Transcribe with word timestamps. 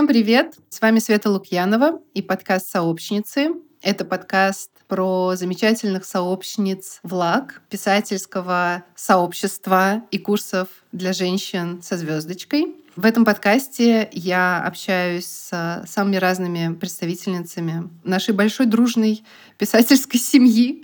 Всем 0.00 0.08
привет! 0.08 0.54
С 0.70 0.80
вами 0.80 0.98
Света 0.98 1.28
Лукьянова 1.28 2.00
и 2.14 2.22
подкаст 2.22 2.70
«Сообщницы». 2.70 3.50
Это 3.82 4.06
подкаст 4.06 4.70
про 4.88 5.36
замечательных 5.36 6.06
сообщниц 6.06 7.00
ВЛАГ, 7.02 7.60
писательского 7.68 8.82
сообщества 8.94 10.02
и 10.10 10.16
курсов 10.16 10.68
для 10.90 11.12
женщин 11.12 11.82
со 11.82 11.98
звездочкой. 11.98 12.76
В 12.96 13.04
этом 13.04 13.26
подкасте 13.26 14.08
я 14.12 14.64
общаюсь 14.64 15.26
с 15.26 15.84
самыми 15.86 16.16
разными 16.16 16.74
представительницами 16.74 17.90
нашей 18.02 18.32
большой 18.32 18.64
дружной 18.64 19.22
писательской 19.58 20.18
семьи. 20.18 20.82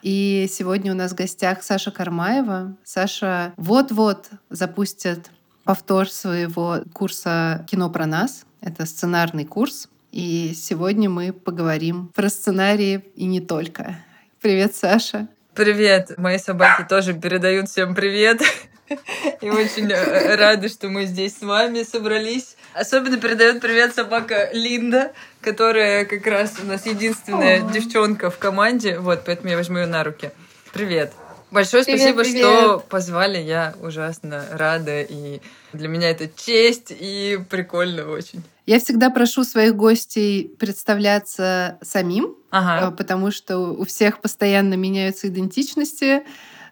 И 0.00 0.48
сегодня 0.50 0.92
у 0.92 0.96
нас 0.96 1.12
в 1.12 1.16
гостях 1.16 1.62
Саша 1.62 1.90
Кармаева. 1.90 2.74
Саша 2.82 3.52
вот-вот 3.58 4.30
запустит 4.48 5.30
повтор 5.64 6.08
своего 6.08 6.78
курса 6.94 7.66
«Кино 7.68 7.90
про 7.90 8.06
нас». 8.06 8.46
Это 8.64 8.86
сценарный 8.86 9.44
курс. 9.44 9.88
И 10.10 10.54
сегодня 10.56 11.10
мы 11.10 11.34
поговорим 11.34 12.08
про 12.14 12.30
сценарии 12.30 13.04
и 13.14 13.26
не 13.26 13.42
только. 13.42 13.96
Привет, 14.40 14.74
Саша. 14.74 15.28
Привет. 15.54 16.16
Мои 16.16 16.38
собаки 16.38 16.86
тоже 16.88 17.12
передают 17.12 17.68
всем 17.68 17.94
привет. 17.94 18.40
И 19.42 19.50
очень 19.50 19.90
э, 19.92 20.36
рады, 20.36 20.68
что 20.68 20.88
мы 20.88 21.04
здесь 21.04 21.36
с 21.36 21.42
вами 21.42 21.82
собрались. 21.82 22.56
Особенно 22.72 23.18
передает 23.18 23.60
привет 23.60 23.94
собака 23.94 24.48
Линда, 24.54 25.12
которая 25.42 26.06
как 26.06 26.26
раз 26.26 26.54
у 26.62 26.66
нас 26.66 26.86
единственная 26.86 27.60
девчонка 27.70 28.30
в 28.30 28.38
команде. 28.38 28.98
Вот, 28.98 29.24
поэтому 29.26 29.50
я 29.50 29.56
возьму 29.56 29.78
ее 29.78 29.86
на 29.86 30.04
руки. 30.04 30.30
Привет. 30.72 31.12
Большое 31.50 31.84
привет, 31.84 32.00
спасибо, 32.00 32.22
привет. 32.22 32.46
что 32.46 32.78
позвали. 32.88 33.38
Я 33.38 33.74
ужасно 33.80 34.44
рада. 34.52 35.02
И 35.02 35.40
для 35.74 35.88
меня 35.88 36.10
это 36.10 36.28
честь 36.28 36.90
и 36.90 37.38
прикольно 37.50 38.08
очень. 38.08 38.42
Я 38.66 38.80
всегда 38.80 39.10
прошу 39.10 39.44
своих 39.44 39.76
гостей 39.76 40.48
представляться 40.58 41.78
самим, 41.82 42.36
ага. 42.50 42.88
Э, 42.88 42.96
потому 42.96 43.30
что 43.30 43.58
у 43.58 43.84
всех 43.84 44.20
постоянно 44.20 44.74
меняются 44.74 45.28
идентичности. 45.28 46.22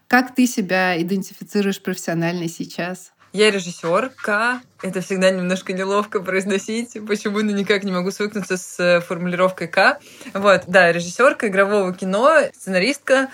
Как 0.07 0.34
ты 0.34 0.47
себя 0.47 1.01
идентифицируешь 1.01 1.83
профессионально 1.83 2.49
сейчас? 2.49 3.12
Я 3.33 3.51
режиссерка. 3.51 4.61
Это 4.83 5.01
всегда 5.01 5.31
немножко 5.31 5.73
неловко 5.73 6.21
произносить. 6.21 6.97
Почему 7.07 7.41
ну 7.41 7.53
никак 7.53 7.83
не 7.83 7.93
могу 7.93 8.11
свыкнуться 8.11 8.56
с 8.56 8.79
э, 8.79 9.01
формулировкой 9.01 9.69
К. 9.69 10.01
Вот, 10.34 10.65
да, 10.67 10.93
режиссерка 10.93 11.49
игрового 11.49 11.95
кино, 11.95 12.39
сценаристка, 12.55 13.29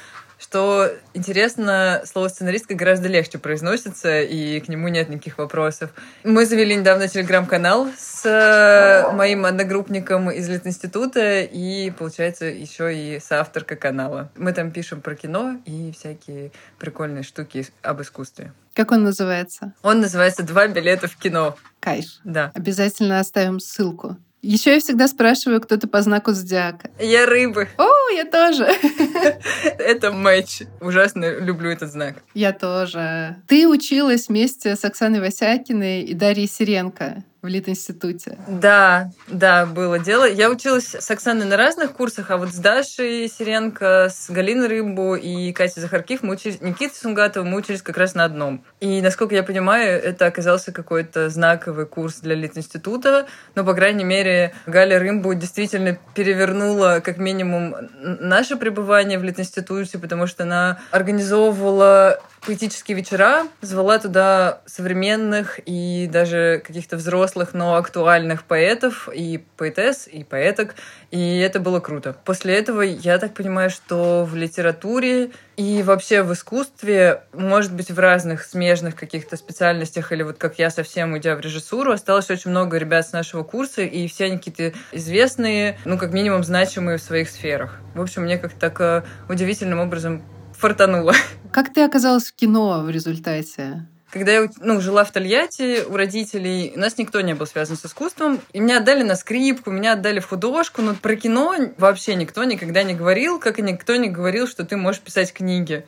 что 0.48 0.90
интересно, 1.12 2.00
слово 2.06 2.28
сценаристка 2.28 2.74
гораздо 2.74 3.06
легче 3.06 3.36
произносится, 3.36 4.22
и 4.22 4.60
к 4.60 4.68
нему 4.68 4.88
нет 4.88 5.10
никаких 5.10 5.36
вопросов. 5.36 5.90
Мы 6.24 6.46
завели 6.46 6.74
недавно 6.74 7.06
телеграм-канал 7.06 7.88
с 7.98 8.24
э, 8.24 9.12
моим 9.12 9.44
одногруппником 9.44 10.30
из 10.30 10.48
Литинститута, 10.48 11.42
и, 11.42 11.90
получается, 11.90 12.46
еще 12.46 12.96
и 12.96 13.20
соавторка 13.20 13.76
канала. 13.76 14.30
Мы 14.38 14.54
там 14.54 14.70
пишем 14.70 15.02
про 15.02 15.14
кино 15.14 15.60
и 15.66 15.92
всякие 15.92 16.52
прикольные 16.78 17.24
штуки 17.24 17.66
об 17.82 18.00
искусстве. 18.00 18.54
Как 18.72 18.90
он 18.90 19.04
называется? 19.04 19.74
Он 19.82 20.00
называется 20.00 20.42
«Два 20.44 20.66
билета 20.66 21.08
в 21.08 21.16
кино». 21.16 21.56
Кайф. 21.80 22.06
Да. 22.24 22.52
Обязательно 22.54 23.20
оставим 23.20 23.60
ссылку. 23.60 24.16
Еще 24.40 24.74
я 24.74 24.80
всегда 24.80 25.08
спрашиваю, 25.08 25.60
кто 25.60 25.76
ты 25.76 25.88
по 25.88 26.00
знаку 26.00 26.32
зодиака. 26.32 26.90
Я 27.00 27.26
рыбы. 27.26 27.68
О, 27.76 28.10
я 28.14 28.24
тоже. 28.24 28.64
Это 29.78 30.12
матч. 30.12 30.62
Ужасно 30.80 31.38
люблю 31.38 31.70
этот 31.70 31.90
знак. 31.90 32.22
Я 32.34 32.52
тоже. 32.52 33.36
Ты 33.48 33.66
училась 33.66 34.28
вместе 34.28 34.76
с 34.76 34.84
Оксаной 34.84 35.20
Васякиной 35.20 36.02
и 36.02 36.14
Дарьей 36.14 36.48
Сиренко 36.48 37.24
в 37.40 37.46
Литинституте. 37.46 38.36
Да, 38.48 39.10
да, 39.28 39.64
было 39.64 39.98
дело. 39.98 40.28
Я 40.28 40.50
училась 40.50 40.94
с 40.94 41.10
Оксаной 41.10 41.46
на 41.46 41.56
разных 41.56 41.92
курсах, 41.92 42.30
а 42.30 42.36
вот 42.36 42.48
с 42.50 42.56
Дашей 42.56 43.28
Сиренко, 43.28 44.08
с 44.10 44.28
Галиной 44.28 44.66
Рыбу 44.66 45.14
и 45.14 45.52
Катей 45.52 45.80
Захаркив 45.80 46.22
мы 46.22 46.34
учились, 46.34 46.60
Никитой 46.60 46.96
Сунгатовым 46.96 47.50
мы 47.50 47.58
учились 47.58 47.82
как 47.82 47.96
раз 47.96 48.14
на 48.14 48.24
одном. 48.24 48.64
И, 48.80 49.00
насколько 49.00 49.34
я 49.34 49.44
понимаю, 49.44 50.02
это 50.02 50.26
оказался 50.26 50.72
какой-то 50.72 51.28
знаковый 51.28 51.86
курс 51.86 52.20
для 52.20 52.34
Литинститута, 52.34 53.26
но, 53.54 53.64
по 53.64 53.74
крайней 53.74 54.04
мере, 54.04 54.54
Галя 54.66 54.98
Рымбу 54.98 55.34
действительно 55.34 55.98
перевернула 56.14 57.00
как 57.04 57.18
минимум 57.18 57.76
наше 58.00 58.56
пребывание 58.56 59.18
в 59.18 59.24
Литинституте, 59.24 59.98
потому 59.98 60.26
что 60.26 60.42
она 60.42 60.80
организовывала 60.90 62.20
поэтические 62.46 62.96
вечера, 62.96 63.46
звала 63.60 63.98
туда 63.98 64.60
современных 64.66 65.60
и 65.66 66.08
даже 66.10 66.62
каких-то 66.64 66.96
взрослых, 66.96 67.27
но 67.36 67.76
актуальных 67.76 68.44
поэтов 68.44 69.08
и 69.12 69.44
поэтесс, 69.56 70.06
и 70.06 70.24
поэток, 70.24 70.74
и 71.10 71.38
это 71.38 71.60
было 71.60 71.80
круто. 71.80 72.16
После 72.24 72.54
этого 72.56 72.82
я 72.82 73.18
так 73.18 73.34
понимаю, 73.34 73.70
что 73.70 74.24
в 74.24 74.36
литературе 74.36 75.30
и 75.56 75.82
вообще 75.82 76.22
в 76.22 76.32
искусстве, 76.32 77.22
может 77.32 77.74
быть, 77.74 77.90
в 77.90 77.98
разных 77.98 78.44
смежных 78.44 78.94
каких-то 78.94 79.36
специальностях, 79.36 80.12
или 80.12 80.22
вот 80.22 80.38
как 80.38 80.58
я 80.58 80.70
совсем 80.70 81.12
уйдя 81.12 81.34
в 81.34 81.40
режиссуру, 81.40 81.92
осталось 81.92 82.30
очень 82.30 82.50
много 82.50 82.76
ребят 82.78 83.08
с 83.08 83.12
нашего 83.12 83.42
курса, 83.42 83.82
и 83.82 84.06
все 84.08 84.26
они 84.26 84.38
какие-то 84.38 84.78
известные, 84.92 85.78
ну, 85.84 85.98
как 85.98 86.12
минимум, 86.12 86.44
значимые 86.44 86.98
в 86.98 87.02
своих 87.02 87.28
сферах. 87.28 87.80
В 87.94 88.00
общем, 88.00 88.22
мне 88.22 88.38
как-то 88.38 88.58
так 88.58 88.80
э, 88.80 89.02
удивительным 89.28 89.80
образом 89.80 90.22
фартануло. 90.52 91.14
Как 91.52 91.72
ты 91.72 91.82
оказалась 91.82 92.26
в 92.26 92.34
кино 92.34 92.82
в 92.82 92.90
результате? 92.90 93.86
Когда 94.10 94.32
я 94.32 94.48
ну, 94.60 94.80
жила 94.80 95.04
в 95.04 95.12
Тольятти 95.12 95.84
у 95.84 95.96
родителей, 95.96 96.72
у 96.74 96.78
нас 96.78 96.96
никто 96.96 97.20
не 97.20 97.34
был 97.34 97.46
связан 97.46 97.76
с 97.76 97.84
искусством. 97.84 98.40
И 98.52 98.60
меня 98.60 98.78
отдали 98.78 99.02
на 99.02 99.16
скрипку, 99.16 99.70
меня 99.70 99.92
отдали 99.92 100.20
в 100.20 100.26
художку. 100.26 100.80
Но 100.80 100.94
про 100.94 101.14
кино 101.16 101.54
вообще 101.76 102.14
никто 102.14 102.44
никогда 102.44 102.82
не 102.82 102.94
говорил, 102.94 103.38
как 103.38 103.58
и 103.58 103.62
никто 103.62 103.96
не 103.96 104.08
говорил, 104.08 104.48
что 104.48 104.64
ты 104.64 104.76
можешь 104.76 105.02
писать 105.02 105.32
книги. 105.32 105.84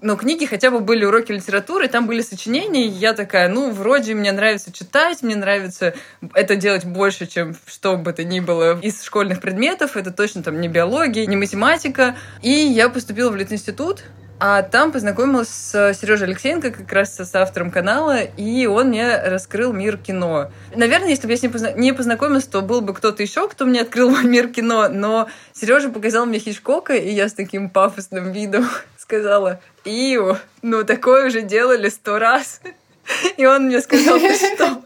Но 0.00 0.16
книги 0.16 0.46
хотя 0.46 0.70
бы 0.70 0.78
были 0.78 1.04
уроки 1.04 1.32
литературы, 1.32 1.88
там 1.88 2.06
были 2.06 2.22
сочинения, 2.22 2.86
и 2.86 2.90
я 2.90 3.14
такая, 3.14 3.48
ну, 3.48 3.72
вроде 3.72 4.14
мне 4.14 4.30
нравится 4.30 4.72
читать, 4.72 5.22
мне 5.22 5.34
нравится 5.34 5.92
это 6.34 6.54
делать 6.54 6.84
больше, 6.84 7.26
чем 7.26 7.56
что 7.66 7.96
бы 7.96 8.12
то 8.12 8.22
ни 8.22 8.38
было 8.38 8.78
из 8.80 9.02
школьных 9.02 9.40
предметов, 9.40 9.96
это 9.96 10.12
точно 10.12 10.44
там 10.44 10.60
не 10.60 10.68
биология, 10.68 11.26
не 11.26 11.34
математика. 11.34 12.16
И 12.42 12.50
я 12.50 12.88
поступила 12.90 13.30
в 13.30 13.36
Литинститут, 13.36 14.04
а 14.40 14.62
там 14.62 14.92
познакомилась 14.92 15.48
с 15.48 15.94
Сережей 15.94 16.28
Алексеенко, 16.28 16.70
как 16.70 16.92
раз 16.92 17.18
с 17.18 17.34
автором 17.34 17.70
канала, 17.70 18.20
и 18.20 18.66
он 18.66 18.88
мне 18.88 19.20
раскрыл 19.20 19.72
мир 19.72 19.96
кино. 19.96 20.50
Наверное, 20.74 21.08
если 21.08 21.26
бы 21.26 21.32
я 21.32 21.38
с 21.38 21.42
ним 21.42 21.52
позна... 21.52 21.72
не 21.72 21.92
познакомилась, 21.92 22.44
то 22.44 22.60
был 22.60 22.80
бы 22.80 22.94
кто-то 22.94 23.22
еще, 23.22 23.48
кто 23.48 23.66
мне 23.66 23.80
открыл 23.80 24.16
мир 24.22 24.48
кино, 24.48 24.88
но 24.88 25.28
Сережа 25.52 25.88
показал 25.88 26.26
мне 26.26 26.38
Хичкока, 26.38 26.94
и 26.94 27.10
я 27.10 27.28
с 27.28 27.32
таким 27.32 27.68
пафосным 27.68 28.32
видом 28.32 28.68
сказала, 28.96 29.60
Ио, 29.84 30.38
ну 30.62 30.84
такое 30.84 31.26
уже 31.26 31.42
делали 31.42 31.88
сто 31.88 32.18
раз. 32.18 32.60
И 33.36 33.46
он 33.46 33.66
мне 33.66 33.80
сказал, 33.80 34.18
ну 34.18 34.34
что? 34.34 34.84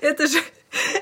Это 0.00 0.26
же 0.26 0.38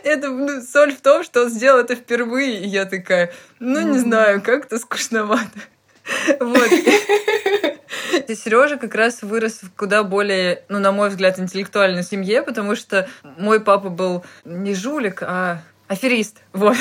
это 0.05 0.29
ну, 0.29 0.63
соль 0.63 0.95
в 0.95 1.01
том, 1.01 1.25
что 1.25 1.43
он 1.43 1.51
сделал 1.51 1.81
это 1.81 1.95
впервые. 1.95 2.61
И 2.61 2.67
я 2.69 2.85
такая, 2.85 3.33
ну 3.59 3.81
не 3.81 3.99
знаю, 3.99 4.43
как-то 4.43 4.79
скучновато. 4.79 5.61
Вот. 6.41 6.71
И 8.29 8.35
Сережа 8.35 8.77
как 8.77 8.95
раз 8.95 9.23
вырос 9.23 9.63
в 9.63 9.71
куда 9.75 10.03
более, 10.03 10.65
ну, 10.69 10.79
на 10.79 10.93
мой 10.93 11.09
взгляд, 11.09 11.39
интеллектуальной 11.39 12.03
семье, 12.03 12.43
потому 12.43 12.77
что 12.77 13.09
мой 13.39 13.61
папа 13.61 13.89
был 13.89 14.25
не 14.45 14.75
жулик, 14.75 15.23
а 15.23 15.63
аферист. 15.93 16.39
Вот. 16.53 16.77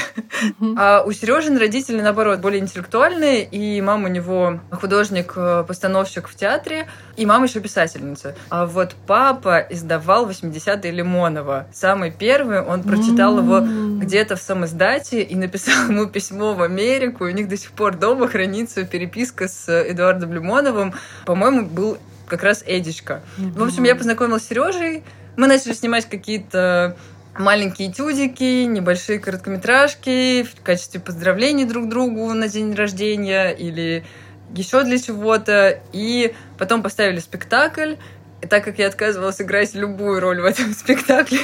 А 0.78 1.04
у 1.06 1.12
Сережин 1.12 1.58
родители, 1.58 2.02
наоборот, 2.02 2.40
более 2.40 2.60
интеллектуальные, 2.62 3.44
и 3.44 3.82
мама 3.82 4.08
у 4.08 4.12
него 4.12 4.60
художник-постановщик 4.72 6.28
в 6.28 6.36
театре, 6.36 6.88
и 7.18 7.26
мама 7.26 7.46
еще 7.46 7.60
писательница. 7.60 8.36
А 8.50 8.66
вот 8.66 8.96
папа 9.08 9.60
издавал 9.70 10.30
80-е 10.30 10.92
Лимонова. 10.92 11.68
Самый 11.74 12.12
первый, 12.12 12.62
он 12.62 12.84
прочитал 12.84 13.38
его 13.38 13.62
где-то 14.00 14.36
в 14.36 14.42
самоиздате 14.42 15.22
и 15.22 15.36
написал 15.36 15.90
ему 15.90 16.08
письмо 16.08 16.54
в 16.54 16.62
Америку. 16.62 17.28
И 17.28 17.34
у 17.34 17.36
них 17.36 17.50
до 17.50 17.58
сих 17.58 17.72
пор 17.72 17.98
дома 17.98 18.28
хранится 18.28 18.86
переписка 18.86 19.48
с 19.48 19.70
Эдуардом 19.70 20.34
Лимоновым. 20.34 20.94
По-моему, 21.26 21.66
был 21.66 21.98
как 22.28 22.44
раз 22.44 22.64
Эдичка. 22.66 23.22
В 23.38 23.62
общем, 23.62 23.84
я 23.84 23.96
познакомилась 23.96 24.44
с 24.44 24.48
Сережей, 24.48 25.04
мы 25.38 25.48
начали 25.48 25.74
снимать 25.74 26.10
какие-то 26.10 26.96
маленькие 27.38 27.92
этюдики, 27.92 28.66
небольшие 28.66 29.20
короткометражки 29.20 30.44
в 30.44 30.62
качестве 30.62 31.00
поздравлений 31.00 31.66
друг 31.66 31.90
другу 31.90 32.34
на 32.34 32.48
день 32.48 32.74
рождения 32.74 33.50
или 33.50 34.04
еще 34.56 34.84
для 34.84 34.98
чего-то. 34.98 35.82
И 35.94 36.34
потом 36.58 36.84
поставили 36.84 37.20
спектакль. 37.20 37.96
И 38.42 38.48
так 38.48 38.64
как 38.64 38.80
я 38.80 38.88
отказывалась 38.88 39.40
играть 39.40 39.74
любую 39.76 40.20
роль 40.20 40.42
в 40.42 40.46
этом 40.46 40.74
спектакле, 40.74 41.40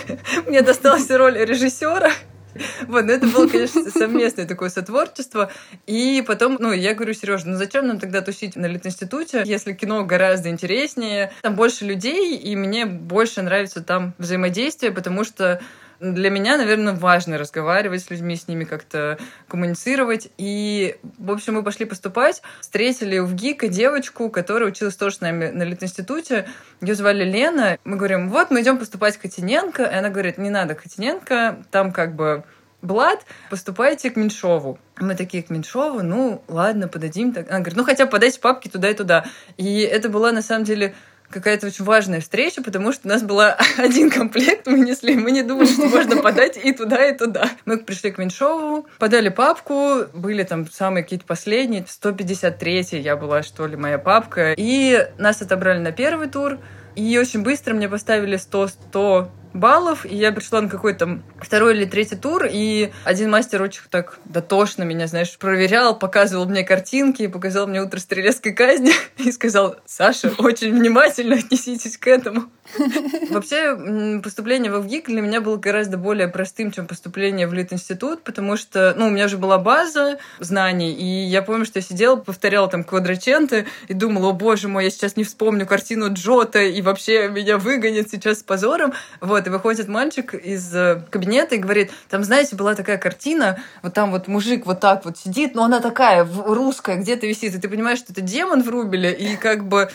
мне 0.46 0.62
досталась 0.62 1.10
роль 1.10 1.38
режиссера. 1.38 2.12
Вот, 2.88 3.06
но 3.06 3.14
это 3.14 3.28
было, 3.28 3.48
конечно, 3.48 3.90
совместное 3.90 4.46
такое 4.46 4.70
сотворчество. 4.70 5.52
И 5.86 6.24
потом, 6.26 6.58
ну, 6.60 6.72
я 6.72 6.94
говорю, 6.94 7.14
Сережа, 7.14 7.48
ну 7.48 7.56
зачем 7.56 7.88
нам 7.88 8.00
тогда 8.00 8.22
тусить 8.22 8.56
на 8.56 8.66
Литинституте, 8.66 9.44
если 9.46 9.74
кино 9.74 10.06
гораздо 10.06 10.50
интереснее, 10.50 11.32
там 11.42 11.56
больше 11.56 11.86
людей, 11.86 12.38
и 12.38 12.56
мне 12.56 12.86
больше 12.86 13.42
нравится 13.42 13.82
там 13.82 14.14
взаимодействие, 14.18 14.92
потому 14.92 15.24
что 15.24 15.62
для 16.00 16.30
меня, 16.30 16.58
наверное, 16.58 16.94
важно 16.94 17.38
разговаривать 17.38 18.04
с 18.04 18.10
людьми, 18.10 18.36
с 18.36 18.48
ними 18.48 18.64
как-то 18.64 19.18
коммуницировать. 19.48 20.30
И, 20.38 20.98
в 21.18 21.32
общем, 21.32 21.56
мы 21.56 21.64
пошли 21.64 21.86
поступать, 21.86 22.42
встретили 22.62 23.20
в 23.20 23.34
ГИКа 23.34 23.68
девочку, 23.68 24.30
которая 24.30 24.70
училась 24.70 24.96
тоже 24.96 25.16
с 25.16 25.22
нами 25.22 25.50
на 25.50 25.64
Литинституте. 25.64 26.48
Ее 26.82 26.96
звали 26.96 27.24
Лена. 27.24 27.78
Мы 27.84 27.98
говорим, 27.98 28.30
вот, 28.30 28.52
мы 28.52 28.62
идем 28.62 28.78
поступать 28.78 29.18
к 29.18 29.22
Хотиненко. 29.22 29.84
И 29.84 29.96
она 29.96 30.10
говорит, 30.10 30.38
не 30.38 30.50
надо 30.50 30.76
Хотиненко, 30.76 31.64
там 31.72 31.92
как 31.92 32.16
бы 32.16 32.44
Блад, 32.84 33.26
поступайте 33.50 34.12
к 34.12 34.16
Меньшову. 34.16 34.78
Мы 35.00 35.16
такие 35.16 35.42
к 35.42 35.50
Меньшову, 35.50 36.04
ну 36.04 36.44
ладно, 36.48 36.88
подадим. 36.88 37.34
Она 37.36 37.60
говорит, 37.60 37.76
ну 37.76 37.84
хотя 37.84 38.06
бы 38.06 38.12
подайте 38.12 38.40
папки 38.40 38.68
туда 38.68 38.90
и 38.90 38.94
туда. 38.94 39.26
И 39.58 39.80
это 39.80 40.10
была 40.10 40.32
на 40.32 40.44
самом 40.44 40.64
деле 40.64 40.94
какая-то 41.30 41.68
очень 41.68 41.86
важная 41.86 42.22
встреча, 42.22 42.62
потому 42.62 42.92
что 42.92 43.08
у 43.08 43.10
нас 43.10 43.24
была 43.24 43.58
один 43.78 44.10
комплект, 44.10 44.68
мы 44.68 44.80
несли, 44.80 45.16
мы 45.16 45.32
не 45.32 45.44
думали, 45.44 45.68
что 45.68 45.88
можно 45.88 46.22
подать 46.22 46.58
и 46.58 46.72
туда, 46.72 47.06
и 47.06 47.18
туда. 47.18 47.50
Мы 47.66 47.78
пришли 47.78 48.12
к 48.12 48.18
Меньшову, 48.18 48.88
подали 49.00 49.30
папку, 49.30 50.06
были 50.14 50.44
там 50.44 50.70
самые 50.70 51.04
какие-то 51.04 51.26
последние, 51.26 51.86
153 51.88 52.88
я 52.92 53.16
была, 53.16 53.44
что 53.44 53.68
ли, 53.68 53.76
моя 53.76 53.98
папка, 53.98 54.54
и 54.58 55.08
нас 55.18 55.42
отобрали 55.42 55.80
на 55.80 55.92
первый 55.92 56.28
тур, 56.28 56.60
и 56.96 57.18
очень 57.20 57.44
быстро 57.44 57.74
мне 57.74 57.88
поставили 57.88 58.38
100-100 58.38 59.30
баллов, 59.58 60.06
и 60.06 60.16
я 60.16 60.32
пришла 60.32 60.62
на 60.62 60.70
какой-то 60.70 61.20
второй 61.40 61.76
или 61.76 61.86
третий 61.86 62.16
тур, 62.16 62.46
и 62.50 62.92
один 63.04 63.30
мастер 63.30 63.62
очень 63.62 63.82
так 63.90 64.20
дотошно 64.26 64.84
меня, 64.84 65.08
знаешь, 65.08 65.38
проверял, 65.38 65.98
показывал 65.98 66.46
мне 66.46 66.64
картинки, 66.64 67.28
показал 67.28 67.68
мне 67.68 67.82
утро 67.82 68.00
стрелецкой 68.00 68.54
казни 68.54 68.92
и 69.18 69.32
сказал, 69.32 69.76
Саша, 69.86 70.32
очень 70.38 70.74
внимательно 70.74 71.36
отнеситесь 71.36 71.98
к 71.98 72.08
этому. 72.08 72.50
Вообще, 73.30 74.22
поступление 74.22 74.72
в 74.72 74.82
ВГИК 74.82 75.08
для 75.08 75.22
меня 75.22 75.42
было 75.42 75.58
гораздо 75.58 75.98
более 75.98 76.28
простым, 76.28 76.72
чем 76.72 76.86
поступление 76.86 77.48
в 77.48 77.54
Литинститут, 77.54 78.24
потому 78.24 78.58
что, 78.58 78.94
ну, 78.98 79.08
у 79.08 79.10
меня 79.10 79.28
же 79.28 79.38
была 79.38 79.58
база 79.58 80.20
знаний, 80.40 80.94
и 80.94 81.06
я 81.26 81.42
помню, 81.42 81.66
что 81.66 81.80
я 81.80 81.84
сидела, 81.84 82.18
повторяла 82.18 82.68
там 82.68 82.84
квадраченты 82.84 83.68
и 83.88 83.94
думала, 83.94 84.30
о 84.30 84.34
боже 84.34 84.68
мой, 84.68 84.86
я 84.86 84.90
сейчас 84.90 85.16
не 85.16 85.24
вспомню 85.24 85.66
картину 85.66 86.14
Джота, 86.14 86.62
и 86.62 86.82
вообще 86.82 87.30
меня 87.30 87.58
выгонят 87.58 88.10
сейчас 88.10 88.40
с 88.40 88.44
позором. 88.44 88.94
Вот, 89.22 89.47
и 89.48 89.50
выходит 89.50 89.88
мальчик 89.88 90.34
из 90.34 90.74
э, 90.76 91.02
кабинета 91.10 91.56
и 91.56 91.58
говорит, 91.58 91.92
там, 92.10 92.24
знаете, 92.24 92.56
была 92.56 92.76
такая 92.76 92.98
картина, 92.98 93.60
вот 93.82 93.94
там 93.94 94.12
вот 94.12 94.28
мужик 94.28 94.66
вот 94.66 94.80
так 94.80 95.06
вот 95.06 95.18
сидит, 95.18 95.56
но 95.56 95.64
она 95.64 95.80
такая 95.80 96.28
русская, 96.46 96.98
где-то 96.98 97.26
висит, 97.26 97.56
и 97.56 97.58
ты 97.60 97.68
понимаешь, 97.68 98.00
что 98.00 98.12
это 98.12 98.22
демон 98.22 98.62
в 98.62 98.70
рубеле, 98.70 99.14
и 99.14 99.36
как 99.36 99.68
бы 99.68 99.90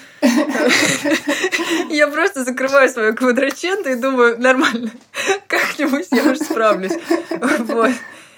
я 1.91 2.09
просто 2.09 2.45
закрываю 2.45 2.89
свою 2.89 3.15
квадраченту 3.15 3.91
и 3.91 3.95
думаю, 3.95 4.41
нормально, 4.41 4.91
как-нибудь 5.47 6.09
я 6.11 6.25
уже 6.25 6.37
справлюсь. 6.37 6.93
Вот. 7.59 7.93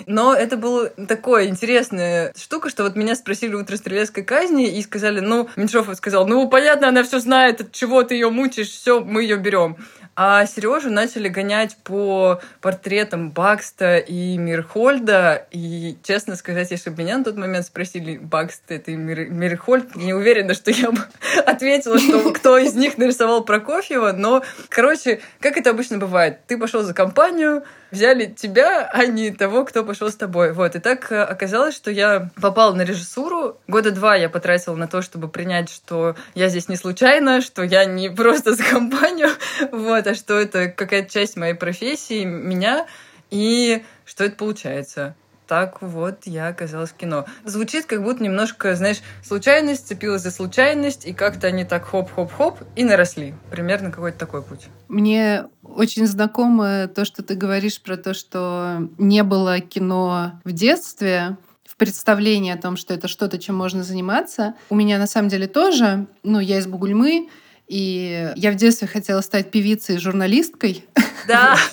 Но 0.06 0.34
это 0.34 0.56
была 0.56 0.88
такая 1.08 1.46
интересная 1.46 2.32
штука, 2.36 2.70
что 2.70 2.82
вот 2.84 2.96
меня 2.96 3.14
спросили 3.14 3.54
утро 3.54 3.76
стрелецкой 3.76 4.24
казни 4.24 4.68
и 4.76 4.82
сказали, 4.82 5.20
ну, 5.20 5.48
Меньшов 5.56 5.88
сказал, 5.96 6.26
ну, 6.26 6.48
понятно, 6.48 6.88
она 6.88 7.02
все 7.02 7.18
знает, 7.18 7.60
от 7.60 7.72
чего 7.72 8.02
ты 8.02 8.14
ее 8.14 8.30
мучишь, 8.30 8.68
все, 8.68 9.00
мы 9.00 9.22
ее 9.22 9.36
берем. 9.36 9.76
А 10.16 10.46
Сережу 10.46 10.90
начали 10.90 11.28
гонять 11.28 11.76
по 11.82 12.40
портретам 12.60 13.32
Бакста 13.32 13.98
и 13.98 14.36
Мирхольда. 14.38 15.46
И, 15.50 15.96
честно 16.04 16.36
сказать, 16.36 16.70
если 16.70 16.90
бы 16.90 17.02
меня 17.02 17.18
на 17.18 17.24
тот 17.24 17.36
момент 17.36 17.66
спросили, 17.66 18.18
Бакст 18.18 18.62
это 18.68 18.92
и 18.92 18.96
Мир, 18.96 19.28
Мирхольд, 19.28 19.96
не 19.96 20.14
уверена, 20.14 20.54
что 20.54 20.70
я 20.70 20.92
бы 20.92 21.00
ответила, 21.46 21.98
что 21.98 22.32
кто 22.32 22.58
из 22.58 22.74
них 22.74 22.96
нарисовал 22.96 23.44
Прокофьева. 23.44 24.12
Но, 24.12 24.44
короче, 24.68 25.20
как 25.40 25.56
это 25.56 25.70
обычно 25.70 25.98
бывает, 25.98 26.46
ты 26.46 26.58
пошел 26.58 26.82
за 26.82 26.94
компанию, 26.94 27.64
взяли 27.90 28.26
тебя, 28.26 28.88
а 28.92 29.06
не 29.06 29.32
того, 29.32 29.64
кто 29.64 29.82
пошел 29.84 29.93
с 29.94 30.16
тобой. 30.16 30.52
Вот. 30.52 30.76
И 30.76 30.78
так 30.78 31.10
э, 31.10 31.22
оказалось, 31.22 31.74
что 31.74 31.90
я 31.90 32.30
попала 32.40 32.74
на 32.74 32.82
режиссуру. 32.82 33.58
Года 33.68 33.90
два 33.90 34.16
я 34.16 34.28
потратила 34.28 34.76
на 34.76 34.88
то, 34.88 35.02
чтобы 35.02 35.28
принять, 35.28 35.70
что 35.70 36.16
я 36.34 36.48
здесь 36.48 36.68
не 36.68 36.76
случайно, 36.76 37.40
что 37.40 37.62
я 37.62 37.84
не 37.84 38.08
просто 38.14 38.54
за 38.54 38.64
компанию, 38.64 39.30
вот, 39.72 40.06
а 40.06 40.14
что 40.14 40.38
это 40.38 40.68
какая-то 40.68 41.10
часть 41.10 41.36
моей 41.36 41.54
профессии, 41.54 42.24
меня, 42.24 42.86
и 43.30 43.84
что 44.04 44.24
это 44.24 44.36
получается 44.36 45.16
так 45.46 45.82
вот 45.82 46.20
я 46.24 46.48
оказалась 46.48 46.90
в 46.90 46.94
кино. 46.94 47.26
Звучит 47.44 47.86
как 47.86 48.02
будто 48.02 48.22
немножко, 48.22 48.74
знаешь, 48.76 49.00
случайность 49.22 49.86
цепилась 49.86 50.22
за 50.22 50.30
случайность, 50.30 51.06
и 51.06 51.12
как-то 51.12 51.46
они 51.46 51.64
так 51.64 51.84
хоп-хоп-хоп 51.84 52.60
и 52.76 52.84
наросли. 52.84 53.34
Примерно 53.50 53.90
какой-то 53.90 54.18
такой 54.18 54.42
путь. 54.42 54.66
Мне 54.88 55.46
очень 55.62 56.06
знакомо 56.06 56.88
то, 56.88 57.04
что 57.04 57.22
ты 57.22 57.34
говоришь 57.34 57.80
про 57.80 57.96
то, 57.96 58.14
что 58.14 58.88
не 58.98 59.22
было 59.22 59.60
кино 59.60 60.40
в 60.44 60.52
детстве, 60.52 61.36
в 61.74 61.76
представлении 61.76 62.52
о 62.52 62.56
том, 62.56 62.76
что 62.76 62.94
это 62.94 63.08
что-то, 63.08 63.38
чем 63.38 63.56
можно 63.56 63.82
заниматься. 63.82 64.54
У 64.70 64.76
меня 64.76 64.98
на 64.98 65.08
самом 65.08 65.28
деле 65.28 65.48
тоже, 65.48 66.06
ну, 66.22 66.38
я 66.38 66.58
из 66.58 66.66
Бугульмы, 66.66 67.28
и 67.68 68.32
я 68.36 68.52
в 68.52 68.56
детстве 68.56 68.86
хотела 68.86 69.20
стать 69.20 69.50
певицей 69.50 69.96
и 69.96 69.98
журналисткой. 69.98 70.84
Да. 71.26 71.56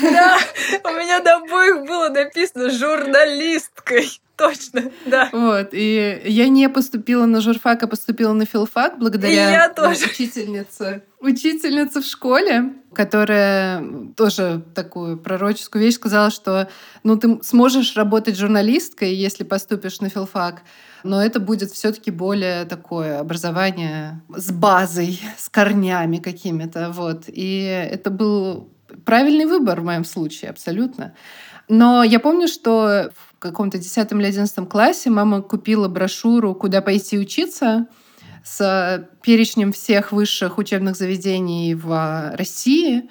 Да, 0.00 0.38
у 0.84 0.88
меня 0.94 1.20
на 1.20 1.36
обоих 1.36 1.86
было 1.86 2.08
написано 2.08 2.70
журналисткой. 2.70 4.20
Точно, 4.40 4.90
да. 5.04 5.28
Вот, 5.32 5.68
и 5.72 6.22
я 6.24 6.48
не 6.48 6.68
поступила 6.70 7.26
на 7.26 7.42
журфак, 7.42 7.82
а 7.82 7.86
поступила 7.86 8.32
на 8.32 8.46
филфак 8.46 8.98
благодаря 8.98 9.50
я 9.50 9.68
тоже. 9.68 10.06
учительнице. 10.06 11.02
Учительница 11.20 12.00
в 12.00 12.06
школе, 12.06 12.72
которая 12.94 13.84
тоже 14.16 14.62
такую 14.74 15.18
пророческую 15.18 15.84
вещь 15.84 15.96
сказала, 15.96 16.30
что 16.30 16.70
ну 17.02 17.16
ты 17.18 17.38
сможешь 17.42 17.96
работать 17.96 18.38
журналисткой, 18.38 19.14
если 19.14 19.44
поступишь 19.44 20.00
на 20.00 20.08
филфак, 20.08 20.62
но 21.02 21.22
это 21.22 21.38
будет 21.38 21.70
все-таки 21.70 22.10
более 22.10 22.64
такое 22.64 23.18
образование 23.20 24.22
с 24.34 24.50
базой, 24.50 25.20
с 25.36 25.50
корнями 25.50 26.16
какими-то. 26.16 26.90
Вот. 26.90 27.24
И 27.26 27.62
это 27.90 28.08
был 28.08 28.70
правильный 29.04 29.44
выбор 29.44 29.80
в 29.80 29.84
моем 29.84 30.04
случае, 30.04 30.50
абсолютно. 30.50 31.14
Но 31.68 32.02
я 32.02 32.18
помню, 32.18 32.48
что 32.48 33.10
в 33.14 33.29
каком-то 33.40 33.78
10 33.78 34.12
или 34.12 34.24
11 34.24 34.68
классе 34.68 35.10
мама 35.10 35.42
купила 35.42 35.88
брошюру 35.88 36.54
«Куда 36.54 36.80
пойти 36.80 37.18
учиться», 37.18 37.88
с 38.44 39.08
перечнем 39.22 39.72
всех 39.72 40.12
высших 40.12 40.58
учебных 40.58 40.96
заведений 40.96 41.74
в 41.74 42.34
России. 42.36 43.08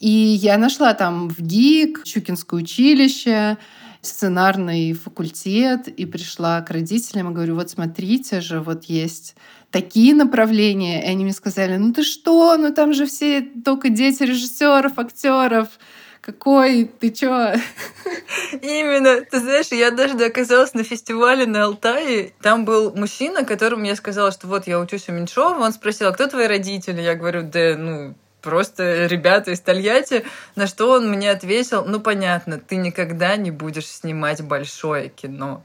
И 0.00 0.08
я 0.08 0.58
нашла 0.58 0.94
там 0.94 1.28
в 1.28 1.40
ГИК, 1.40 2.04
Чукинское 2.04 2.60
училище, 2.60 3.58
сценарный 4.00 4.92
факультет 4.92 5.88
и 5.88 6.04
пришла 6.04 6.60
к 6.60 6.70
родителям 6.70 7.30
и 7.30 7.34
говорю, 7.34 7.54
вот 7.54 7.70
смотрите 7.70 8.40
же, 8.40 8.60
вот 8.60 8.84
есть 8.84 9.34
такие 9.70 10.14
направления. 10.14 11.02
И 11.04 11.08
они 11.08 11.24
мне 11.24 11.32
сказали, 11.32 11.76
ну 11.76 11.92
ты 11.92 12.02
что, 12.02 12.56
ну 12.56 12.72
там 12.72 12.92
же 12.92 13.06
все 13.06 13.40
только 13.40 13.88
дети 13.88 14.22
режиссеров, 14.22 14.98
актеров. 14.98 15.68
Какой? 16.24 16.86
Ты 17.00 17.10
чё? 17.10 17.52
Именно. 18.62 19.20
Ты 19.30 19.40
знаешь, 19.40 19.66
я 19.72 19.90
даже 19.90 20.14
оказалась 20.24 20.72
на 20.72 20.82
фестивале 20.82 21.44
на 21.44 21.64
Алтае. 21.64 22.32
Там 22.40 22.64
был 22.64 22.94
мужчина, 22.94 23.44
которому 23.44 23.84
я 23.84 23.94
сказала, 23.94 24.32
что 24.32 24.46
вот 24.46 24.66
я 24.66 24.80
учусь 24.80 25.10
у 25.10 25.12
Меньшова. 25.12 25.58
Он 25.58 25.72
спросил, 25.74 26.08
а 26.08 26.12
кто 26.12 26.26
твои 26.26 26.46
родители? 26.46 27.02
Я 27.02 27.14
говорю, 27.14 27.42
да, 27.42 27.76
ну, 27.76 28.14
просто 28.40 29.04
ребята 29.04 29.50
из 29.50 29.60
Тольятти, 29.60 30.24
на 30.56 30.66
что 30.66 30.92
он 30.92 31.10
мне 31.10 31.30
ответил, 31.30 31.84
ну 31.84 32.00
понятно, 32.00 32.58
ты 32.58 32.76
никогда 32.76 33.36
не 33.36 33.50
будешь 33.50 33.86
снимать 33.86 34.42
большое 34.42 35.10
кино. 35.10 35.62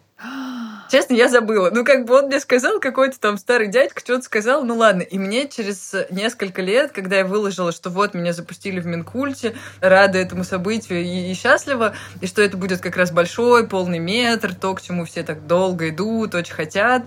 Честно, 0.91 1.13
я 1.13 1.29
забыла. 1.29 1.69
Ну, 1.71 1.85
как 1.85 2.05
бы 2.05 2.15
он 2.15 2.25
мне 2.25 2.39
сказал, 2.39 2.79
какой-то 2.79 3.19
там 3.19 3.37
старый 3.37 3.67
дядька 3.67 3.99
что-то 3.99 4.23
сказал, 4.23 4.63
ну 4.63 4.75
ладно. 4.75 5.03
И 5.03 5.19
мне 5.19 5.47
через 5.47 5.93
несколько 6.09 6.61
лет, 6.61 6.91
когда 6.91 7.17
я 7.17 7.25
выложила, 7.25 7.71
что 7.71 7.89
вот 7.89 8.13
меня 8.13 8.33
запустили 8.33 8.79
в 8.79 8.87
Минкульте, 8.87 9.55
рада 9.81 10.17
этому 10.17 10.43
событию 10.43 11.01
и, 11.01 11.31
и 11.31 11.33
счастлива, 11.35 11.93
и 12.21 12.27
что 12.27 12.41
это 12.41 12.57
будет 12.57 12.81
как 12.81 12.97
раз 12.97 13.11
большой, 13.11 13.67
полный 13.67 13.99
метр, 13.99 14.53
то, 14.55 14.73
к 14.73 14.81
чему 14.81 15.05
все 15.05 15.23
так 15.23 15.45
долго 15.45 15.89
идут, 15.89 16.33
очень 16.33 16.53
хотят, 16.53 17.03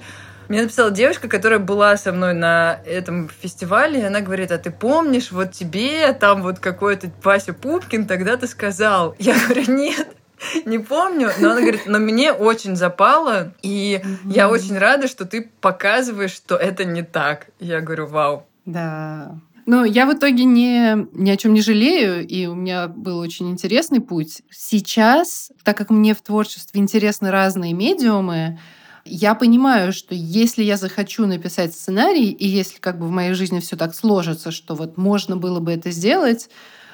мне 0.48 0.62
написала 0.62 0.90
девушка, 0.90 1.28
которая 1.28 1.60
была 1.60 1.96
со 1.96 2.12
мной 2.12 2.34
на 2.34 2.80
этом 2.84 3.30
фестивале, 3.40 4.00
и 4.00 4.04
она 4.04 4.20
говорит, 4.20 4.52
а 4.52 4.58
ты 4.58 4.70
помнишь, 4.70 5.32
вот 5.32 5.52
тебе 5.52 6.12
там 6.12 6.42
вот 6.42 6.58
какой-то 6.58 7.10
Вася 7.22 7.52
Пупкин 7.52 8.06
тогда 8.06 8.36
ты 8.36 8.46
сказал. 8.46 9.14
Я 9.18 9.34
говорю, 9.34 9.72
нет, 9.72 10.08
не 10.64 10.78
помню, 10.78 11.30
но 11.38 11.52
она 11.52 11.60
говорит, 11.60 11.82
но 11.86 11.98
мне 11.98 12.32
очень 12.32 12.76
запало, 12.76 13.54
и 13.62 14.02
я 14.24 14.48
очень 14.48 14.78
рада, 14.78 15.08
что 15.08 15.24
ты 15.24 15.50
показываешь, 15.60 16.32
что 16.32 16.56
это 16.56 16.84
не 16.84 17.02
так. 17.02 17.48
Я 17.60 17.80
говорю, 17.80 18.06
вау. 18.06 18.46
Да, 18.64 19.34
но 19.66 19.84
я 19.84 20.06
в 20.06 20.14
итоге 20.14 20.44
не, 20.44 21.06
ни 21.12 21.30
о 21.30 21.36
чем 21.36 21.54
не 21.54 21.62
жалею, 21.62 22.26
и 22.26 22.46
у 22.46 22.54
меня 22.54 22.88
был 22.88 23.18
очень 23.18 23.50
интересный 23.50 24.00
путь. 24.00 24.42
Сейчас, 24.50 25.52
так 25.62 25.76
как 25.76 25.90
мне 25.90 26.14
в 26.14 26.22
творчестве 26.22 26.80
интересны 26.80 27.30
разные 27.30 27.72
медиумы, 27.72 28.58
я 29.04 29.34
понимаю, 29.34 29.92
что 29.92 30.14
если 30.14 30.62
я 30.62 30.76
захочу 30.76 31.26
написать 31.26 31.74
сценарий, 31.74 32.30
и 32.30 32.46
если 32.46 32.78
как 32.78 32.98
бы 32.98 33.06
в 33.06 33.10
моей 33.10 33.34
жизни 33.34 33.60
все 33.60 33.76
так 33.76 33.94
сложится, 33.94 34.50
что 34.50 34.74
вот 34.74 34.96
можно 34.96 35.36
было 35.36 35.60
бы 35.60 35.72
это 35.72 35.90
сделать, 35.90 36.48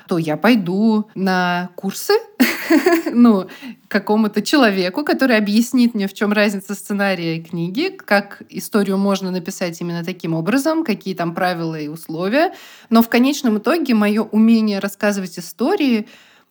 то 0.08 0.18
я 0.18 0.36
пойду 0.36 1.08
на 1.14 1.70
курсы, 1.76 2.14
ну, 3.12 3.46
какому-то 3.88 4.42
человеку, 4.42 5.04
который 5.04 5.36
объяснит 5.36 5.94
мне, 5.94 6.08
в 6.08 6.14
чем 6.14 6.32
разница 6.32 6.74
сценария 6.74 7.36
и 7.36 7.42
книги, 7.42 7.96
как 8.04 8.42
историю 8.48 8.96
можно 8.96 9.30
написать 9.30 9.80
именно 9.80 10.04
таким 10.04 10.34
образом, 10.34 10.84
какие 10.84 11.14
там 11.14 11.34
правила 11.34 11.78
и 11.78 11.88
условия. 11.88 12.54
Но 12.90 13.02
в 13.02 13.08
конечном 13.08 13.58
итоге 13.58 13.94
мое 13.94 14.22
умение 14.22 14.78
рассказывать 14.78 15.38
истории 15.38 16.08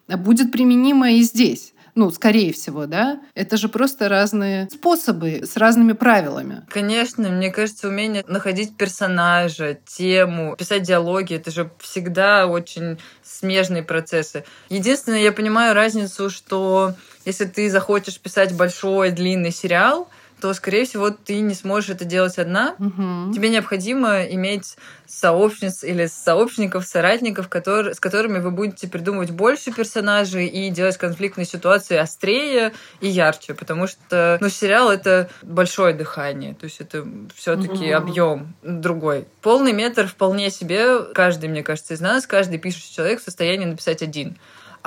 будет 0.08 0.52
применимо 0.52 1.12
и 1.12 1.22
здесь. 1.22 1.74
Ну, 1.98 2.12
скорее 2.12 2.54
всего, 2.54 2.86
да? 2.86 3.20
Это 3.34 3.58
же 3.58 3.70
просто 3.70 4.08
разные 4.08 4.70
способы 4.70 5.42
с 5.44 5.58
разными 5.58 5.94
правилами. 5.94 6.62
Конечно, 6.70 7.28
мне 7.30 7.50
кажется, 7.50 7.88
умение 7.88 8.24
находить 8.28 8.78
персонажа, 8.78 9.80
тему, 9.84 10.56
писать 10.56 10.84
диалоги, 10.84 11.34
это 11.34 11.50
же 11.50 11.72
всегда 11.80 12.46
очень 12.46 13.00
смежные 13.24 13.82
процессы. 13.82 14.44
Единственное, 14.70 15.22
я 15.22 15.32
понимаю 15.32 15.74
разницу, 15.74 16.30
что 16.30 16.94
если 17.26 17.46
ты 17.46 17.68
захочешь 17.72 18.20
писать 18.20 18.56
большой, 18.56 19.10
длинный 19.10 19.52
сериал, 19.52 20.08
то, 20.40 20.54
скорее 20.54 20.86
всего, 20.86 21.10
ты 21.10 21.40
не 21.40 21.56
сможешь 21.56 21.90
это 21.90 22.06
делать 22.06 22.38
одна. 22.38 22.76
Угу. 22.78 23.34
Тебе 23.34 23.50
необходимо 23.50 24.24
иметь 24.24 24.78
сообщниц 25.08 25.84
или 25.84 26.06
сообщников, 26.06 26.86
соратников, 26.86 27.48
которые, 27.48 27.96
с 27.96 28.00
которыми 28.00 28.40
вы 28.40 28.52
будете 28.52 28.88
придумывать 28.88 29.32
больше 29.32 29.72
персонажей 29.72 30.48
и 30.48 30.70
делать 30.70 30.98
конфликтные 30.98 31.46
ситуации 31.46 31.98
острее 31.98 32.74
и 33.00 33.08
ярче, 33.08 33.54
потому 33.54 33.88
что 33.88 34.38
ну, 34.42 34.50
сериал 34.50 34.92
это 34.92 35.30
большое 35.42 35.94
дыхание, 35.94 36.54
то 36.54 36.66
есть 36.66 36.82
это 36.82 37.08
все-таки 37.36 37.96
угу. 37.96 37.96
объем 37.96 38.54
другой. 38.62 39.26
Полный 39.42 39.74
метр 39.74 40.08
вполне 40.08 40.52
себе 40.52 41.04
каждый, 41.14 41.50
мне 41.50 41.64
кажется, 41.64 41.94
из 41.94 42.02
нас, 42.02 42.28
каждый 42.28 42.60
пишущий 42.60 42.94
человек 42.94 43.22
в 43.22 43.24
состоянии 43.24 43.66
написать 43.66 44.02
один. 44.02 44.38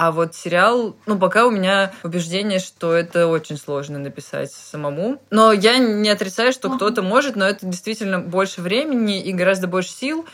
А 0.00 0.12
вот 0.12 0.34
сериал, 0.34 0.96
ну, 1.04 1.18
пока 1.18 1.46
у 1.46 1.50
меня 1.50 1.92
убеждение, 2.02 2.58
что 2.58 2.94
это 2.94 3.26
очень 3.26 3.58
сложно 3.58 3.98
написать 3.98 4.50
самому. 4.50 5.20
Но 5.28 5.52
я 5.52 5.76
не 5.76 6.08
отрицаю, 6.08 6.54
что 6.54 6.70
кто-то 6.70 7.02
может, 7.02 7.36
но 7.36 7.44
это 7.46 7.66
действительно 7.66 8.18
больше 8.18 8.62
времени 8.62 9.22
и 9.22 9.30
гораздо 9.34 9.66
больше 9.66 9.90
сил. 9.90 10.24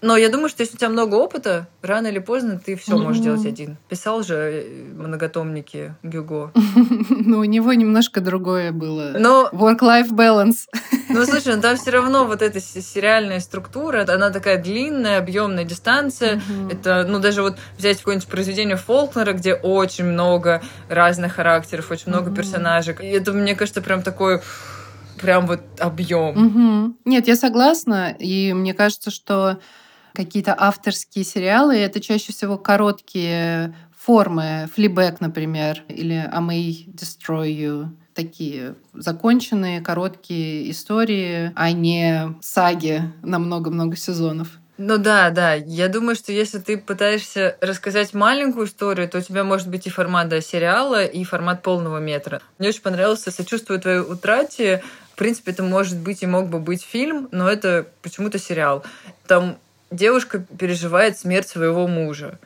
Но 0.00 0.16
я 0.16 0.28
думаю, 0.28 0.48
что 0.48 0.64
если 0.64 0.74
у 0.74 0.78
тебя 0.78 0.88
много 0.88 1.14
опыта, 1.14 1.68
рано 1.82 2.08
или 2.08 2.18
поздно 2.18 2.58
ты 2.58 2.74
все 2.74 2.94
mm-hmm. 2.94 2.98
можешь 2.98 3.22
делать 3.22 3.46
один. 3.46 3.76
Писал 3.88 4.24
же 4.24 4.34
э, 4.34 4.92
многотомники 4.92 5.94
Гюго. 6.02 6.50
Ну, 7.08 7.38
у 7.38 7.44
него 7.44 7.72
немножко 7.74 8.20
другое 8.20 8.72
было. 8.72 9.14
Но... 9.16 9.48
Work-life 9.52 10.10
balance. 10.10 10.66
Ну, 11.12 11.24
слушай, 11.26 11.54
ну, 11.54 11.62
там 11.62 11.76
все 11.76 11.90
равно 11.90 12.24
вот 12.24 12.42
эта 12.42 12.60
сериальная 12.60 13.40
структура, 13.40 14.04
она 14.08 14.30
такая 14.30 14.60
длинная, 14.62 15.18
объемная 15.18 15.64
дистанция. 15.64 16.36
Mm-hmm. 16.36 16.72
Это, 16.72 17.04
ну, 17.08 17.18
даже 17.18 17.42
вот 17.42 17.58
взять 17.78 17.98
какое-нибудь 17.98 18.28
произведение 18.28 18.76
Фолкнера, 18.76 19.32
где 19.32 19.54
очень 19.54 20.04
много 20.04 20.62
разных 20.88 21.34
характеров, 21.34 21.90
очень 21.90 22.08
много 22.08 22.30
mm-hmm. 22.30 22.36
персонажей. 22.36 22.96
И 23.00 23.06
это, 23.06 23.32
мне 23.32 23.54
кажется, 23.54 23.82
прям 23.82 24.02
такой 24.02 24.40
прям 25.20 25.46
вот 25.46 25.60
объем. 25.78 26.46
Угу. 26.46 26.96
Нет, 27.04 27.28
я 27.28 27.36
согласна, 27.36 28.14
и 28.18 28.52
мне 28.52 28.74
кажется, 28.74 29.10
что 29.10 29.60
какие-то 30.14 30.54
авторские 30.58 31.24
сериалы, 31.24 31.76
это 31.76 32.00
чаще 32.00 32.32
всего 32.32 32.58
короткие 32.58 33.74
формы, 33.96 34.68
флибэк, 34.74 35.20
например, 35.20 35.84
или 35.88 36.14
I 36.14 36.40
may 36.40 36.92
destroy 36.92 37.48
you 37.48 37.88
такие 38.14 38.74
законченные, 38.92 39.80
короткие 39.80 40.70
истории, 40.70 41.52
а 41.54 41.72
не 41.72 42.34
саги 42.40 43.02
на 43.22 43.38
много-много 43.38 43.96
сезонов. 43.96 44.48
Ну 44.78 44.98
да, 44.98 45.30
да. 45.30 45.54
Я 45.54 45.88
думаю, 45.88 46.16
что 46.16 46.32
если 46.32 46.58
ты 46.58 46.76
пытаешься 46.78 47.56
рассказать 47.60 48.14
маленькую 48.14 48.66
историю, 48.66 49.08
то 49.08 49.18
у 49.18 49.20
тебя 49.20 49.44
может 49.44 49.68
быть 49.68 49.86
и 49.86 49.90
формат 49.90 50.28
да, 50.28 50.40
сериала, 50.40 51.04
и 51.04 51.22
формат 51.24 51.62
полного 51.62 51.98
метра. 51.98 52.40
Мне 52.58 52.70
очень 52.70 52.82
понравился 52.82 53.30
«Сочувствую 53.30 53.80
твоей 53.80 54.00
утрате». 54.00 54.82
В 55.12 55.16
принципе, 55.16 55.52
это 55.52 55.62
может 55.62 55.98
быть 55.98 56.22
и 56.22 56.26
мог 56.26 56.48
бы 56.48 56.58
быть 56.58 56.82
фильм, 56.82 57.28
но 57.32 57.48
это 57.48 57.86
почему-то 58.00 58.38
сериал. 58.38 58.82
Там 59.26 59.58
девушка 59.90 60.44
переживает 60.58 61.18
смерть 61.18 61.48
своего 61.48 61.86
мужа. 61.86 62.38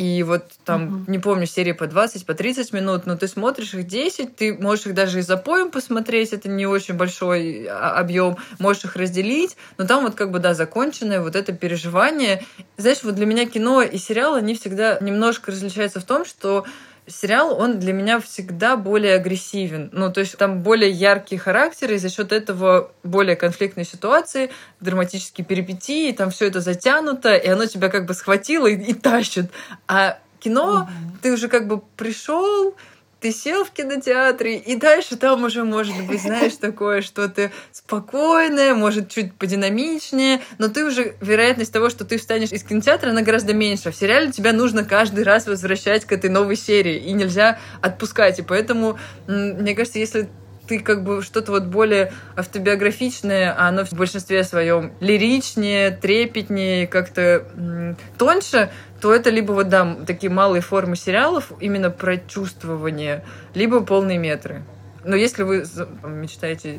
И 0.00 0.22
вот 0.22 0.44
там, 0.64 1.04
uh-huh. 1.06 1.10
не 1.10 1.18
помню, 1.18 1.44
серии 1.44 1.72
по 1.72 1.86
20, 1.86 2.24
по 2.24 2.32
30 2.32 2.72
минут, 2.72 3.04
но 3.04 3.18
ты 3.18 3.28
смотришь 3.28 3.74
их 3.74 3.86
10, 3.86 4.34
ты 4.34 4.54
можешь 4.54 4.86
их 4.86 4.94
даже 4.94 5.18
и 5.18 5.22
за 5.22 5.36
поем 5.36 5.70
посмотреть, 5.70 6.32
это 6.32 6.48
не 6.48 6.66
очень 6.66 6.94
большой 6.94 7.66
а, 7.66 7.98
объем, 7.98 8.38
можешь 8.58 8.86
их 8.86 8.96
разделить, 8.96 9.58
но 9.76 9.86
там 9.86 10.04
вот 10.04 10.14
как 10.14 10.30
бы, 10.30 10.38
да, 10.38 10.54
законченное 10.54 11.20
вот 11.20 11.36
это 11.36 11.52
переживание. 11.52 12.42
Знаешь, 12.78 13.00
вот 13.02 13.14
для 13.14 13.26
меня 13.26 13.44
кино 13.44 13.82
и 13.82 13.98
сериал, 13.98 14.36
они 14.36 14.54
всегда 14.54 14.98
немножко 15.02 15.50
различаются 15.50 16.00
в 16.00 16.04
том, 16.04 16.24
что 16.24 16.64
сериал, 17.10 17.58
он 17.58 17.78
для 17.78 17.92
меня 17.92 18.20
всегда 18.20 18.76
более 18.76 19.14
агрессивен. 19.14 19.90
Ну, 19.92 20.12
то 20.12 20.20
есть 20.20 20.36
там 20.36 20.62
более 20.62 20.90
яркие 20.90 21.40
характеры, 21.40 21.94
и 21.94 21.98
за 21.98 22.10
счет 22.10 22.32
этого 22.32 22.92
более 23.02 23.36
конфликтные 23.36 23.84
ситуации, 23.84 24.50
драматические 24.80 25.44
перипетии, 25.44 26.12
там 26.12 26.30
все 26.30 26.46
это 26.46 26.60
затянуто, 26.60 27.34
и 27.34 27.48
оно 27.48 27.66
тебя 27.66 27.88
как 27.88 28.06
бы 28.06 28.14
схватило 28.14 28.66
и, 28.66 28.76
и 28.76 28.94
тащит. 28.94 29.50
А 29.86 30.18
кино, 30.38 30.82
угу. 30.82 31.18
ты 31.22 31.32
уже 31.32 31.48
как 31.48 31.66
бы 31.68 31.80
пришел, 31.96 32.74
ты 33.20 33.32
сел 33.32 33.64
в 33.64 33.70
кинотеатре, 33.70 34.56
и 34.56 34.76
дальше 34.76 35.16
там 35.16 35.44
уже 35.44 35.64
может 35.64 35.94
быть, 36.06 36.22
знаешь, 36.22 36.56
такое 36.60 37.02
что-то 37.02 37.50
спокойное, 37.70 38.74
может, 38.74 39.10
чуть 39.10 39.34
подинамичнее, 39.34 40.40
но 40.58 40.68
ты 40.68 40.84
уже, 40.84 41.14
вероятность 41.20 41.72
того, 41.72 41.90
что 41.90 42.04
ты 42.04 42.18
встанешь 42.18 42.52
из 42.52 42.64
кинотеатра, 42.64 43.10
она 43.10 43.22
гораздо 43.22 43.52
меньше. 43.52 43.90
В 43.90 43.96
сериале 43.96 44.32
тебя 44.32 44.52
нужно 44.52 44.84
каждый 44.84 45.24
раз 45.24 45.46
возвращать 45.46 46.04
к 46.04 46.12
этой 46.12 46.30
новой 46.30 46.56
серии, 46.56 46.96
и 46.96 47.12
нельзя 47.12 47.58
отпускать. 47.82 48.38
И 48.38 48.42
поэтому, 48.42 48.98
мне 49.26 49.74
кажется, 49.74 49.98
если 49.98 50.28
ты 50.70 50.78
как 50.78 51.02
бы 51.02 51.20
что-то 51.20 51.50
вот 51.50 51.64
более 51.64 52.12
автобиографичное, 52.36 53.52
а 53.52 53.66
оно 53.70 53.84
в 53.84 53.92
большинстве 53.92 54.44
своем 54.44 54.92
лиричнее, 55.00 55.90
трепетнее, 55.90 56.86
как-то 56.86 57.96
тоньше, 58.16 58.70
то 59.00 59.12
это 59.12 59.30
либо 59.30 59.50
вот, 59.50 59.68
да, 59.68 59.96
такие 60.06 60.30
малые 60.30 60.62
формы 60.62 60.94
сериалов, 60.94 61.50
именно 61.58 61.90
про 61.90 62.18
чувствование, 62.18 63.24
либо 63.52 63.80
полные 63.80 64.18
метры. 64.18 64.62
Но 65.02 65.16
если 65.16 65.42
вы 65.42 65.64
мечтаете 66.04 66.78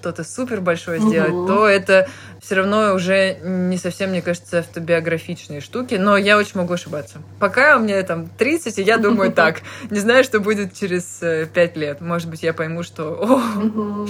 что-то 0.00 0.24
супер 0.24 0.62
большое 0.62 0.98
сделать, 0.98 1.32
угу. 1.32 1.46
то 1.46 1.68
это 1.68 2.08
все 2.40 2.54
равно 2.54 2.94
уже 2.94 3.36
не 3.42 3.76
совсем, 3.76 4.10
мне 4.10 4.22
кажется, 4.22 4.60
автобиографичные 4.60 5.60
штуки. 5.60 5.96
Но 5.96 6.16
я 6.16 6.38
очень 6.38 6.52
могу 6.54 6.72
ошибаться. 6.72 7.18
Пока 7.38 7.76
у 7.76 7.80
меня 7.80 8.02
там 8.02 8.28
30, 8.28 8.78
и 8.78 8.82
я 8.82 8.96
думаю 8.96 9.30
так. 9.34 9.60
Не 9.90 10.00
знаю, 10.00 10.24
что 10.24 10.40
будет 10.40 10.72
через 10.74 11.04
5 11.20 11.54
э, 11.54 11.78
лет. 11.78 12.00
Может 12.00 12.30
быть, 12.30 12.42
я 12.42 12.54
пойму, 12.54 12.82
что 12.82 13.10
о, 13.12 14.08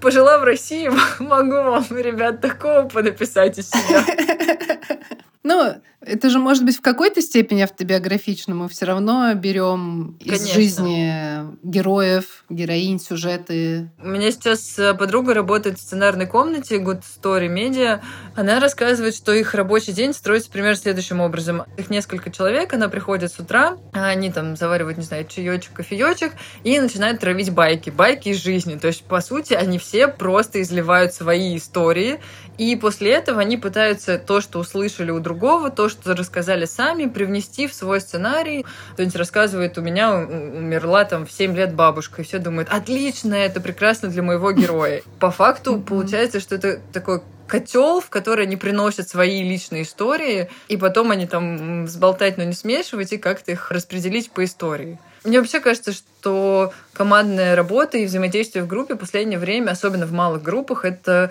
пожила 0.00 0.38
в 0.38 0.44
России, 0.44 0.90
могу 1.18 1.52
вам, 1.52 1.84
ребят, 1.90 2.40
такого 2.40 2.88
понаписать 2.88 3.58
из 3.58 3.68
себя. 3.68 4.04
Ну, 5.48 5.76
это 6.02 6.28
же 6.28 6.38
может 6.38 6.62
быть 6.62 6.76
в 6.76 6.82
какой-то 6.82 7.22
степени 7.22 7.62
автобиографично. 7.62 8.54
Мы 8.54 8.68
все 8.68 8.84
равно 8.84 9.32
берем 9.32 10.18
из 10.20 10.40
Конечно. 10.40 10.54
жизни 10.54 11.42
героев, 11.62 12.44
героинь, 12.50 13.00
сюжеты. 13.00 13.90
У 13.98 14.08
меня 14.08 14.30
сейчас 14.30 14.78
э, 14.78 14.92
подруга 14.92 15.32
работает 15.32 15.78
в 15.78 15.80
сценарной 15.80 16.26
комнате 16.26 16.76
Good 16.76 17.02
Story 17.02 17.48
Media. 17.48 18.02
Она 18.36 18.60
рассказывает, 18.60 19.14
что 19.14 19.32
их 19.32 19.54
рабочий 19.54 19.92
день 19.92 20.12
строится 20.12 20.50
примерно 20.50 20.76
следующим 20.76 21.20
образом. 21.20 21.62
Их 21.78 21.88
несколько 21.88 22.30
человек, 22.30 22.74
она 22.74 22.90
приходит 22.90 23.32
с 23.32 23.38
утра, 23.38 23.78
они 23.92 24.30
там 24.30 24.54
заваривают, 24.54 24.98
не 24.98 25.04
знаю, 25.04 25.26
чаечек, 25.26 25.72
кофеечек 25.72 26.34
и 26.62 26.78
начинают 26.78 27.20
травить 27.20 27.54
байки. 27.54 27.88
Байки 27.88 28.28
из 28.28 28.36
жизни. 28.36 28.76
То 28.76 28.88
есть, 28.88 29.02
по 29.04 29.22
сути, 29.22 29.54
они 29.54 29.78
все 29.78 30.08
просто 30.08 30.60
изливают 30.60 31.14
свои 31.14 31.56
истории. 31.56 32.20
И 32.58 32.74
после 32.76 33.12
этого 33.12 33.40
они 33.40 33.56
пытаются 33.56 34.18
то, 34.18 34.40
что 34.40 34.58
услышали 34.58 35.12
у 35.12 35.20
другого, 35.20 35.70
то, 35.70 35.88
что 35.88 36.14
рассказали 36.14 36.64
сами, 36.64 37.06
привнести 37.06 37.68
в 37.68 37.74
свой 37.74 38.00
сценарий. 38.00 38.66
Кто-нибудь 38.94 39.16
рассказывает, 39.16 39.78
у 39.78 39.80
меня 39.80 40.14
умерла 40.16 41.04
там 41.04 41.24
в 41.24 41.32
7 41.32 41.56
лет 41.56 41.74
бабушка, 41.74 42.20
и 42.22 42.24
все 42.24 42.38
думают, 42.38 42.68
отлично, 42.70 43.34
это 43.34 43.60
прекрасно 43.60 44.08
для 44.08 44.22
моего 44.22 44.50
героя. 44.50 45.02
По 45.20 45.30
факту 45.30 45.80
получается, 45.80 46.40
что 46.40 46.56
это 46.56 46.80
такой 46.92 47.22
котел, 47.46 48.00
в 48.00 48.10
который 48.10 48.44
они 48.44 48.56
приносят 48.56 49.08
свои 49.08 49.42
личные 49.42 49.82
истории, 49.82 50.50
и 50.66 50.76
потом 50.76 51.12
они 51.12 51.26
там 51.26 51.86
сболтать, 51.86 52.38
но 52.38 52.44
не 52.44 52.52
смешивать, 52.52 53.12
и 53.12 53.18
как-то 53.18 53.52
их 53.52 53.70
распределить 53.70 54.30
по 54.32 54.44
истории. 54.44 54.98
Мне 55.24 55.38
вообще 55.38 55.60
кажется, 55.60 55.92
что 55.92 56.72
командная 56.92 57.56
работа 57.56 57.98
и 57.98 58.06
взаимодействие 58.06 58.64
в 58.64 58.66
группе 58.66 58.94
в 58.94 58.98
последнее 58.98 59.38
время, 59.38 59.70
особенно 59.70 60.06
в 60.06 60.12
малых 60.12 60.42
группах, 60.42 60.84
это 60.84 61.30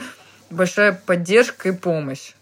большая 0.49 0.93
поддержка 1.05 1.69
и 1.69 1.71
помощь. 1.71 2.33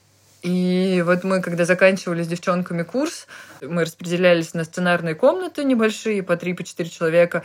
И 0.41 1.01
вот 1.05 1.23
мы, 1.23 1.41
когда 1.41 1.65
заканчивали 1.65 2.21
с 2.21 2.27
девчонками 2.27 2.83
курс, 2.83 3.25
мы 3.61 3.83
распределялись 3.83 4.53
на 4.53 4.63
сценарные 4.63 5.15
комнаты 5.15 5.63
небольшие, 5.63 6.21
по 6.21 6.37
три, 6.37 6.53
по 6.53 6.63
четыре 6.63 6.89
человека. 6.89 7.43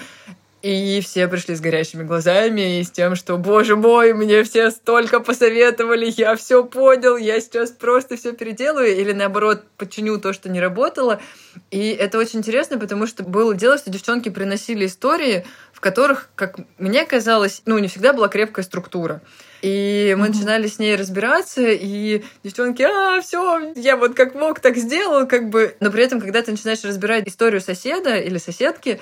И 0.61 1.01
все 1.01 1.27
пришли 1.27 1.55
с 1.55 1.61
горящими 1.63 2.03
глазами 2.03 2.81
и 2.81 2.85
с 2.85 2.91
тем, 2.91 3.17
что, 3.17 3.39
боже 3.39 3.77
мой, 3.77 4.13
мне 4.13 4.43
все 4.45 4.71
столько 4.71 5.21
посоветовали, 5.21 6.13
я 6.15 6.37
все 6.37 6.63
понял, 6.63 7.17
я 7.17 7.41
сейчас 7.41 7.71
просто 7.71 8.19
все 8.19 8.35
переделаю, 8.35 8.95
или 8.95 9.13
наоборот, 9.13 9.65
подчиню 9.79 10.19
то, 10.19 10.35
что 10.35 10.51
не 10.51 10.61
работало. 10.61 11.23
И 11.71 11.89
это 11.89 12.19
очень 12.19 12.41
интересно, 12.41 12.79
потому 12.79 13.07
что 13.07 13.23
было 13.23 13.55
дело, 13.55 13.79
что 13.79 13.91
девчонки 13.91 14.29
приносили 14.29 14.85
истории, 14.85 15.47
в 15.73 15.81
которых, 15.81 16.29
как 16.35 16.59
мне 16.77 17.07
казалось, 17.07 17.63
ну, 17.65 17.79
не 17.79 17.89
всегда 17.89 18.13
была 18.13 18.29
крепкая 18.29 18.63
структура. 18.63 19.23
И 19.63 20.15
мы 20.19 20.29
начинали 20.29 20.67
с 20.67 20.79
ней 20.79 20.97
разбираться, 20.97 21.63
и 21.63 22.23
девчонки, 22.43 22.83
а, 22.83 23.21
все, 23.21 23.73
я 23.77 23.97
вот 23.97 24.15
как 24.15 24.35
мог, 24.35 24.61
так 24.61 24.77
сделал, 24.77 25.27
как 25.27 25.51
бы. 25.51 25.77
Но 25.81 25.91
при 25.91 26.03
этом, 26.03 26.21
когда 26.21 26.43
ты 26.43 26.51
начинаешь 26.51 26.83
разбирать 26.85 27.29
историю 27.29 27.61
соседа 27.61 28.17
или 28.17 28.39
соседки, 28.39 29.01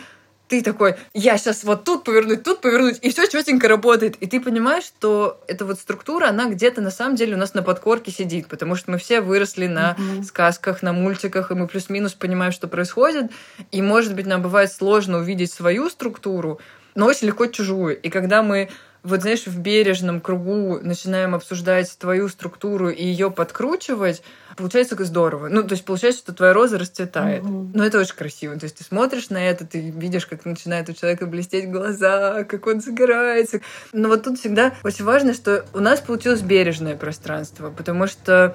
ты 0.48 0.62
такой, 0.62 0.94
я 1.12 1.36
сейчас 1.36 1.62
вот 1.62 1.84
тут 1.84 2.04
повернуть, 2.04 2.42
тут 2.42 2.60
повернуть, 2.60 2.98
и 3.02 3.10
все 3.10 3.26
четенько 3.26 3.68
работает. 3.68 4.16
И 4.16 4.26
ты 4.26 4.40
понимаешь, 4.40 4.84
что 4.84 5.42
эта 5.46 5.64
вот 5.64 5.78
структура, 5.78 6.28
она 6.28 6.48
где-то 6.48 6.80
на 6.80 6.90
самом 6.90 7.16
деле 7.16 7.34
у 7.34 7.38
нас 7.38 7.54
на 7.54 7.62
подкорке 7.62 8.10
сидит, 8.10 8.48
потому 8.48 8.74
что 8.74 8.90
мы 8.90 8.98
все 8.98 9.20
выросли 9.20 9.66
на 9.66 9.94
mm-hmm. 9.98 10.24
сказках, 10.24 10.82
на 10.82 10.92
мультиках, 10.92 11.50
и 11.50 11.54
мы 11.54 11.68
плюс-минус 11.68 12.14
понимаем, 12.14 12.52
что 12.52 12.66
происходит. 12.66 13.30
И, 13.70 13.82
может 13.82 14.14
быть, 14.14 14.26
нам 14.26 14.42
бывает 14.42 14.72
сложно 14.72 15.18
увидеть 15.18 15.52
свою 15.52 15.90
структуру, 15.90 16.60
но 16.94 17.06
очень 17.06 17.26
легко 17.26 17.46
чужую. 17.46 18.00
И 18.00 18.08
когда 18.08 18.42
мы 18.42 18.70
вот 19.08 19.22
знаешь, 19.22 19.46
в 19.46 19.58
бережном 19.58 20.20
кругу 20.20 20.78
начинаем 20.82 21.34
обсуждать 21.34 21.96
твою 21.98 22.28
структуру 22.28 22.90
и 22.90 23.04
ее 23.04 23.30
подкручивать, 23.30 24.22
получается 24.56 24.96
как 24.96 25.06
здорово. 25.06 25.48
Ну, 25.48 25.62
то 25.62 25.72
есть 25.72 25.84
получается, 25.84 26.20
что 26.20 26.34
твоя 26.34 26.52
роза 26.52 26.78
расцветает. 26.78 27.42
Mm-hmm. 27.42 27.70
Ну, 27.74 27.82
это 27.82 27.98
очень 27.98 28.14
красиво. 28.14 28.56
То 28.58 28.64
есть 28.64 28.76
ты 28.76 28.84
смотришь 28.84 29.30
на 29.30 29.38
это, 29.38 29.66
ты 29.66 29.80
видишь, 29.90 30.26
как 30.26 30.44
начинает 30.44 30.88
у 30.88 30.92
человека 30.92 31.26
блестеть 31.26 31.70
глаза, 31.70 32.44
как 32.44 32.66
он 32.66 32.80
загорается. 32.80 33.60
Но 33.92 34.08
вот 34.08 34.24
тут 34.24 34.38
всегда 34.38 34.74
очень 34.84 35.04
важно, 35.04 35.32
что 35.32 35.64
у 35.72 35.80
нас 35.80 36.00
получилось 36.00 36.42
бережное 36.42 36.96
пространство, 36.96 37.70
потому 37.70 38.06
что 38.06 38.54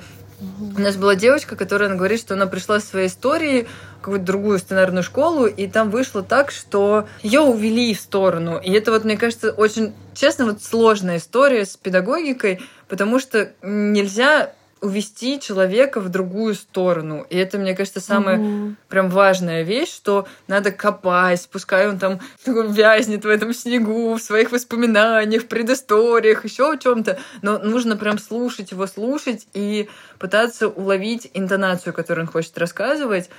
у 0.75 0.79
нас 0.79 0.95
была 0.95 1.15
девочка, 1.15 1.55
которая 1.55 1.89
она 1.89 1.97
говорит, 1.97 2.19
что 2.19 2.33
она 2.33 2.47
пришла 2.47 2.79
с 2.79 2.85
своей 2.85 3.07
историей 3.07 3.67
в 3.97 4.01
какую-то 4.01 4.25
другую 4.25 4.59
сценарную 4.59 5.03
школу, 5.03 5.45
и 5.45 5.67
там 5.67 5.89
вышло 5.89 6.23
так, 6.23 6.51
что 6.51 7.07
ее 7.21 7.41
увели 7.41 7.93
в 7.93 7.99
сторону. 7.99 8.59
И 8.59 8.71
это 8.71 8.91
вот, 8.91 9.05
мне 9.05 9.17
кажется, 9.17 9.51
очень, 9.51 9.93
честно, 10.13 10.45
вот 10.45 10.63
сложная 10.63 11.17
история 11.17 11.65
с 11.65 11.77
педагогикой, 11.77 12.61
потому 12.87 13.19
что 13.19 13.51
нельзя 13.61 14.53
увести 14.83 15.39
человека 15.39 15.99
в 16.01 16.09
другую 16.09 16.55
сторону. 16.55 17.25
И 17.29 17.37
это, 17.37 17.57
мне 17.57 17.73
кажется, 17.75 18.01
самая 18.01 18.37
угу. 18.37 18.75
прям 18.89 19.09
важная 19.09 19.63
вещь, 19.63 19.93
что 19.93 20.27
надо 20.47 20.71
копать, 20.71 21.47
пускай 21.51 21.87
он 21.87 21.97
там 21.97 22.19
вязнет 22.45 23.23
в 23.23 23.29
этом 23.29 23.53
снегу, 23.53 24.13
в 24.13 24.21
своих 24.21 24.51
воспоминаниях, 24.51 25.43
в 25.43 25.47
предысториях, 25.47 26.43
еще 26.43 26.73
о 26.73 26.77
чем-то, 26.77 27.17
но 27.41 27.59
нужно 27.59 27.95
прям 27.95 28.19
слушать 28.19 28.71
его, 28.71 28.85
слушать 28.85 29.47
и 29.53 29.89
пытаться 30.19 30.67
уловить 30.67 31.31
интонацию, 31.33 31.93
которую 31.93 32.25
он 32.25 32.31
хочет 32.31 32.57
рассказывать. 32.57 33.29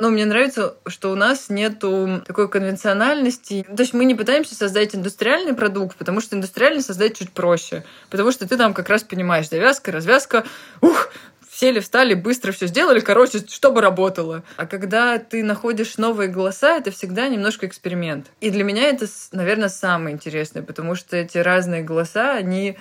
Ну, 0.00 0.10
мне 0.10 0.26
нравится, 0.26 0.74
что 0.86 1.12
у 1.12 1.14
нас 1.14 1.48
нету 1.48 2.22
такой 2.26 2.48
конвенциональности. 2.48 3.64
То 3.64 3.82
есть 3.82 3.94
мы 3.94 4.04
не 4.04 4.14
пытаемся 4.14 4.56
создать 4.56 4.94
индустриальный 4.94 5.54
продукт, 5.54 5.96
потому 5.96 6.20
что 6.20 6.36
индустриальный 6.36 6.82
создать 6.82 7.16
чуть 7.16 7.30
проще. 7.30 7.84
Потому 8.10 8.32
что 8.32 8.48
ты 8.48 8.56
там 8.56 8.74
как 8.74 8.88
раз 8.88 9.04
понимаешь, 9.04 9.48
завязка, 9.48 9.92
развязка, 9.92 10.44
ух, 10.80 11.10
сели, 11.54 11.78
встали, 11.78 12.14
быстро 12.14 12.50
все 12.50 12.66
сделали, 12.66 13.00
короче, 13.00 13.38
чтобы 13.48 13.80
работало. 13.80 14.42
А 14.56 14.66
когда 14.66 15.18
ты 15.18 15.44
находишь 15.44 15.96
новые 15.96 16.28
голоса, 16.28 16.76
это 16.76 16.90
всегда 16.90 17.28
немножко 17.28 17.66
эксперимент. 17.66 18.26
И 18.40 18.50
для 18.50 18.64
меня 18.64 18.88
это, 18.88 19.06
наверное, 19.30 19.68
самое 19.68 20.14
интересное, 20.14 20.62
потому 20.62 20.96
что 20.96 21.16
эти 21.16 21.38
разные 21.38 21.82
голоса, 21.82 22.32
они 22.32 22.76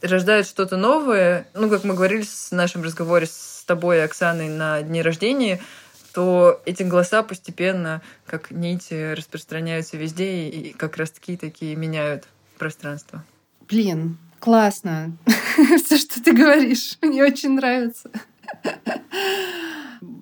рождают 0.00 0.46
что-то 0.46 0.76
новое. 0.76 1.48
Ну, 1.54 1.68
как 1.68 1.84
мы 1.84 1.94
говорили 1.94 2.22
в 2.22 2.52
нашем 2.52 2.82
разговоре 2.82 3.26
с 3.26 3.64
тобой, 3.66 4.04
Оксаной, 4.04 4.48
на 4.48 4.82
дне 4.82 5.02
рождения, 5.02 5.60
то 6.12 6.60
эти 6.64 6.82
голоса 6.82 7.22
постепенно, 7.22 8.02
как 8.26 8.50
нити, 8.50 9.14
распространяются 9.14 9.96
везде 9.96 10.48
и 10.48 10.72
как 10.72 10.96
раз-таки 10.96 11.36
такие 11.36 11.74
меняют 11.76 12.24
пространство. 12.58 13.24
Блин, 13.68 14.18
классно. 14.38 15.16
Все, 15.84 15.96
что 15.96 16.22
ты 16.22 16.32
говоришь, 16.32 16.98
мне 17.02 17.24
очень 17.24 17.54
нравится. 17.54 18.10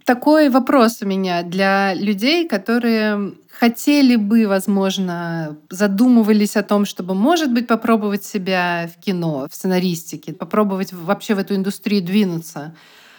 Такой 0.05 0.49
вопрос 0.51 1.03
у 1.03 1.07
меня 1.07 1.43
для 1.43 1.95
людей, 1.95 2.49
которые 2.49 3.35
хотели 3.49 4.17
бы, 4.17 4.47
возможно, 4.47 5.57
задумывались 5.69 6.57
о 6.57 6.63
том, 6.63 6.85
чтобы, 6.85 7.15
может 7.15 7.53
быть, 7.53 7.67
попробовать 7.67 8.25
себя 8.25 8.91
в 8.95 9.01
кино, 9.01 9.47
в 9.51 9.55
сценаристике, 9.55 10.33
попробовать 10.33 10.93
вообще 10.93 11.35
в 11.35 11.39
эту 11.39 11.55
индустрию 11.55 12.03
двинуться. 12.03 12.75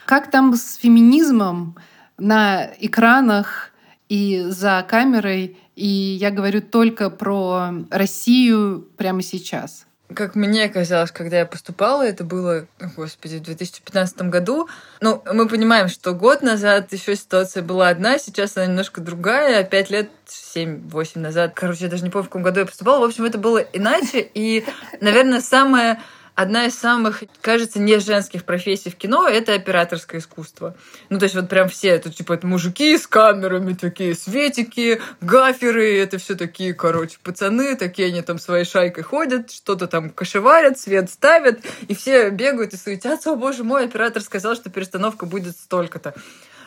Как 0.06 0.32
там 0.32 0.56
с 0.56 0.76
феминизмом? 0.76 1.78
На 2.18 2.70
экранах 2.80 3.72
и 4.10 4.44
за 4.48 4.86
камерой. 4.88 5.58
И 5.76 5.88
я 5.88 6.32
говорю 6.32 6.62
только 6.62 7.10
про 7.10 7.72
Россию 7.90 8.88
прямо 8.98 9.22
сейчас. 9.22 9.86
Как 10.14 10.36
мне 10.36 10.68
казалось, 10.68 11.12
когда 11.12 11.40
я 11.40 11.46
поступала, 11.46 12.04
это 12.04 12.24
было, 12.24 12.68
господи, 12.98 13.38
в 13.38 13.44
2015 13.44 14.24
году. 14.24 14.68
Ну, 15.00 15.24
мы 15.32 15.48
понимаем, 15.48 15.88
что 15.88 16.14
год 16.14 16.42
назад 16.42 16.92
еще 16.92 17.16
ситуация 17.16 17.64
была 17.64 17.90
одна, 17.90 18.18
сейчас 18.18 18.58
она 18.58 18.66
немножко 18.66 19.00
другая. 19.00 19.64
Пять 19.64 19.90
лет, 19.90 20.10
семь-восемь 20.28 21.22
назад, 21.22 21.54
короче, 21.56 21.86
я 21.86 21.90
даже 21.90 22.04
не 22.04 22.10
помню, 22.10 22.26
в 22.26 22.28
каком 22.28 22.44
году 22.44 22.60
я 22.60 22.66
поступала. 22.66 23.00
В 23.00 23.04
общем, 23.08 23.24
это 23.24 23.38
было 23.38 23.60
иначе. 23.60 24.30
И, 24.34 24.66
наверное, 25.00 25.40
самое 25.40 26.00
одна 26.36 26.66
из 26.66 26.78
самых, 26.78 27.24
кажется, 27.42 27.80
не 27.80 28.00
женских 28.00 28.44
профессий 28.44 28.90
в 28.90 28.96
кино— 28.96 29.28
это 29.30 29.54
операторское 29.54 30.20
искусство. 30.20 30.76
Ну, 31.10 31.20
то 31.20 31.24
есть 31.24 31.36
вот 31.36 31.50
прям 31.50 31.70
все, 31.70 31.90
это 31.90 32.12
типа 32.12 32.34
это 32.34 32.48
мужики 32.48 32.98
с 32.98 33.08
камерами, 33.08 33.74
такие 33.74 34.16
светики, 34.16 35.02
гаферы, 35.22 35.98
это 35.98 36.18
все 36.18 36.36
такие, 36.36 36.74
короче, 36.74 37.18
пацаны, 37.24 37.76
такие 37.76 38.08
они 38.10 38.22
там 38.22 38.40
своей 38.40 38.66
шайкой 38.66 39.04
ходят, 39.04 39.52
что-то 39.52 39.88
там 39.88 40.10
кошеварят, 40.10 40.80
свет 40.80 41.10
ставят, 41.10 41.60
и 41.88 41.96
все 41.96 42.30
бегают 42.30 42.74
и 42.74 42.78
суетятся, 42.78 43.32
о 43.32 43.36
боже 43.36 43.64
мой, 43.64 43.86
оператор 43.86 44.22
сказал, 44.22 44.56
что 44.56 44.70
перестановка 44.70 45.26
будет 45.26 45.58
столько-то. 45.58 46.14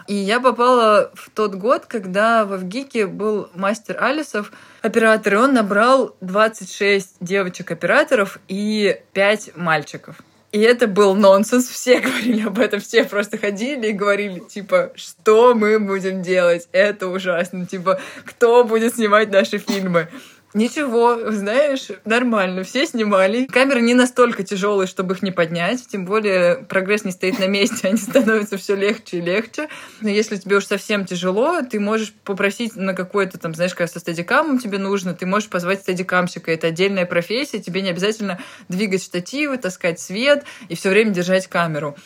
И 0.07 0.15
я 0.15 0.39
попала 0.39 1.11
в 1.15 1.31
тот 1.31 1.55
год, 1.55 1.87
когда 1.87 2.45
в 2.45 2.59
ВГИКе 2.59 3.07
был 3.07 3.49
мастер 3.55 4.03
Алисов, 4.03 4.53
оператор, 4.83 5.35
и 5.35 5.37
он 5.37 5.55
набрал 5.55 6.15
26 6.21 7.17
девочек-операторов 7.21 8.39
и 8.49 9.01
5 9.15 9.57
мальчиков. 9.57 10.17
И 10.53 10.61
это 10.61 10.87
был 10.87 11.17
нонсенс, 11.17 11.69
все 11.69 11.99
говорили 12.01 12.47
об 12.47 12.61
этом, 12.61 12.81
все 12.81 13.05
просто 13.05 13.39
ходили 13.39 13.89
и 13.89 13.93
говорили, 13.93 14.39
типа, 14.39 14.93
что 14.95 15.53
мы 15.55 15.81
будем 15.81 16.23
делать, 16.23 16.69
это 16.71 17.09
ужасно, 17.09 17.67
типа, 17.67 18.01
кто 18.25 18.63
будет 18.63 18.95
снимать 18.95 19.33
наши 19.33 19.59
фильмы. 19.59 20.09
Ничего, 20.55 21.33
знаешь, 21.33 21.89
нормально, 22.05 22.63
все 22.63 22.87
снимали. 22.87 23.47
Камеры 23.47 23.81
не 23.81 23.93
настолько 23.93 24.45
тяжелые, 24.45 24.87
чтобы 24.87 25.15
их 25.15 25.23
не 25.23 25.33
поднять, 25.33 25.85
тем 25.89 26.05
более 26.05 26.59
прогресс 26.69 27.05
не 27.05 27.11
стоит 27.11 27.41
на 27.41 27.49
месте, 27.49 27.89
они 27.89 27.97
становятся 27.97 28.57
все 28.57 28.77
легче 28.77 29.19
и 29.19 29.21
легче. 29.21 29.69
Но 30.01 30.09
если 30.09 30.37
тебе 30.37 30.59
уж 30.59 30.67
совсем 30.67 31.07
тяжело, 31.07 31.63
ты 31.63 31.81
можешь 31.81 32.13
попросить 32.23 32.77
на 32.77 32.95
какой-то 32.95 33.37
там, 33.37 33.53
знаешь, 33.53 33.75
как 33.75 33.91
со 33.91 33.99
стадикамом 33.99 34.61
тебе 34.61 34.79
нужно, 34.79 35.13
ты 35.13 35.27
можешь 35.27 35.49
позвать 35.49 35.81
стадикамщика, 35.81 36.53
это 36.53 36.69
отдельная 36.69 37.05
профессия, 37.05 37.59
тебе 37.59 37.83
не 37.83 37.91
обязательно 37.91 38.39
двигать 38.69 39.03
штативы, 39.03 39.59
таскать 39.59 39.99
свет 39.99 40.45
и 40.69 40.77
все 40.77 40.91
время 40.91 41.11
держать 41.11 41.49
камеру. 41.49 41.97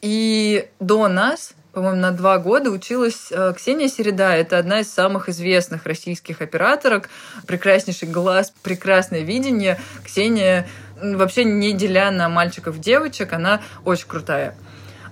И 0.00 0.68
до 0.78 1.08
нас 1.08 1.54
по-моему, 1.74 2.00
на 2.00 2.12
два 2.12 2.38
года 2.38 2.70
училась 2.70 3.28
э, 3.30 3.52
Ксения 3.56 3.88
Середа. 3.88 4.34
Это 4.34 4.58
одна 4.58 4.80
из 4.80 4.92
самых 4.92 5.28
известных 5.28 5.86
российских 5.86 6.40
операторок. 6.40 7.10
Прекраснейший 7.46 8.08
глаз, 8.08 8.52
прекрасное 8.62 9.22
видение. 9.22 9.78
Ксения, 10.04 10.66
вообще 11.02 11.44
не 11.44 11.72
деля 11.72 12.10
на 12.10 12.28
мальчиков 12.28 12.78
девочек, 12.78 13.32
она 13.32 13.60
очень 13.84 14.06
крутая. 14.06 14.54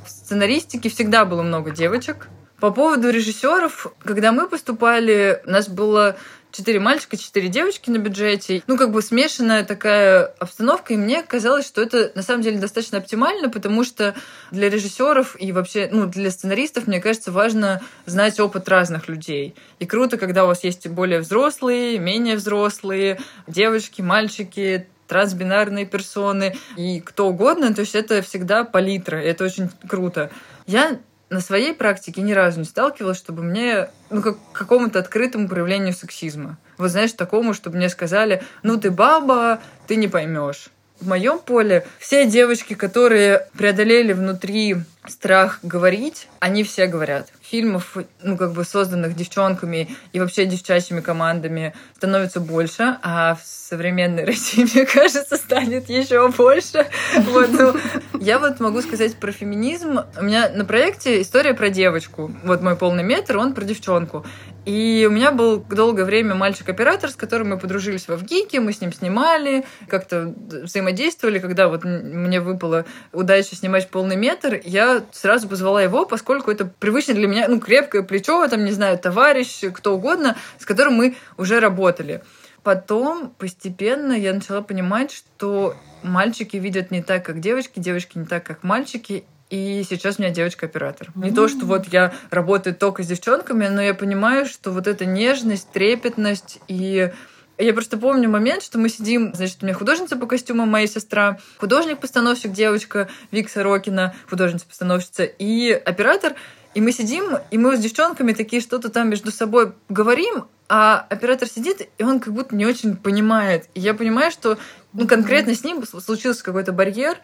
В 0.06 0.10
сценаристике 0.10 0.88
всегда 0.88 1.24
было 1.24 1.42
много 1.42 1.72
девочек. 1.72 2.28
По 2.60 2.70
поводу 2.70 3.10
режиссеров, 3.10 3.88
когда 4.04 4.30
мы 4.30 4.48
поступали, 4.48 5.42
у 5.44 5.50
нас 5.50 5.68
было 5.68 6.16
четыре 6.52 6.78
мальчика, 6.78 7.16
четыре 7.16 7.48
девочки 7.48 7.90
на 7.90 7.98
бюджете. 7.98 8.62
Ну, 8.66 8.76
как 8.76 8.92
бы 8.92 9.02
смешанная 9.02 9.64
такая 9.64 10.26
обстановка, 10.38 10.94
и 10.94 10.96
мне 10.96 11.22
казалось, 11.22 11.66
что 11.66 11.82
это 11.82 12.12
на 12.14 12.22
самом 12.22 12.42
деле 12.42 12.58
достаточно 12.58 12.98
оптимально, 12.98 13.48
потому 13.48 13.84
что 13.84 14.14
для 14.50 14.68
режиссеров 14.68 15.36
и 15.40 15.52
вообще, 15.52 15.88
ну, 15.90 16.06
для 16.06 16.30
сценаристов, 16.30 16.86
мне 16.86 17.00
кажется, 17.00 17.32
важно 17.32 17.80
знать 18.06 18.38
опыт 18.38 18.68
разных 18.68 19.08
людей. 19.08 19.54
И 19.78 19.86
круто, 19.86 20.18
когда 20.18 20.44
у 20.44 20.48
вас 20.48 20.62
есть 20.64 20.86
более 20.88 21.20
взрослые, 21.20 21.98
менее 21.98 22.36
взрослые, 22.36 23.18
девочки, 23.46 24.02
мальчики, 24.02 24.86
трансбинарные 25.08 25.84
персоны 25.84 26.56
и 26.76 27.00
кто 27.00 27.28
угодно. 27.28 27.74
То 27.74 27.80
есть 27.80 27.94
это 27.94 28.22
всегда 28.22 28.64
палитра, 28.64 29.16
это 29.16 29.44
очень 29.44 29.68
круто. 29.86 30.30
Я 30.66 31.00
на 31.32 31.40
своей 31.40 31.72
практике 31.72 32.20
ни 32.20 32.32
разу 32.32 32.58
не 32.58 32.66
сталкивалась, 32.66 33.16
чтобы 33.16 33.42
мне, 33.42 33.88
ну, 34.10 34.20
как 34.20 34.36
какому-то 34.52 34.98
открытому 34.98 35.48
проявлению 35.48 35.94
сексизма. 35.94 36.58
Вот 36.76 36.90
знаешь, 36.90 37.12
такому, 37.12 37.54
чтобы 37.54 37.78
мне 37.78 37.88
сказали, 37.88 38.42
ну, 38.62 38.78
ты 38.78 38.90
баба, 38.90 39.60
ты 39.86 39.96
не 39.96 40.08
поймешь. 40.08 40.68
В 41.02 41.08
моем 41.08 41.40
поле 41.40 41.84
все 41.98 42.26
девочки, 42.26 42.74
которые 42.74 43.48
преодолели 43.58 44.12
внутри 44.12 44.76
страх 45.08 45.58
говорить, 45.64 46.28
они 46.38 46.62
все 46.62 46.86
говорят. 46.86 47.32
Фильмов, 47.40 47.96
ну, 48.22 48.36
как 48.36 48.52
бы 48.52 48.64
созданных 48.64 49.16
девчонками 49.16 49.96
и 50.12 50.20
вообще 50.20 50.46
девчачьими 50.46 51.00
командами 51.00 51.74
становится 51.96 52.38
больше, 52.38 52.98
а 53.02 53.34
в 53.34 53.44
современной 53.44 54.24
России, 54.26 54.62
мне 54.62 54.86
кажется, 54.86 55.36
станет 55.36 55.88
еще 55.88 56.28
больше. 56.28 56.86
Вот, 57.16 57.50
ну, 57.50 57.74
я 58.20 58.38
вот 58.38 58.60
могу 58.60 58.80
сказать 58.80 59.16
про 59.16 59.32
феминизм. 59.32 60.02
У 60.16 60.22
меня 60.22 60.50
на 60.50 60.64
проекте 60.64 61.20
история 61.20 61.52
про 61.52 61.68
девочку. 61.68 62.30
Вот 62.44 62.62
мой 62.62 62.76
полный 62.76 63.02
метр, 63.02 63.38
он 63.38 63.54
про 63.54 63.64
девчонку. 63.64 64.24
И 64.64 65.04
у 65.08 65.12
меня 65.12 65.32
был 65.32 65.58
долгое 65.58 66.04
время 66.04 66.36
мальчик-оператор, 66.36 67.10
с 67.10 67.16
которым 67.16 67.50
мы 67.50 67.58
подружились 67.58 68.06
во 68.06 68.16
ВГИКе, 68.16 68.60
мы 68.60 68.72
с 68.72 68.80
ним 68.80 68.92
снимали, 68.92 69.64
как-то 69.88 70.32
взаимодействовали. 70.36 71.40
Когда 71.40 71.68
вот 71.68 71.82
мне 71.84 72.40
выпала 72.40 72.84
удача 73.12 73.56
снимать 73.56 73.90
полный 73.90 74.14
метр, 74.14 74.60
я 74.62 75.02
сразу 75.10 75.48
позвала 75.48 75.82
его, 75.82 76.06
поскольку 76.06 76.52
это 76.52 76.64
привычно 76.78 77.14
для 77.14 77.26
меня, 77.26 77.48
ну, 77.48 77.58
крепкое 77.58 78.02
плечо, 78.02 78.46
там, 78.46 78.64
не 78.64 78.70
знаю, 78.70 78.98
товарищ, 78.98 79.64
кто 79.72 79.96
угодно, 79.96 80.36
с 80.58 80.64
которым 80.64 80.94
мы 80.94 81.16
уже 81.36 81.58
работали. 81.58 82.22
Потом 82.62 83.34
постепенно 83.38 84.12
я 84.12 84.32
начала 84.32 84.62
понимать, 84.62 85.10
что 85.10 85.74
мальчики 86.04 86.56
видят 86.56 86.92
не 86.92 87.02
так, 87.02 87.24
как 87.24 87.40
девочки, 87.40 87.80
девочки 87.80 88.16
не 88.16 88.26
так, 88.26 88.44
как 88.44 88.62
мальчики, 88.62 89.24
и 89.52 89.84
сейчас 89.84 90.18
у 90.18 90.22
меня 90.22 90.32
девочка-оператор. 90.32 91.08
Mm-hmm. 91.08 91.24
Не 91.24 91.30
то, 91.30 91.46
что 91.46 91.66
вот 91.66 91.86
я 91.92 92.14
работаю 92.30 92.74
только 92.74 93.02
с 93.02 93.06
девчонками, 93.06 93.68
но 93.68 93.82
я 93.82 93.92
понимаю, 93.92 94.46
что 94.46 94.70
вот 94.70 94.86
эта 94.86 95.04
нежность, 95.04 95.70
трепетность 95.72 96.58
и 96.68 97.12
я 97.58 97.74
просто 97.74 97.98
помню 97.98 98.30
момент, 98.30 98.62
что 98.62 98.78
мы 98.78 98.88
сидим, 98.88 99.34
значит, 99.34 99.58
у 99.60 99.66
меня 99.66 99.74
художница 99.74 100.16
по 100.16 100.26
костюмам, 100.26 100.70
моя 100.70 100.86
сестра, 100.86 101.38
художник-постановщик, 101.58 102.50
девочка 102.50 103.08
Вик 103.30 103.50
Сорокина, 103.50 104.14
художница-постановщица, 104.30 105.24
и 105.24 105.70
оператор. 105.70 106.34
И 106.74 106.80
мы 106.80 106.90
сидим, 106.90 107.36
и 107.50 107.58
мы 107.58 107.76
с 107.76 107.80
девчонками 107.80 108.32
такие 108.32 108.62
что-то 108.62 108.88
там 108.88 109.10
между 109.10 109.30
собой 109.30 109.74
говорим, 109.90 110.46
а 110.70 111.06
оператор 111.10 111.46
сидит, 111.46 111.86
и 111.98 112.02
он 112.02 112.20
как 112.20 112.32
будто 112.32 112.56
не 112.56 112.64
очень 112.64 112.96
понимает. 112.96 113.68
И 113.74 113.80
я 113.80 113.92
понимаю, 113.92 114.30
что 114.30 114.56
ну, 114.94 115.06
конкретно 115.06 115.54
с 115.54 115.64
ним 115.64 115.84
случился 115.84 116.42
какой-то 116.42 116.72
барьер, 116.72 117.18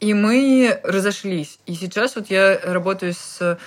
и 0.00 0.14
мы 0.14 0.80
разошлись. 0.82 1.58
И 1.66 1.74
сейчас 1.74 2.16
вот 2.16 2.30
я 2.30 2.58
работаю 2.62 3.14
с 3.14 3.58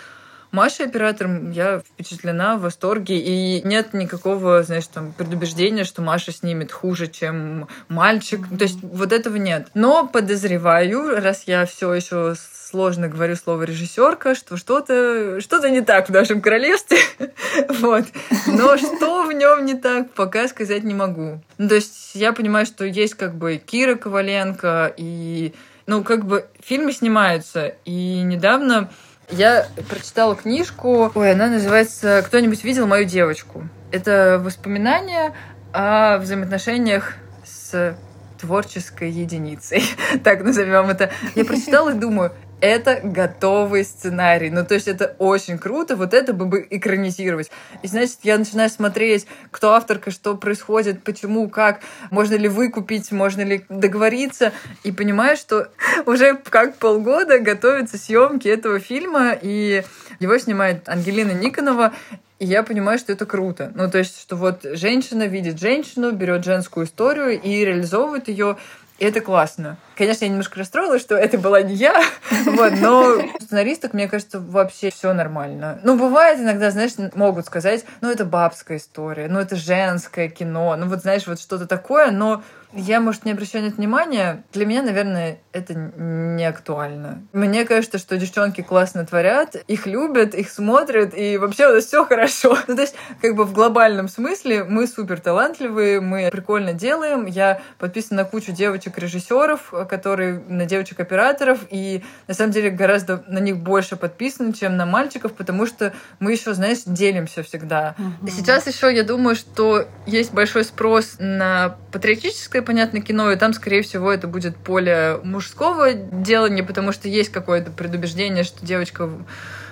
Машей 0.51 0.85
оператором, 0.85 1.51
я 1.51 1.79
впечатлена, 1.79 2.55
в 2.55 2.61
восторге, 2.61 3.19
и 3.19 3.61
нет 3.67 3.93
никакого, 3.93 4.63
знаешь, 4.63 4.87
там, 4.87 5.11
предубеждения, 5.11 5.83
что 5.83 6.01
Маша 6.01 6.31
снимет 6.31 6.71
хуже, 6.71 7.07
чем 7.07 7.67
мальчик. 7.89 8.41
То 8.57 8.63
есть 8.63 8.79
вот 8.81 9.11
этого 9.11 9.35
нет. 9.35 9.67
Но 9.73 10.07
подозреваю, 10.07 11.21
раз 11.21 11.43
я 11.47 11.65
все 11.65 11.93
еще 11.93 12.35
сложно 12.69 13.09
говорю 13.09 13.35
слово 13.35 13.63
режиссерка, 13.63 14.35
что 14.35 14.57
что-то 14.57 15.39
что-то 15.41 15.69
не 15.69 15.81
так 15.81 16.07
в 16.07 16.13
нашем 16.13 16.41
королевстве. 16.41 16.97
вот. 17.79 18.05
Но 18.47 18.77
что 18.77 19.23
в 19.23 19.33
нем 19.33 19.65
не 19.65 19.75
так, 19.75 20.11
пока 20.11 20.47
сказать 20.47 20.83
не 20.83 20.93
могу. 20.93 21.41
Ну, 21.57 21.69
то 21.69 21.75
есть 21.75 22.11
я 22.13 22.31
понимаю, 22.31 22.65
что 22.65 22.85
есть 22.85 23.15
как 23.15 23.35
бы 23.35 23.57
Кира 23.57 23.95
Коваленко 23.95 24.93
и 24.95 25.53
ну, 25.87 26.03
как 26.03 26.25
бы 26.25 26.47
фильмы 26.59 26.91
снимаются. 26.91 27.73
И 27.85 28.21
недавно 28.21 28.89
я 29.29 29.67
прочитала 29.89 30.35
книжку, 30.35 31.11
ой, 31.15 31.31
она 31.31 31.47
называется 31.47 32.23
«Кто-нибудь 32.25 32.63
видел 32.63 32.85
мою 32.85 33.05
девочку?». 33.05 33.67
Это 33.91 34.39
воспоминания 34.43 35.33
о 35.73 36.17
взаимоотношениях 36.17 37.15
с 37.45 37.97
творческой 38.39 39.11
единицей, 39.11 39.83
так 40.23 40.43
назовем 40.43 40.89
это. 40.89 41.09
Я 41.35 41.45
прочитала 41.45 41.91
и 41.91 41.93
думаю, 41.93 42.33
это 42.61 42.99
готовый 43.03 43.83
сценарий. 43.83 44.49
Ну, 44.49 44.65
то 44.65 44.73
есть 44.73 44.87
это 44.87 45.15
очень 45.19 45.57
круто, 45.57 45.95
вот 45.95 46.13
это 46.13 46.33
бы, 46.33 46.45
бы 46.45 46.67
экранизировать. 46.69 47.51
И, 47.83 47.87
значит, 47.87 48.19
я 48.23 48.37
начинаю 48.37 48.69
смотреть, 48.69 49.27
кто 49.51 49.73
авторка, 49.73 50.11
что 50.11 50.35
происходит, 50.35 51.03
почему, 51.03 51.49
как, 51.49 51.81
можно 52.09 52.35
ли 52.35 52.47
выкупить, 52.47 53.11
можно 53.11 53.41
ли 53.41 53.65
договориться, 53.69 54.53
и 54.83 54.91
понимаю, 54.91 55.37
что 55.37 55.69
уже 56.05 56.35
как 56.35 56.77
полгода 56.77 57.39
готовятся 57.39 57.97
съемки 57.97 58.47
этого 58.47 58.79
фильма, 58.79 59.37
и 59.39 59.83
его 60.19 60.37
снимает 60.37 60.89
Ангелина 60.89 61.31
Никонова, 61.31 61.93
и 62.39 62.45
я 62.45 62.61
понимаю, 62.61 62.99
что 62.99 63.11
это 63.13 63.25
круто. 63.25 63.71
Ну, 63.73 63.89
то 63.89 63.97
есть, 63.97 64.21
что 64.21 64.35
вот 64.35 64.61
женщина 64.63 65.27
видит 65.27 65.59
женщину, 65.59 66.11
берет 66.11 66.45
женскую 66.45 66.85
историю 66.85 67.41
и 67.41 67.65
реализовывает 67.65 68.27
ее 68.27 68.57
и 68.99 69.05
это 69.05 69.21
классно. 69.21 69.77
Конечно, 69.97 70.25
я 70.25 70.29
немножко 70.29 70.59
расстроилась, 70.59 71.01
что 71.01 71.15
это 71.15 71.39
была 71.39 71.63
не 71.63 71.73
я, 71.73 71.99
вот, 72.45 72.73
но 72.79 73.19
сценаристок, 73.41 73.93
мне 73.93 74.07
кажется, 74.07 74.39
вообще 74.39 74.91
все 74.91 75.11
нормально. 75.13 75.79
Ну, 75.83 75.97
бывает 75.97 76.39
иногда, 76.39 76.69
знаешь, 76.69 76.91
могут 77.15 77.47
сказать, 77.47 77.83
ну, 78.01 78.11
это 78.11 78.23
бабская 78.23 78.77
история, 78.77 79.27
ну, 79.27 79.39
это 79.39 79.55
женское 79.55 80.29
кино, 80.29 80.75
ну, 80.77 80.87
вот, 80.87 81.01
знаешь, 81.01 81.25
вот 81.25 81.39
что-то 81.39 81.65
такое, 81.65 82.11
но 82.11 82.43
я, 82.73 82.99
может, 82.99 83.25
не 83.25 83.31
обращаю 83.31 83.63
на 83.63 83.69
это 83.69 83.77
внимания. 83.77 84.43
Для 84.51 84.65
меня, 84.65 84.81
наверное, 84.81 85.39
это 85.53 85.73
не 85.73 86.45
актуально. 86.45 87.23
Мне 87.31 87.65
кажется, 87.65 87.97
что 87.97 88.17
девчонки 88.17 88.61
классно 88.61 89.05
творят, 89.05 89.55
их 89.67 89.87
любят, 89.87 90.35
их 90.35 90.49
смотрят, 90.49 91.17
и 91.17 91.37
вообще 91.37 91.67
у 91.67 91.73
нас 91.73 91.85
все 91.85 92.05
хорошо. 92.05 92.57
Ну, 92.67 92.75
то 92.75 92.81
есть, 92.81 92.95
как 93.21 93.35
бы 93.35 93.45
в 93.45 93.53
глобальном 93.53 94.09
смысле 94.09 94.65
мы 94.65 94.87
супер 94.87 95.21
талантливые, 95.21 96.01
мы 96.01 96.29
прикольно 96.29 96.73
делаем. 96.73 97.25
Я 97.25 97.61
подписана 97.77 98.23
на 98.23 98.29
кучу 98.29 98.51
девочек-режиссеров, 98.51 99.73
которые 99.87 100.39
на 100.47 100.65
девочек-операторов, 100.65 101.59
и 101.69 102.03
на 102.27 102.33
самом 102.33 102.51
деле 102.51 102.69
гораздо 102.69 103.23
на 103.27 103.39
них 103.39 103.57
больше 103.57 103.95
подписаны, 103.95 104.53
чем 104.53 104.77
на 104.77 104.85
мальчиков, 104.85 105.33
потому 105.33 105.65
что 105.65 105.93
мы 106.19 106.33
еще, 106.33 106.53
знаешь, 106.53 106.79
делимся 106.85 107.43
всегда. 107.43 107.95
Угу. 107.97 108.29
Сейчас 108.29 108.67
еще 108.67 108.93
я 108.93 109.03
думаю, 109.03 109.35
что 109.35 109.87
есть 110.05 110.33
большой 110.33 110.63
спрос 110.63 111.15
на 111.19 111.77
патриотическое 111.91 112.61
понятно, 112.61 113.01
кино, 113.01 113.31
и 113.31 113.35
там, 113.35 113.53
скорее 113.53 113.81
всего, 113.81 114.11
это 114.11 114.27
будет 114.27 114.55
поле 114.57 115.19
мужского 115.23 115.93
делания, 115.93 116.63
потому 116.63 116.91
что 116.91 117.07
есть 117.07 117.31
какое-то 117.31 117.71
предубеждение, 117.71 118.43
что 118.43 118.65
девочка 118.65 119.09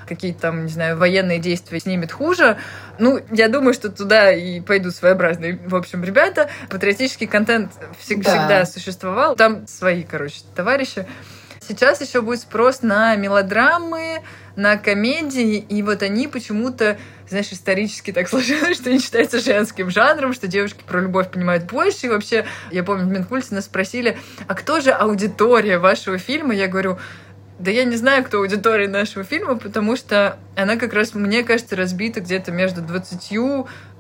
какие-то 0.08 0.41
там, 0.41 0.65
не 0.65 0.72
знаю, 0.72 0.98
военные 0.98 1.39
действия 1.39 1.80
снимет 1.80 2.12
хуже. 2.12 2.58
Ну, 3.00 3.20
я 3.32 3.50
думаю, 3.50 3.74
что 3.74 3.89
туда 3.89 4.32
и 4.32 4.62
пойдут 4.62 4.96
своеобразные, 4.96 5.60
в 5.65 5.76
общем, 5.76 6.04
ребята. 6.04 6.50
Патриотический 6.70 7.28
контент 7.28 7.72
всег- 8.00 8.24
да. 8.24 8.32
всегда 8.32 8.65
существовал. 8.65 9.36
Там 9.36 9.68
свои, 9.68 10.04
короче, 10.04 10.41
товарищи. 10.56 11.06
Сейчас 11.68 12.00
еще 12.00 12.22
будет 12.22 12.41
спрос 12.41 12.84
на 12.84 13.15
мелодрамы, 13.15 14.22
на 14.56 14.78
комедии, 14.78 15.58
и 15.58 15.82
вот 15.82 16.04
они 16.04 16.28
почему-то, 16.28 16.98
знаешь, 17.28 17.52
исторически 17.52 18.12
так 18.13 18.30
сложилось, 18.30 18.78
что 18.78 18.89
они 18.89 19.00
считаются 19.00 19.39
женским 19.39 19.89
жанром, 19.89 20.34
что 20.34 20.48
девушки 20.48 20.84
про 20.86 21.02
любовь 21.02 21.32
понимают 21.32 21.63
больше. 21.65 22.06
И 22.06 22.10
вообще, 22.10 22.46
я 22.72 22.84
помню, 22.84 23.06
в 23.06 23.10
Минкульте 23.10 23.56
нас 23.56 23.65
спросили, 23.65 24.18
а 24.48 24.54
кто 24.54 24.80
же 24.80 24.91
аудитория 24.91 25.80
вашего 25.80 26.20
фильма? 26.20 26.54
Я 26.54 26.68
говорю, 26.68 27.00
да 27.58 27.72
я 27.72 27.86
не 27.86 27.96
знаю, 27.96 28.24
кто 28.24 28.39
аудитория 28.39 28.88
нашего 28.88 29.24
фильма, 29.24 29.58
потому 29.58 29.96
что 29.96 30.38
она 30.56 30.76
как 30.76 30.94
раз, 30.94 31.13
мне 31.13 31.44
кажется, 31.44 31.76
разбита 31.76 32.20
где-то 32.20 32.52
между 32.52 32.82
20, 32.82 33.32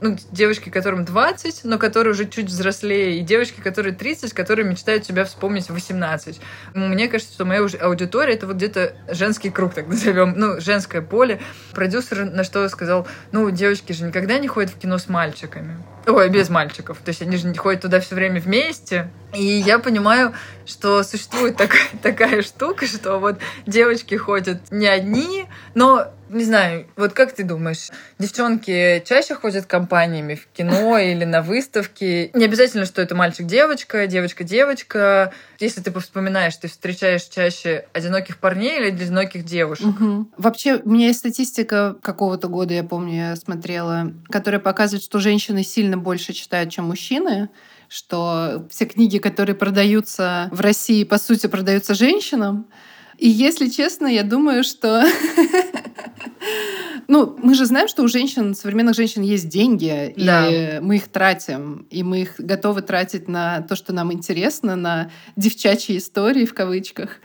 ну, 0.05 0.17
девочки, 0.31 0.69
которым 0.69 1.03
20, 1.03 1.61
но 1.63 1.79
которые 1.79 2.13
уже 2.13 2.27
чуть 2.27 2.45
взрослее, 2.45 3.17
и 3.17 3.21
девочки, 3.21 3.59
которые 3.59 3.95
30, 3.95 4.33
которые 4.33 4.65
мечтают 4.65 5.05
себя 5.05 5.25
вспомнить 5.25 5.67
в 5.69 5.73
18. 5.73 6.39
Мне 6.75 7.07
кажется, 7.07 7.33
что 7.33 7.45
моя 7.45 7.65
аудитория— 7.81 8.33
это 8.35 8.45
вот 8.45 8.57
где-то 8.57 8.93
женский 9.09 9.49
круг, 9.49 9.73
так 9.73 9.87
назовем, 9.87 10.35
ну, 10.37 10.61
женское 10.61 11.01
поле. 11.01 11.41
Продюсер 11.73 12.25
на 12.25 12.43
что 12.43 12.67
сказал, 12.69 13.07
ну, 13.31 13.49
девочки 13.49 13.93
же 13.93 14.03
никогда 14.03 14.37
не 14.37 14.47
ходят 14.47 14.71
в 14.71 14.77
кино 14.77 14.99
с 14.99 15.09
мальчиками. 15.09 15.77
Ой, 16.07 16.29
без 16.29 16.49
мальчиков. 16.49 16.99
То 17.03 17.09
есть 17.09 17.23
они 17.23 17.37
же 17.37 17.47
не 17.47 17.57
ходят 17.57 17.81
туда 17.81 17.99
все 17.99 18.13
время 18.13 18.39
вместе. 18.39 19.09
И 19.33 19.43
я 19.43 19.79
понимаю, 19.79 20.33
что 20.65 21.01
существует 21.03 21.57
такая, 21.57 21.87
такая 22.03 22.41
штука, 22.43 22.85
что 22.85 23.17
вот 23.17 23.39
девочки 23.65 24.13
ходят 24.15 24.71
не 24.71 24.85
одни, 24.85 25.47
но 25.73 26.13
не 26.35 26.43
знаю, 26.43 26.87
вот 26.95 27.13
как 27.13 27.33
ты 27.33 27.43
думаешь, 27.43 27.89
девчонки 28.19 29.03
чаще 29.05 29.35
ходят 29.35 29.65
компаниями 29.65 30.35
в 30.35 30.47
кино 30.47 30.97
или 30.99 31.23
на 31.23 31.41
выставки? 31.41 32.29
Не 32.33 32.45
обязательно, 32.45 32.85
что 32.85 33.01
это 33.01 33.15
мальчик-девочка, 33.15 34.05
девочка-девочка. 34.05 35.33
Если 35.59 35.81
ты 35.81 35.97
вспоминаешь, 35.99 36.55
ты 36.57 36.67
встречаешь 36.67 37.23
чаще 37.23 37.87
одиноких 37.93 38.37
парней 38.37 38.77
или 38.77 38.87
одиноких 38.87 39.45
девушек? 39.45 39.87
Угу. 39.87 40.31
Вообще, 40.37 40.75
у 40.83 40.89
меня 40.89 41.07
есть 41.07 41.19
статистика 41.19 41.95
какого-то 42.01 42.47
года, 42.49 42.73
я 42.73 42.83
помню, 42.83 43.29
я 43.29 43.35
смотрела, 43.35 44.11
которая 44.29 44.59
показывает, 44.59 45.03
что 45.03 45.19
женщины 45.19 45.63
сильно 45.63 45.97
больше 45.97 46.33
читают, 46.33 46.71
чем 46.71 46.85
мужчины 46.85 47.49
что 47.87 48.65
все 48.71 48.85
книги, 48.85 49.19
которые 49.19 49.55
продаются 49.55 50.49
в 50.51 50.59
России, 50.59 51.03
по 51.03 51.17
сути, 51.17 51.47
продаются 51.47 51.93
женщинам, 51.93 52.65
И 53.17 53.29
если 53.29 53.69
честно, 53.69 54.07
я 54.07 54.23
думаю, 54.23 54.63
что... 54.63 55.03
Ну, 57.07 57.37
мы 57.41 57.53
же 57.53 57.65
знаем, 57.65 57.87
что 57.87 58.01
у 58.01 58.07
женщин, 58.07 58.55
современных 58.55 58.95
женщин 58.95 59.21
есть 59.21 59.47
деньги, 59.47 60.13
да. 60.17 60.47
и 60.47 60.79
мы 60.79 60.95
их 60.95 61.07
тратим, 61.07 61.85
и 61.91 62.01
мы 62.01 62.21
их 62.21 62.35
готовы 62.39 62.81
тратить 62.81 63.27
на 63.27 63.61
то, 63.61 63.75
что 63.75 63.93
нам 63.93 64.11
интересно, 64.11 64.75
на 64.75 65.11
девчачьи 65.35 65.97
истории 65.97 66.45
в 66.45 66.55
кавычках. 66.55 67.17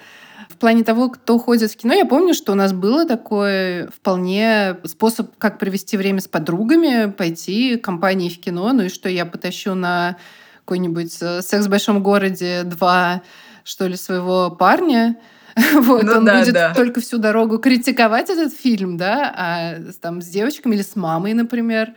В 0.50 0.58
плане 0.58 0.84
того, 0.84 1.08
кто 1.08 1.38
ходит 1.38 1.70
в 1.70 1.76
кино, 1.76 1.94
я 1.94 2.04
помню, 2.04 2.34
что 2.34 2.52
у 2.52 2.54
нас 2.54 2.74
было 2.74 3.06
такой 3.06 3.86
вполне 3.88 4.76
способ, 4.84 5.34
как 5.38 5.58
провести 5.58 5.96
время 5.96 6.20
с 6.20 6.28
подругами, 6.28 7.10
пойти 7.10 7.78
компанией 7.78 8.30
в 8.30 8.38
кино, 8.38 8.72
ну 8.74 8.84
и 8.84 8.88
что 8.90 9.08
я 9.08 9.24
потащу 9.24 9.74
на 9.74 10.18
какой-нибудь 10.58 11.16
э, 11.22 11.40
«Секс 11.40 11.66
в 11.66 11.70
большом 11.70 12.02
городе» 12.02 12.64
два 12.64 13.22
что 13.64 13.86
ли, 13.86 13.96
своего 13.96 14.50
парня, 14.50 15.16
вот, 15.74 16.02
ну, 16.02 16.12
он 16.12 16.24
да, 16.24 16.38
будет 16.38 16.54
да. 16.54 16.74
только 16.74 17.00
всю 17.00 17.18
дорогу 17.18 17.58
критиковать 17.58 18.30
этот 18.30 18.54
фильм, 18.54 18.96
да, 18.96 19.32
а 19.36 19.74
там 20.00 20.22
с 20.22 20.26
девочками 20.26 20.74
или 20.74 20.82
с 20.82 20.96
мамой, 20.96 21.34
например, 21.34 21.94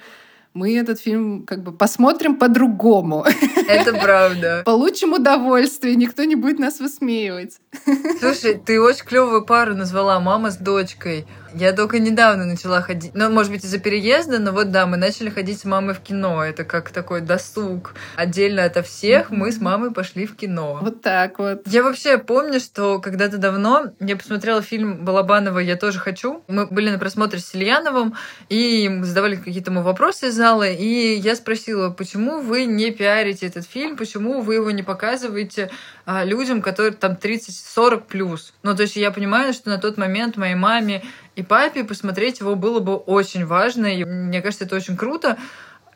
мы 0.53 0.77
этот 0.77 0.99
фильм 0.99 1.43
как 1.45 1.63
бы 1.63 1.71
посмотрим 1.71 2.35
по-другому. 2.35 3.25
Это 3.67 3.93
правда. 3.93 4.61
Получим 4.65 5.13
удовольствие, 5.13 5.95
никто 5.95 6.23
не 6.23 6.35
будет 6.35 6.59
нас 6.59 6.79
высмеивать. 6.79 7.57
Слушай, 8.19 8.61
ты 8.63 8.79
очень 8.79 9.05
клевую 9.05 9.45
пару 9.45 9.75
назвала 9.75 10.19
мама 10.19 10.51
с 10.51 10.57
дочкой. 10.57 11.25
Я 11.55 11.73
только 11.73 11.99
недавно 11.99 12.45
начала 12.45 12.81
ходить. 12.81 13.11
Ну, 13.13 13.29
может 13.29 13.51
быть, 13.51 13.63
из-за 13.63 13.79
переезда, 13.79 14.39
но 14.39 14.51
вот 14.51 14.71
да, 14.71 14.85
мы 14.85 14.97
начали 14.97 15.29
ходить 15.29 15.59
с 15.59 15.65
мамой 15.65 15.93
в 15.93 15.99
кино. 15.99 16.43
Это 16.43 16.63
как 16.63 16.89
такой 16.89 17.21
досуг. 17.21 17.93
Отдельно 18.15 18.63
ото 18.63 18.81
всех 18.81 19.29
мы 19.29 19.51
с 19.51 19.61
мамой 19.61 19.91
пошли 19.91 20.25
в 20.25 20.35
кино. 20.35 20.79
Вот 20.81 21.01
так 21.01 21.39
вот. 21.39 21.61
Я 21.67 21.83
вообще 21.83 22.17
помню, 22.17 22.59
что 22.59 22.99
когда-то 22.99 23.37
давно 23.37 23.93
я 23.99 24.15
посмотрела 24.15 24.61
фильм 24.61 25.05
Балабанова 25.05 25.59
«Я 25.59 25.75
тоже 25.75 25.99
хочу». 25.99 26.43
Мы 26.47 26.65
были 26.67 26.89
на 26.89 26.99
просмотре 26.99 27.39
с 27.39 27.53
Ильяновым, 27.53 28.15
и 28.49 28.89
задавали 29.03 29.35
какие-то 29.35 29.71
ему 29.71 29.81
вопросы 29.81 30.27
из 30.27 30.35
зала, 30.35 30.67
и 30.67 31.15
я 31.15 31.35
спросила, 31.35 31.89
почему 31.89 32.39
вы 32.39 32.65
не 32.65 32.91
пиарите 32.91 33.47
этот 33.47 33.65
фильм, 33.65 33.97
почему 33.97 34.41
вы 34.41 34.55
его 34.55 34.71
не 34.71 34.83
показываете 34.83 35.69
людям, 36.05 36.61
которые 36.61 36.93
там 36.93 37.13
30-40 37.13 38.03
плюс. 38.07 38.53
Ну, 38.63 38.75
то 38.75 38.83
есть 38.83 38.95
я 38.95 39.11
понимаю, 39.11 39.53
что 39.53 39.69
на 39.69 39.77
тот 39.77 39.97
момент 39.97 40.37
моей 40.37 40.55
маме 40.55 41.03
и 41.35 41.43
папе 41.43 41.83
посмотреть 41.83 42.39
его 42.39 42.55
было 42.55 42.79
бы 42.79 42.95
очень 42.95 43.45
важно, 43.45 43.87
и 43.87 44.03
мне 44.03 44.41
кажется, 44.41 44.65
это 44.65 44.75
очень 44.75 44.97
круто. 44.97 45.37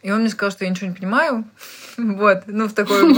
И 0.01 0.11
он 0.11 0.21
мне 0.21 0.29
сказал, 0.29 0.51
что 0.51 0.65
я 0.65 0.69
ничего 0.71 0.87
не 0.87 0.95
понимаю, 0.95 1.45
вот, 1.97 2.43
ну, 2.47 2.67
в 2.67 2.73
такой 2.73 3.13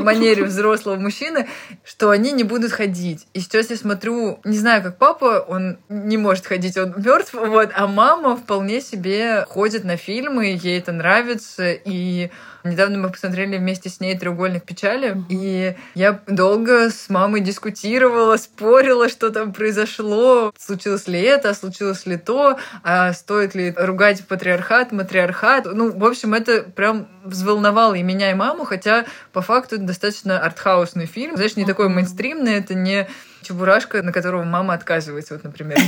манере 0.00 0.44
взрослого 0.44 0.96
мужчины, 0.96 1.48
что 1.84 2.10
они 2.10 2.32
не 2.32 2.44
будут 2.44 2.72
ходить. 2.72 3.26
И 3.34 3.40
сейчас 3.40 3.70
я 3.70 3.76
смотрю, 3.76 4.40
не 4.44 4.58
знаю, 4.58 4.82
как 4.82 4.98
папа, 4.98 5.44
он 5.46 5.78
не 5.88 6.16
может 6.16 6.46
ходить, 6.46 6.76
он 6.76 6.94
мертв, 6.96 7.34
вот, 7.34 7.70
а 7.74 7.86
мама 7.86 8.36
вполне 8.36 8.80
себе 8.80 9.44
ходит 9.48 9.84
на 9.84 9.96
фильмы, 9.96 10.58
ей 10.60 10.78
это 10.78 10.92
нравится, 10.92 11.72
и 11.72 12.30
Недавно 12.64 12.96
мы 12.96 13.10
посмотрели 13.10 13.58
вместе 13.58 13.90
с 13.90 14.00
ней 14.00 14.18
«Треугольник 14.18 14.64
печали», 14.64 15.22
и 15.28 15.76
я 15.94 16.20
долго 16.26 16.88
с 16.88 17.10
мамой 17.10 17.42
дискутировала, 17.42 18.38
спорила, 18.38 19.10
что 19.10 19.28
там 19.28 19.52
произошло, 19.52 20.50
случилось 20.58 21.06
ли 21.06 21.20
это, 21.20 21.52
случилось 21.52 22.06
ли 22.06 22.16
то, 22.16 22.58
а 22.82 23.12
стоит 23.12 23.54
ли 23.54 23.74
ругать 23.76 24.26
патриархат, 24.26 24.92
матриархат. 24.92 25.66
Ну, 25.66 25.92
в 25.92 26.04
общем, 26.06 26.32
это 26.34 26.62
прям 26.62 27.08
взволновало 27.24 27.94
и 27.94 28.02
меня, 28.02 28.30
и 28.30 28.34
маму, 28.34 28.64
хотя 28.64 29.04
по 29.32 29.40
факту 29.40 29.76
это 29.76 29.84
достаточно 29.84 30.38
артхаусный 30.38 31.06
фильм. 31.06 31.36
Знаешь, 31.36 31.56
не 31.56 31.64
такой 31.64 31.88
мейнстримный, 31.88 32.54
это 32.54 32.74
не 32.74 33.08
Чебурашка, 33.42 34.02
на 34.02 34.12
которого 34.12 34.44
мама 34.44 34.74
отказывается, 34.74 35.34
вот, 35.34 35.44
например. 35.44 35.78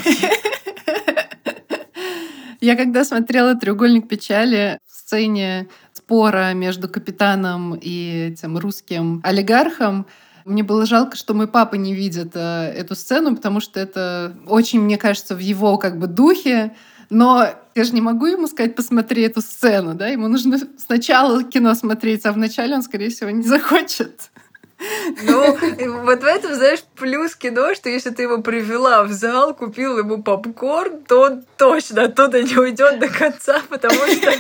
Я 2.61 2.75
когда 2.77 3.05
смотрела 3.05 3.55
«Треугольник 3.55 4.09
печали», 4.09 4.79
в 4.91 4.95
сцене 4.95 5.69
спора 5.93 6.53
между 6.55 6.89
капитаном 6.89 7.79
и 7.81 8.31
этим 8.33 8.59
русским 8.59 9.21
олигархом, 9.23 10.07
мне 10.45 10.63
было 10.63 10.87
жалко, 10.87 11.17
что 11.17 11.35
мой 11.35 11.49
папа 11.49 11.75
не 11.75 11.93
видит 11.93 12.33
э, 12.35 12.73
эту 12.77 12.95
сцену, 12.95 13.35
потому 13.35 13.61
что 13.61 13.81
это 13.81 14.37
очень, 14.47 14.81
мне 14.81 14.97
кажется, 14.97 15.35
в 15.35 15.41
его 15.41 15.77
как 15.77 15.99
бы 15.99 16.07
духе. 16.07 16.75
Но 17.11 17.49
я 17.75 17.85
же 17.85 17.93
не 17.93 18.01
могу 18.01 18.27
ему 18.27 18.47
сказать, 18.47 18.75
посмотри 18.75 19.23
эту 19.23 19.41
сцену, 19.41 19.95
да? 19.95 20.09
Ему 20.09 20.29
нужно 20.29 20.59
сначала 20.79 21.43
кино 21.45 21.75
смотреть, 21.75 22.27
а 22.27 22.33
вначале 22.33 22.75
он, 22.75 22.83
скорее 22.83 23.11
всего, 23.11 23.31
не 23.31 23.43
захочет. 23.43 24.31
Ну, 24.79 25.57
вот 26.03 26.21
в 26.21 26.25
этом, 26.25 26.55
знаешь, 26.55 26.85
плюс 26.97 27.35
кино, 27.35 27.75
что 27.75 27.89
если 27.89 28.11
ты 28.11 28.23
его 28.23 28.43
привела 28.43 29.05
в 29.05 29.13
зал, 29.13 29.55
купил 29.55 29.99
ему 29.99 30.23
попкорн, 30.23 31.03
то 31.09 31.23
он 31.23 31.45
точно 31.57 32.05
оттуда 32.05 32.43
не 32.43 32.57
уйдет 32.57 32.99
до 32.99 33.09
конца, 33.09 33.63
потому 33.71 33.95
что 33.95 34.31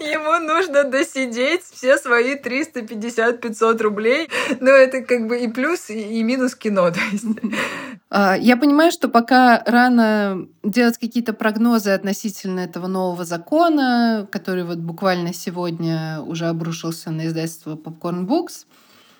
ему 0.00 0.44
нужно 0.44 0.84
досидеть 0.84 1.62
все 1.62 1.96
свои 1.96 2.34
350-500 2.36 3.82
рублей. 3.82 4.28
Но 4.60 4.70
это 4.70 5.02
как 5.02 5.28
бы 5.28 5.38
и 5.38 5.48
плюс, 5.48 5.90
и 5.90 6.22
минус 6.22 6.54
кино. 6.56 6.90
То 6.90 7.00
есть. 7.12 7.24
А, 8.10 8.36
я 8.36 8.56
понимаю, 8.56 8.90
что 8.90 9.08
пока 9.08 9.62
рано 9.64 10.46
делать 10.62 10.98
какие-то 10.98 11.32
прогнозы 11.32 11.90
относительно 11.90 12.60
этого 12.60 12.86
нового 12.86 13.24
закона, 13.24 14.26
который 14.30 14.64
вот 14.64 14.78
буквально 14.78 15.32
сегодня 15.32 16.20
уже 16.20 16.46
обрушился 16.46 17.10
на 17.10 17.26
издательство 17.26 17.76
Popcorn 17.76 18.26
Books. 18.26 18.66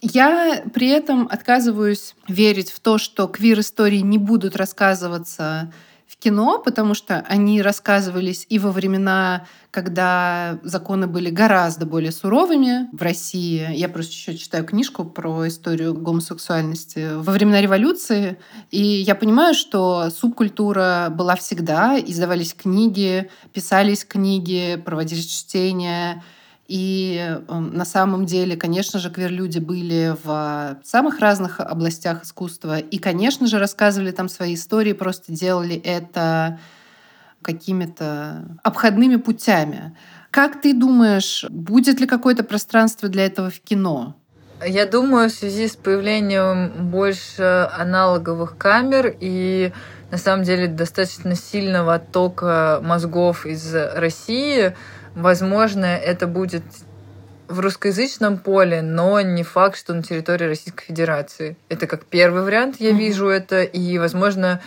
Я 0.02 0.64
при 0.74 0.88
этом 0.88 1.28
отказываюсь 1.30 2.16
верить 2.26 2.72
в 2.72 2.80
то, 2.80 2.98
что 2.98 3.28
квир-истории 3.28 4.00
не 4.00 4.18
будут 4.18 4.56
рассказываться 4.56 5.72
в 6.08 6.16
кино, 6.16 6.58
потому 6.58 6.94
что 6.94 7.20
они 7.28 7.62
рассказывались 7.62 8.44
и 8.48 8.58
во 8.58 8.72
времена, 8.72 9.46
когда 9.70 10.58
законы 10.64 11.06
были 11.06 11.30
гораздо 11.30 11.86
более 11.86 12.10
суровыми 12.10 12.88
в 12.92 13.00
России. 13.00 13.68
Я 13.74 13.88
просто 13.88 14.12
еще 14.12 14.36
читаю 14.36 14.64
книжку 14.64 15.04
про 15.04 15.46
историю 15.46 15.94
гомосексуальности 15.94 17.14
во 17.14 17.32
времена 17.32 17.60
революции, 17.60 18.38
и 18.72 18.82
я 18.82 19.14
понимаю, 19.14 19.54
что 19.54 20.10
субкультура 20.10 21.12
была 21.16 21.36
всегда, 21.36 21.96
издавались 21.96 22.54
книги, 22.54 23.30
писались 23.52 24.04
книги, 24.04 24.82
проводились 24.84 25.26
чтения, 25.26 26.24
и 26.72 27.36
эм, 27.48 27.74
на 27.74 27.84
самом 27.84 28.24
деле, 28.24 28.56
конечно 28.56 28.98
же, 28.98 29.10
квир-люди 29.10 29.58
были 29.58 30.16
в 30.24 30.78
самых 30.82 31.20
разных 31.20 31.60
областях 31.60 32.24
искусства. 32.24 32.78
И, 32.78 32.96
конечно 32.96 33.46
же, 33.46 33.58
рассказывали 33.58 34.10
там 34.10 34.30
свои 34.30 34.54
истории, 34.54 34.94
просто 34.94 35.32
делали 35.32 35.76
это 35.76 36.58
какими-то 37.42 38.56
обходными 38.62 39.16
путями. 39.16 39.94
Как 40.30 40.62
ты 40.62 40.72
думаешь, 40.72 41.44
будет 41.50 42.00
ли 42.00 42.06
какое-то 42.06 42.42
пространство 42.42 43.10
для 43.10 43.26
этого 43.26 43.50
в 43.50 43.60
кино? 43.60 44.16
Я 44.66 44.86
думаю, 44.86 45.28
в 45.28 45.32
связи 45.34 45.68
с 45.68 45.76
появлением 45.76 46.88
больше 46.90 47.68
аналоговых 47.76 48.56
камер 48.56 49.14
и 49.20 49.72
на 50.10 50.16
самом 50.16 50.44
деле 50.44 50.68
достаточно 50.68 51.34
сильного 51.34 51.96
оттока 51.96 52.80
мозгов 52.82 53.44
из 53.44 53.74
России, 53.74 54.74
Возможно, 55.14 55.86
это 55.86 56.26
будет 56.26 56.62
в 57.48 57.60
русскоязычном 57.60 58.38
поле, 58.38 58.80
но 58.80 59.20
не 59.20 59.42
факт, 59.42 59.76
что 59.76 59.92
на 59.92 60.02
территории 60.02 60.46
Российской 60.46 60.84
Федерации. 60.86 61.56
Это 61.68 61.86
как 61.86 62.06
первый 62.06 62.42
вариант, 62.42 62.76
я 62.78 62.90
mm-hmm. 62.90 62.98
вижу 62.98 63.28
это, 63.28 63.62
и, 63.62 63.98
возможно, 63.98 64.62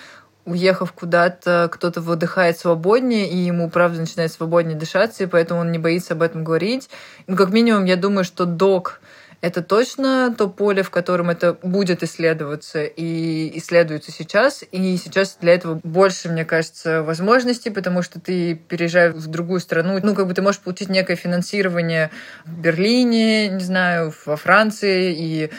уехав 0.45 0.93
куда-то, 0.93 1.69
кто-то 1.71 2.01
выдыхает 2.01 2.59
свободнее, 2.59 3.27
и 3.27 3.37
ему, 3.37 3.69
правда, 3.69 3.99
начинает 3.99 4.31
свободнее 4.31 4.77
дышаться, 4.77 5.23
и 5.23 5.27
поэтому 5.27 5.61
он 5.61 5.71
не 5.71 5.79
боится 5.79 6.13
об 6.13 6.21
этом 6.21 6.43
говорить. 6.43 6.89
Ну, 7.25 7.35
как 7.35 7.49
минимум, 7.49 7.85
я 7.85 7.95
думаю, 7.95 8.23
что 8.23 8.45
док 8.45 9.01
это 9.45 9.61
точно 9.61 10.33
то 10.35 10.49
поле, 10.49 10.81
в 10.81 10.89
котором 10.89 11.29
это 11.29 11.53
будет 11.61 12.01
исследоваться 12.01 12.83
и 12.83 13.55
исследуется 13.59 14.11
сейчас. 14.11 14.63
И 14.71 14.97
сейчас 14.97 15.37
для 15.39 15.53
этого 15.53 15.79
больше, 15.83 16.29
мне 16.29 16.45
кажется, 16.45 17.03
возможностей, 17.03 17.69
потому 17.69 18.01
что 18.01 18.19
ты 18.19 18.55
переезжаешь 18.55 19.13
в 19.13 19.27
другую 19.27 19.59
страну, 19.59 19.99
ну, 20.01 20.15
как 20.15 20.25
бы 20.27 20.33
ты 20.33 20.41
можешь 20.41 20.61
получить 20.61 20.89
некое 20.89 21.15
финансирование 21.15 22.09
в 22.43 22.59
Берлине, 22.59 23.49
не 23.49 23.63
знаю, 23.63 24.11
во 24.25 24.35
Франции, 24.35 25.15
и 25.15 25.51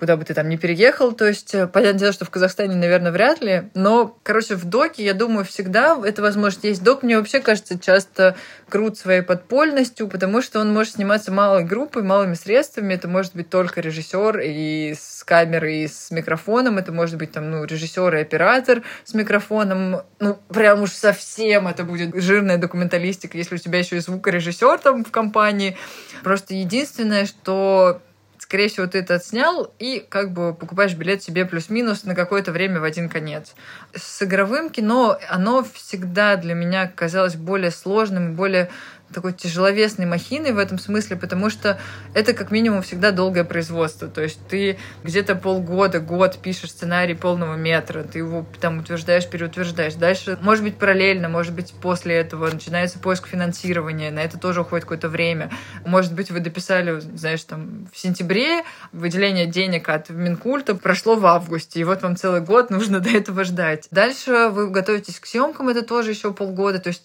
куда 0.00 0.16
бы 0.16 0.24
ты 0.24 0.32
там 0.32 0.48
ни 0.48 0.56
переехал. 0.56 1.12
То 1.12 1.26
есть, 1.26 1.54
э, 1.54 1.66
понятное 1.66 2.00
дело, 2.00 2.12
что 2.14 2.24
в 2.24 2.30
Казахстане, 2.30 2.74
наверное, 2.74 3.12
вряд 3.12 3.42
ли. 3.42 3.64
Но, 3.74 4.16
короче, 4.22 4.54
в 4.54 4.64
доке, 4.64 5.04
я 5.04 5.12
думаю, 5.12 5.44
всегда 5.44 6.00
это 6.02 6.22
возможность 6.22 6.64
есть. 6.64 6.82
Док 6.82 7.02
мне 7.02 7.18
вообще 7.18 7.40
кажется 7.40 7.78
часто 7.78 8.34
крут 8.70 8.96
своей 8.96 9.20
подпольностью, 9.20 10.08
потому 10.08 10.40
что 10.40 10.60
он 10.60 10.72
может 10.72 10.94
сниматься 10.94 11.30
малой 11.30 11.64
группой, 11.64 12.02
малыми 12.02 12.32
средствами. 12.32 12.94
Это 12.94 13.08
может 13.08 13.36
быть 13.36 13.50
только 13.50 13.82
режиссер 13.82 14.38
и 14.38 14.94
с 14.98 15.22
камерой, 15.22 15.82
и 15.82 15.88
с 15.88 16.10
микрофоном. 16.10 16.78
Это 16.78 16.92
может 16.92 17.18
быть 17.18 17.32
там, 17.32 17.50
ну, 17.50 17.64
режиссер 17.64 18.16
и 18.16 18.22
оператор 18.22 18.82
с 19.04 19.12
микрофоном. 19.12 20.00
Ну, 20.18 20.38
прям 20.48 20.80
уж 20.80 20.92
совсем 20.92 21.68
это 21.68 21.84
будет 21.84 22.14
жирная 22.14 22.56
документалистика, 22.56 23.36
если 23.36 23.56
у 23.56 23.58
тебя 23.58 23.80
еще 23.80 23.98
и 23.98 24.00
звукорежиссер 24.00 24.78
там 24.78 25.04
в 25.04 25.10
компании. 25.10 25.76
Просто 26.22 26.54
единственное, 26.54 27.26
что 27.26 28.00
скорее 28.50 28.66
всего, 28.66 28.88
ты 28.88 28.98
это 28.98 29.14
отснял 29.14 29.72
и 29.78 30.04
как 30.08 30.32
бы 30.32 30.52
покупаешь 30.52 30.94
билет 30.94 31.22
себе 31.22 31.44
плюс-минус 31.44 32.02
на 32.02 32.16
какое-то 32.16 32.50
время 32.50 32.80
в 32.80 32.84
один 32.84 33.08
конец. 33.08 33.54
С 33.94 34.24
игровым 34.24 34.70
кино 34.70 35.16
оно 35.28 35.64
всегда 35.72 36.34
для 36.34 36.54
меня 36.54 36.88
казалось 36.92 37.36
более 37.36 37.70
сложным, 37.70 38.34
более 38.34 38.68
такой 39.12 39.32
тяжеловесной 39.32 40.06
махиной 40.06 40.52
в 40.52 40.58
этом 40.58 40.78
смысле, 40.78 41.16
потому 41.16 41.50
что 41.50 41.78
это 42.14 42.32
как 42.32 42.50
минимум 42.50 42.82
всегда 42.82 43.10
долгое 43.10 43.44
производство. 43.44 44.08
То 44.08 44.22
есть 44.22 44.40
ты 44.48 44.78
где-то 45.04 45.34
полгода, 45.34 46.00
год 46.00 46.38
пишешь 46.38 46.70
сценарий 46.70 47.14
полного 47.14 47.56
метра, 47.56 48.02
ты 48.02 48.18
его 48.18 48.46
там 48.60 48.78
утверждаешь, 48.78 49.28
переутверждаешь. 49.28 49.94
Дальше, 49.94 50.38
может 50.40 50.64
быть, 50.64 50.76
параллельно, 50.76 51.28
может 51.28 51.54
быть, 51.54 51.72
после 51.80 52.16
этого 52.16 52.50
начинается 52.50 52.98
поиск 52.98 53.26
финансирования, 53.26 54.10
на 54.10 54.20
это 54.20 54.38
тоже 54.38 54.62
уходит 54.62 54.84
какое-то 54.84 55.08
время. 55.08 55.50
Может 55.84 56.14
быть, 56.14 56.30
вы 56.30 56.40
дописали, 56.40 57.00
знаешь, 57.00 57.42
там 57.44 57.88
в 57.92 57.98
сентябре, 57.98 58.62
выделение 58.92 59.46
денег 59.46 59.88
от 59.88 60.10
Минкульта 60.10 60.74
прошло 60.74 61.16
в 61.16 61.26
августе, 61.26 61.80
и 61.80 61.84
вот 61.84 62.02
вам 62.02 62.16
целый 62.16 62.40
год 62.40 62.70
нужно 62.70 63.00
до 63.00 63.10
этого 63.10 63.44
ждать. 63.44 63.88
Дальше 63.90 64.48
вы 64.48 64.70
готовитесь 64.70 65.18
к 65.20 65.26
съемкам, 65.26 65.68
это 65.68 65.82
тоже 65.82 66.10
еще 66.10 66.32
полгода. 66.32 66.78
То 66.78 66.88
есть 66.88 67.02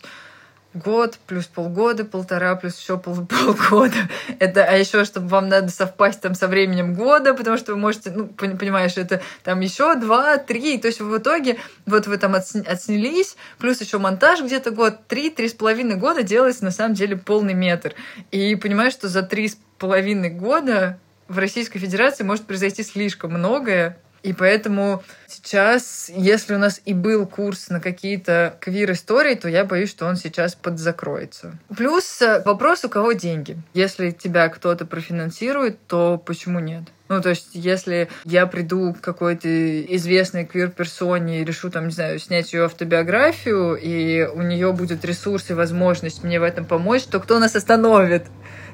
год 0.75 1.17
плюс 1.25 1.45
полгода, 1.45 2.05
полтора 2.05 2.55
плюс 2.55 2.79
еще 2.79 2.97
пол, 2.97 3.25
полгода. 3.25 3.97
Это, 4.39 4.65
а 4.65 4.75
еще, 4.75 5.05
чтобы 5.05 5.27
вам 5.27 5.49
надо 5.49 5.69
совпасть 5.69 6.21
там 6.21 6.35
со 6.35 6.47
временем 6.47 6.93
года, 6.93 7.33
потому 7.33 7.57
что 7.57 7.73
вы 7.73 7.79
можете, 7.79 8.11
ну, 8.11 8.27
понимаешь, 8.27 8.97
это 8.97 9.21
там 9.43 9.61
еще 9.61 9.95
два, 9.95 10.37
три. 10.37 10.77
То 10.77 10.87
есть 10.87 10.99
в 10.99 11.17
итоге 11.17 11.57
вот 11.85 12.07
вы 12.07 12.17
там 12.17 12.35
отснялись, 12.35 13.37
плюс 13.57 13.81
еще 13.81 13.97
монтаж 13.97 14.41
где-то 14.41 14.71
год, 14.71 15.07
три, 15.07 15.29
три 15.29 15.49
с 15.49 15.53
половиной 15.53 15.95
года 15.95 16.23
делается 16.23 16.63
на 16.65 16.71
самом 16.71 16.93
деле 16.93 17.17
полный 17.17 17.53
метр. 17.53 17.93
И 18.31 18.55
понимаешь, 18.55 18.93
что 18.93 19.07
за 19.07 19.23
три 19.23 19.47
с 19.47 19.57
половиной 19.77 20.29
года 20.29 20.99
в 21.27 21.37
Российской 21.37 21.79
Федерации 21.79 22.23
может 22.23 22.45
произойти 22.45 22.83
слишком 22.83 23.31
многое, 23.31 23.97
и 24.25 24.33
поэтому 24.33 25.03
сейчас, 25.27 26.09
если 26.09 26.55
у 26.55 26.57
нас 26.57 26.81
и 26.83 26.95
был 26.95 27.27
курс 27.27 27.69
на 27.69 27.79
какие-то 27.79 28.57
квир-истории, 28.59 29.35
то 29.35 29.47
я 29.47 29.63
боюсь, 29.65 29.91
что 29.91 30.07
он 30.07 30.15
сейчас 30.15 30.55
подзакроется. 30.55 31.59
Плюс 31.77 32.21
э, 32.23 32.41
вопрос, 32.43 32.83
у 32.83 32.89
кого 32.89 33.11
деньги. 33.11 33.55
Если 33.75 34.09
тебя 34.09 34.49
кто-то 34.49 34.87
профинансирует, 34.87 35.77
то 35.87 36.17
почему 36.17 36.59
нет? 36.59 36.85
Ну, 37.07 37.21
то 37.21 37.29
есть, 37.29 37.49
если 37.53 38.09
я 38.23 38.47
приду 38.47 38.95
к 38.95 39.01
какой-то 39.01 39.47
известной 39.95 40.45
квир-персоне 40.45 41.41
и 41.41 41.45
решу, 41.45 41.69
там, 41.69 41.85
не 41.85 41.93
знаю, 41.93 42.17
снять 42.17 42.51
ее 42.51 42.65
автобиографию, 42.65 43.75
и 43.75 44.25
у 44.25 44.41
нее 44.41 44.73
будет 44.73 45.05
ресурс 45.05 45.51
и 45.51 45.53
возможность 45.53 46.23
мне 46.23 46.39
в 46.39 46.43
этом 46.43 46.65
помочь, 46.65 47.03
то 47.03 47.19
кто 47.19 47.37
нас 47.37 47.55
остановит? 47.55 48.25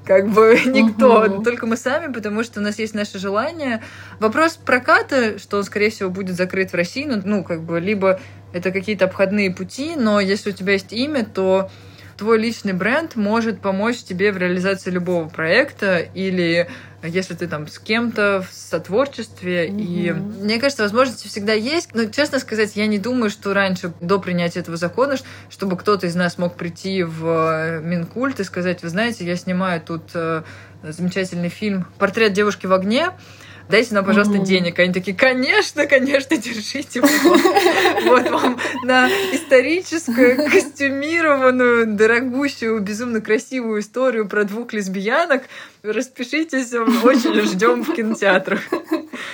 Как 0.06 0.30
бы 0.30 0.60
никто, 0.66 1.22
угу. 1.22 1.44
только 1.44 1.66
мы 1.66 1.78
сами, 1.78 2.12
потому 2.12 2.44
что 2.44 2.60
у 2.60 2.64
нас 2.64 2.80
есть 2.80 2.94
наше 2.94 3.20
желание. 3.20 3.82
Вопрос 4.20 4.58
проката, 4.58 5.40
что 5.40 5.58
он, 5.58 5.64
скорее 5.64 5.90
всего, 5.90 6.10
будет 6.10 6.36
закрыт 6.36 6.72
в 6.72 6.76
России, 6.76 7.06
ну, 7.06 7.22
ну 7.24 7.44
как 7.44 7.62
бы, 7.62 7.80
либо 7.80 8.20
это 8.54 8.72
какие-то 8.72 9.06
обходные 9.06 9.52
пути, 9.52 9.96
но 9.96 10.20
если 10.20 10.52
у 10.52 10.54
тебя 10.54 10.74
есть 10.74 10.92
имя, 10.92 11.26
то 11.26 11.70
твой 12.22 12.38
личный 12.38 12.74
бренд 12.74 13.16
может 13.16 13.62
помочь 13.62 14.04
тебе 14.04 14.32
в 14.32 14.38
реализации 14.38 14.92
любого 14.92 15.28
проекта 15.28 15.98
или 15.98 16.70
если 17.02 17.34
ты 17.34 17.48
там 17.48 17.68
с 17.68 17.80
кем-то 17.80 18.46
в 18.48 18.54
сотворчестве. 18.54 19.68
Mm-hmm. 19.68 19.82
И 19.82 20.12
мне 20.12 20.60
кажется, 20.60 20.84
возможности 20.84 21.28
всегда 21.28 21.54
есть. 21.54 21.96
Но, 21.96 22.06
честно 22.06 22.38
сказать, 22.38 22.76
я 22.76 22.86
не 22.86 23.00
думаю, 23.00 23.32
что 23.32 23.56
раньше, 23.56 23.92
до 24.02 24.20
принятия 24.20 24.60
этого 24.60 24.78
закона, 24.78 25.18
чтобы 25.50 25.78
кто-то 25.78 26.06
из 26.06 26.14
нас 26.14 26.38
мог 26.38 26.58
прийти 26.58 27.02
в 27.02 27.26
э, 27.26 27.82
Минкульт 27.82 28.40
и 28.40 28.44
сказать, 28.44 28.84
вы 28.84 28.90
знаете, 28.90 29.26
я 29.26 29.36
снимаю 29.36 29.82
тут 29.82 30.12
э, 30.14 30.44
замечательный 30.84 31.50
фильм 31.50 31.88
«Портрет 31.98 32.34
девушки 32.34 32.68
в 32.68 32.74
огне», 32.74 33.10
дайте 33.72 33.96
нам, 33.96 34.06
пожалуйста, 34.06 34.38
mm-hmm. 34.38 34.46
денег. 34.46 34.80
Они 34.80 34.94
такие, 34.94 35.16
конечно, 35.18 35.88
конечно, 35.88 36.38
держите. 36.38 37.02
Вот 37.02 38.30
вам 38.30 38.60
на 38.84 39.10
историческую, 39.32 40.50
костюмированную, 40.50 41.88
дорогущую, 41.88 42.80
безумно 42.82 43.22
красивую 43.22 43.82
историю 43.82 44.28
про 44.28 44.44
двух 44.44 44.74
лесбиянок. 44.74 45.44
Распишитесь, 45.84 46.74
очень 46.74 47.42
ждем 47.42 47.84
в 47.84 47.94
кинотеатрах. 47.94 48.62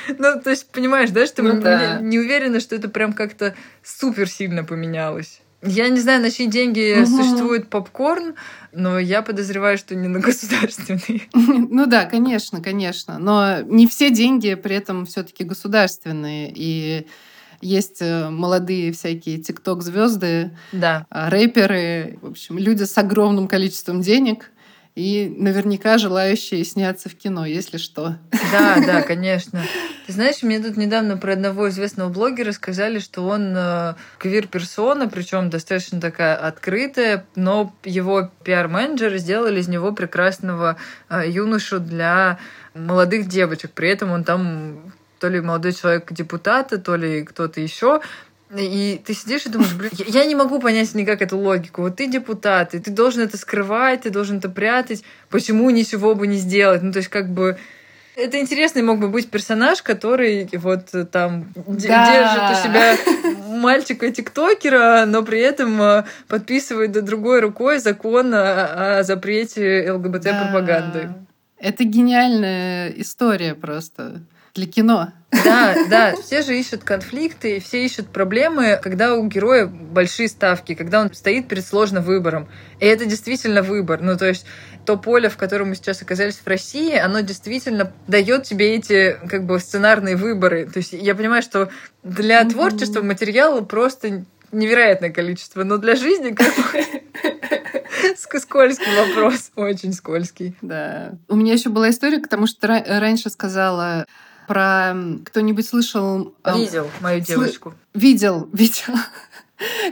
Ну, 0.07 0.41
то 0.41 0.49
есть, 0.49 0.69
понимаешь, 0.71 1.09
да, 1.09 1.25
что 1.25 1.43
мы 1.43 1.53
ну 1.53 2.01
не 2.01 2.19
уверены, 2.19 2.59
что 2.59 2.75
это 2.75 2.87
прям 2.89 3.13
как-то 3.13 3.55
супер 3.83 4.29
сильно 4.29 4.63
поменялось. 4.63 5.41
Я 5.63 5.89
не 5.89 5.99
знаю, 5.99 6.21
на 6.21 6.29
чьи 6.29 6.45
деньги 6.45 7.01
угу. 7.01 7.07
существует 7.07 7.69
попкорн, 7.69 8.35
но 8.71 8.99
я 8.99 9.23
подозреваю, 9.23 9.77
что 9.77 9.95
не 9.95 10.07
на 10.07 10.19
государственные. 10.19 11.23
Ну 11.69 11.85
да, 11.85 12.05
конечно, 12.05 12.61
конечно. 12.61 13.19
Но 13.19 13.61
не 13.61 13.87
все 13.87 14.09
деньги 14.11 14.55
при 14.55 14.75
этом 14.75 15.05
все-таки 15.05 15.43
государственные. 15.43 16.51
И 16.55 17.07
есть 17.61 18.01
э, 18.01 18.29
молодые 18.29 18.91
всякие 18.91 19.37
тикток-звезды, 19.39 20.51
да. 20.71 21.05
А, 21.09 21.29
рэперы, 21.29 22.19
в 22.21 22.27
общем, 22.27 22.57
люди 22.57 22.83
с 22.83 22.97
огромным 22.97 23.47
количеством 23.47 24.01
денег, 24.01 24.51
и 24.97 25.31
наверняка 25.37 25.99
желающие 25.99 26.65
сняться 26.65 27.07
в 27.07 27.13
кино, 27.13 27.45
если 27.45 27.77
что. 27.77 28.15
Да, 28.51 28.77
да, 28.83 29.01
конечно. 29.07 29.61
Ты 30.07 30.13
знаешь, 30.13 30.41
мне 30.41 30.59
тут 30.59 30.75
недавно 30.75 31.17
про 31.17 31.33
одного 31.33 31.69
известного 31.69 32.09
блогера 32.09 32.51
сказали, 32.51 32.97
что 32.97 33.21
он 33.27 33.53
э, 33.55 33.93
квир-персона, 34.17 35.07
причем 35.07 35.51
достаточно 35.51 36.01
такая 36.01 36.35
открытая, 36.35 37.27
но 37.35 37.75
его 37.83 38.31
пиар-менеджеры 38.43 39.19
сделали 39.19 39.59
из 39.59 39.67
него 39.67 39.91
прекрасного 39.91 40.77
э, 41.09 41.29
юношу 41.29 41.79
для 41.79 42.39
молодых 42.73 43.27
девочек. 43.27 43.73
При 43.73 43.89
этом 43.89 44.09
он 44.09 44.23
там 44.23 44.93
то 45.19 45.27
ли 45.27 45.41
молодой 45.41 45.73
человек 45.73 46.11
депутата, 46.11 46.79
то 46.79 46.95
ли 46.95 47.23
кто-то 47.23 47.61
еще. 47.61 48.01
И 48.55 49.01
ты 49.05 49.13
сидишь 49.13 49.45
и 49.45 49.49
думаешь, 49.49 49.73
блин, 49.73 49.91
я 50.07 50.25
не 50.25 50.35
могу 50.35 50.59
понять 50.59 50.93
никак 50.95 51.21
эту 51.21 51.37
логику. 51.37 51.81
Вот 51.81 51.97
ты 51.97 52.07
депутат, 52.07 52.73
и 52.75 52.79
ты 52.79 52.91
должен 52.91 53.23
это 53.23 53.37
скрывать, 53.37 54.01
ты 54.01 54.09
должен 54.09 54.37
это 54.37 54.47
прятать. 54.47 55.03
Почему 55.29 55.69
ничего 55.69 56.15
бы 56.15 56.27
не 56.27 56.37
сделать? 56.37 56.81
Ну, 56.81 56.93
то 56.93 56.97
есть, 56.99 57.09
как 57.09 57.29
бы... 57.29 57.57
Это 58.15 58.39
интересный 58.39 58.81
мог 58.81 58.99
бы 58.99 59.09
быть 59.09 59.29
персонаж, 59.29 59.83
который 59.83 60.49
вот 60.53 60.87
там 61.11 61.51
да. 61.55 61.75
держит 61.75 62.57
у 62.57 62.63
себя 62.63 62.97
мальчика-тиктокера, 63.47 65.05
но 65.05 65.23
при 65.23 65.39
этом 65.39 65.79
э, 65.79 66.03
подписывает 66.27 66.91
до 66.93 67.03
другой 67.03 67.41
рукой 67.41 67.77
закон 67.77 68.33
о, 68.33 68.99
о 68.99 69.03
запрете 69.03 69.91
ЛГБТ-пропаганды. 69.91 71.01
Да. 71.03 71.17
Это 71.59 71.83
гениальная 71.83 72.89
история 72.89 73.53
просто 73.53 74.21
для 74.57 74.67
кино. 74.67 75.13
Да, 75.31 75.75
да, 75.89 76.15
все 76.15 76.41
же 76.41 76.57
ищут 76.57 76.83
конфликты, 76.83 77.59
все 77.59 77.85
ищут 77.85 78.07
проблемы, 78.07 78.79
когда 78.81 79.15
у 79.15 79.27
героя 79.27 79.67
большие 79.67 80.29
ставки, 80.29 80.73
когда 80.73 81.01
он 81.01 81.13
стоит 81.13 81.47
перед 81.47 81.65
сложным 81.65 82.03
выбором. 82.03 82.47
И 82.79 82.85
это 82.85 83.05
действительно 83.05 83.61
выбор. 83.61 84.01
Ну, 84.01 84.17
то 84.17 84.25
есть 84.25 84.45
то 84.85 84.97
поле, 84.97 85.29
в 85.29 85.37
котором 85.37 85.69
мы 85.69 85.75
сейчас 85.75 86.01
оказались 86.01 86.37
в 86.37 86.47
России, 86.47 86.95
оно 86.95 87.19
действительно 87.19 87.91
дает 88.07 88.43
тебе 88.43 88.75
эти 88.75 89.17
как 89.29 89.45
бы 89.45 89.59
сценарные 89.59 90.15
выборы. 90.15 90.65
То 90.65 90.77
есть 90.77 90.93
я 90.93 91.13
понимаю, 91.13 91.41
что 91.41 91.69
для 92.03 92.41
mm-hmm. 92.41 92.49
творчества 92.51 93.01
материала 93.01 93.61
просто 93.61 94.23
невероятное 94.51 95.09
количество, 95.09 95.63
но 95.63 95.77
для 95.77 95.95
жизни 95.95 96.31
как 96.31 96.47
скользкий 98.41 98.95
вопрос, 98.95 99.51
очень 99.55 99.91
скользкий. 99.93 100.55
Да. 100.61 101.15
У 101.27 101.35
меня 101.35 101.53
еще 101.53 101.69
была 101.69 101.89
история, 101.89 102.19
потому 102.19 102.47
что 102.47 102.67
раньше 102.67 103.29
сказала 103.29 104.05
про... 104.47 104.95
Кто-нибудь 105.25 105.67
слышал... 105.67 106.33
Видел 106.45 106.89
мою 107.01 107.19
девочку. 107.21 107.73
Видел, 107.93 108.49
видел. 108.53 108.95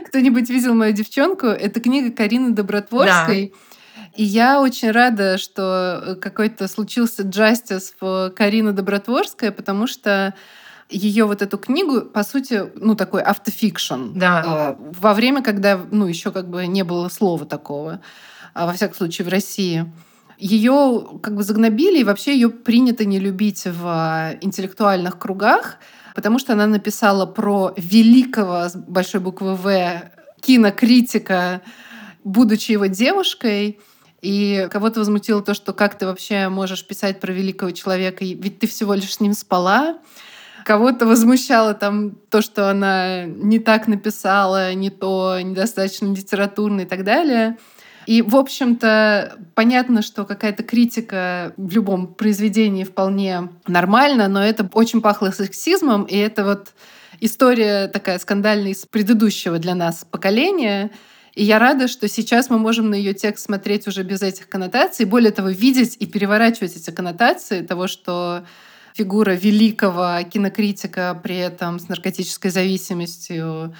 Кто-нибудь 0.08 0.48
видел 0.48 0.74
мою 0.74 0.92
девчонку? 0.92 1.46
Это 1.46 1.80
книга 1.80 2.14
Карины 2.14 2.50
Добротворской. 2.50 3.52
Да. 3.52 4.10
И 4.14 4.24
я 4.24 4.60
очень 4.60 4.90
рада, 4.90 5.38
что 5.38 6.18
какой-то 6.20 6.68
случился 6.68 7.22
джастис 7.22 7.94
в 8.00 8.32
Карина 8.34 8.72
Добротворская, 8.72 9.52
потому 9.52 9.86
что 9.86 10.34
ее 10.88 11.24
вот 11.24 11.42
эту 11.42 11.58
книгу, 11.58 12.02
по 12.02 12.22
сути, 12.22 12.70
ну, 12.76 12.94
такой 12.94 13.22
автофикшн. 13.22 14.12
Да. 14.14 14.76
Э, 14.78 14.82
во 14.98 15.14
время, 15.14 15.42
когда, 15.42 15.80
ну, 15.90 16.06
еще 16.06 16.30
как 16.30 16.48
бы 16.48 16.66
не 16.66 16.84
было 16.84 17.08
слова 17.08 17.44
такого, 17.44 18.00
а 18.54 18.66
во 18.66 18.72
всяком 18.72 18.96
случае, 18.96 19.26
в 19.26 19.30
России 19.30 19.92
ее 20.38 21.06
как 21.22 21.34
бы 21.34 21.42
загнобили, 21.42 22.00
и 22.00 22.04
вообще 22.04 22.34
ее 22.34 22.50
принято 22.50 23.04
не 23.04 23.18
любить 23.18 23.64
в 23.64 23.86
а, 23.86 24.34
интеллектуальных 24.40 25.18
кругах, 25.18 25.78
потому 26.14 26.38
что 26.38 26.52
она 26.52 26.66
написала 26.66 27.26
про 27.26 27.72
великого 27.76 28.68
с 28.68 28.76
большой 28.76 29.20
буквы 29.20 29.54
В 29.54 30.02
кинокритика, 30.40 31.62
будучи 32.24 32.72
его 32.72 32.86
девушкой, 32.86 33.78
и 34.22 34.68
кого-то 34.70 35.00
возмутило 35.00 35.42
то, 35.42 35.54
что 35.54 35.72
как 35.72 35.98
ты 35.98 36.06
вообще 36.06 36.48
можешь 36.48 36.86
писать 36.86 37.20
про 37.20 37.32
великого 37.32 37.70
человека, 37.70 38.24
ведь 38.24 38.58
ты 38.58 38.66
всего 38.66 38.94
лишь 38.94 39.14
с 39.14 39.20
ним 39.20 39.34
спала. 39.34 39.98
Кого-то 40.64 41.06
возмущало 41.06 41.74
там 41.74 42.16
то, 42.28 42.42
что 42.42 42.68
она 42.68 43.24
не 43.24 43.60
так 43.60 43.86
написала, 43.86 44.74
не 44.74 44.90
то, 44.90 45.38
недостаточно 45.40 46.12
литературно 46.12 46.80
и 46.80 46.84
так 46.86 47.04
далее. 47.04 47.56
И, 48.06 48.22
в 48.22 48.36
общем-то, 48.36 49.36
понятно, 49.54 50.00
что 50.00 50.24
какая-то 50.24 50.62
критика 50.62 51.52
в 51.56 51.72
любом 51.72 52.14
произведении 52.14 52.84
вполне 52.84 53.48
нормальна, 53.66 54.28
но 54.28 54.44
это 54.44 54.68
очень 54.72 55.00
пахло 55.00 55.30
сексизмом, 55.30 56.04
и 56.04 56.16
это 56.16 56.44
вот 56.44 56.72
история 57.20 57.88
такая 57.88 58.18
скандальная 58.20 58.70
из 58.70 58.86
предыдущего 58.86 59.58
для 59.58 59.74
нас 59.74 60.06
поколения. 60.08 60.92
И 61.34 61.44
я 61.44 61.58
рада, 61.58 61.88
что 61.88 62.08
сейчас 62.08 62.48
мы 62.48 62.58
можем 62.58 62.90
на 62.90 62.94
ее 62.94 63.12
текст 63.12 63.46
смотреть 63.46 63.88
уже 63.88 64.04
без 64.04 64.22
этих 64.22 64.48
коннотаций, 64.48 65.04
более 65.04 65.32
того, 65.32 65.48
видеть 65.48 65.96
и 65.98 66.06
переворачивать 66.06 66.76
эти 66.76 66.90
коннотации 66.90 67.60
того, 67.60 67.88
что 67.88 68.44
фигура 68.94 69.32
великого 69.32 70.22
кинокритика 70.22 71.18
при 71.22 71.36
этом 71.36 71.78
с 71.78 71.88
наркотической 71.88 72.50
зависимостью 72.50 73.74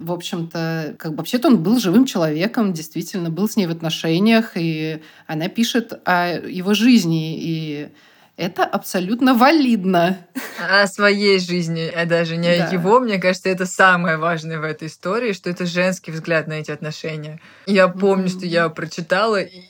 в 0.00 0.12
общем-то, 0.12 0.96
как 0.98 1.12
бы 1.12 1.18
вообще-то 1.18 1.48
он 1.48 1.62
был 1.62 1.78
живым 1.78 2.06
человеком, 2.06 2.72
действительно 2.72 3.30
был 3.30 3.48
с 3.48 3.56
ней 3.56 3.66
в 3.66 3.70
отношениях, 3.70 4.52
и 4.56 5.00
она 5.26 5.48
пишет 5.48 6.00
о 6.04 6.38
его 6.38 6.74
жизни, 6.74 7.36
и 7.38 7.88
это 8.36 8.64
абсолютно 8.64 9.34
валидно. 9.34 10.26
О 10.58 10.86
своей 10.86 11.38
жизни, 11.38 11.90
а 11.94 12.06
даже 12.06 12.36
не 12.36 12.56
да. 12.56 12.68
о 12.68 12.72
его. 12.72 12.98
Мне 13.00 13.18
кажется, 13.18 13.48
это 13.48 13.66
самое 13.66 14.16
важное 14.16 14.58
в 14.58 14.64
этой 14.64 14.88
истории, 14.88 15.32
что 15.32 15.50
это 15.50 15.66
женский 15.66 16.12
взгляд 16.12 16.46
на 16.46 16.54
эти 16.54 16.70
отношения. 16.70 17.40
Я 17.66 17.88
помню, 17.88 18.26
mm-hmm. 18.26 18.38
что 18.38 18.46
я 18.46 18.68
прочитала 18.70 19.40
и, 19.40 19.62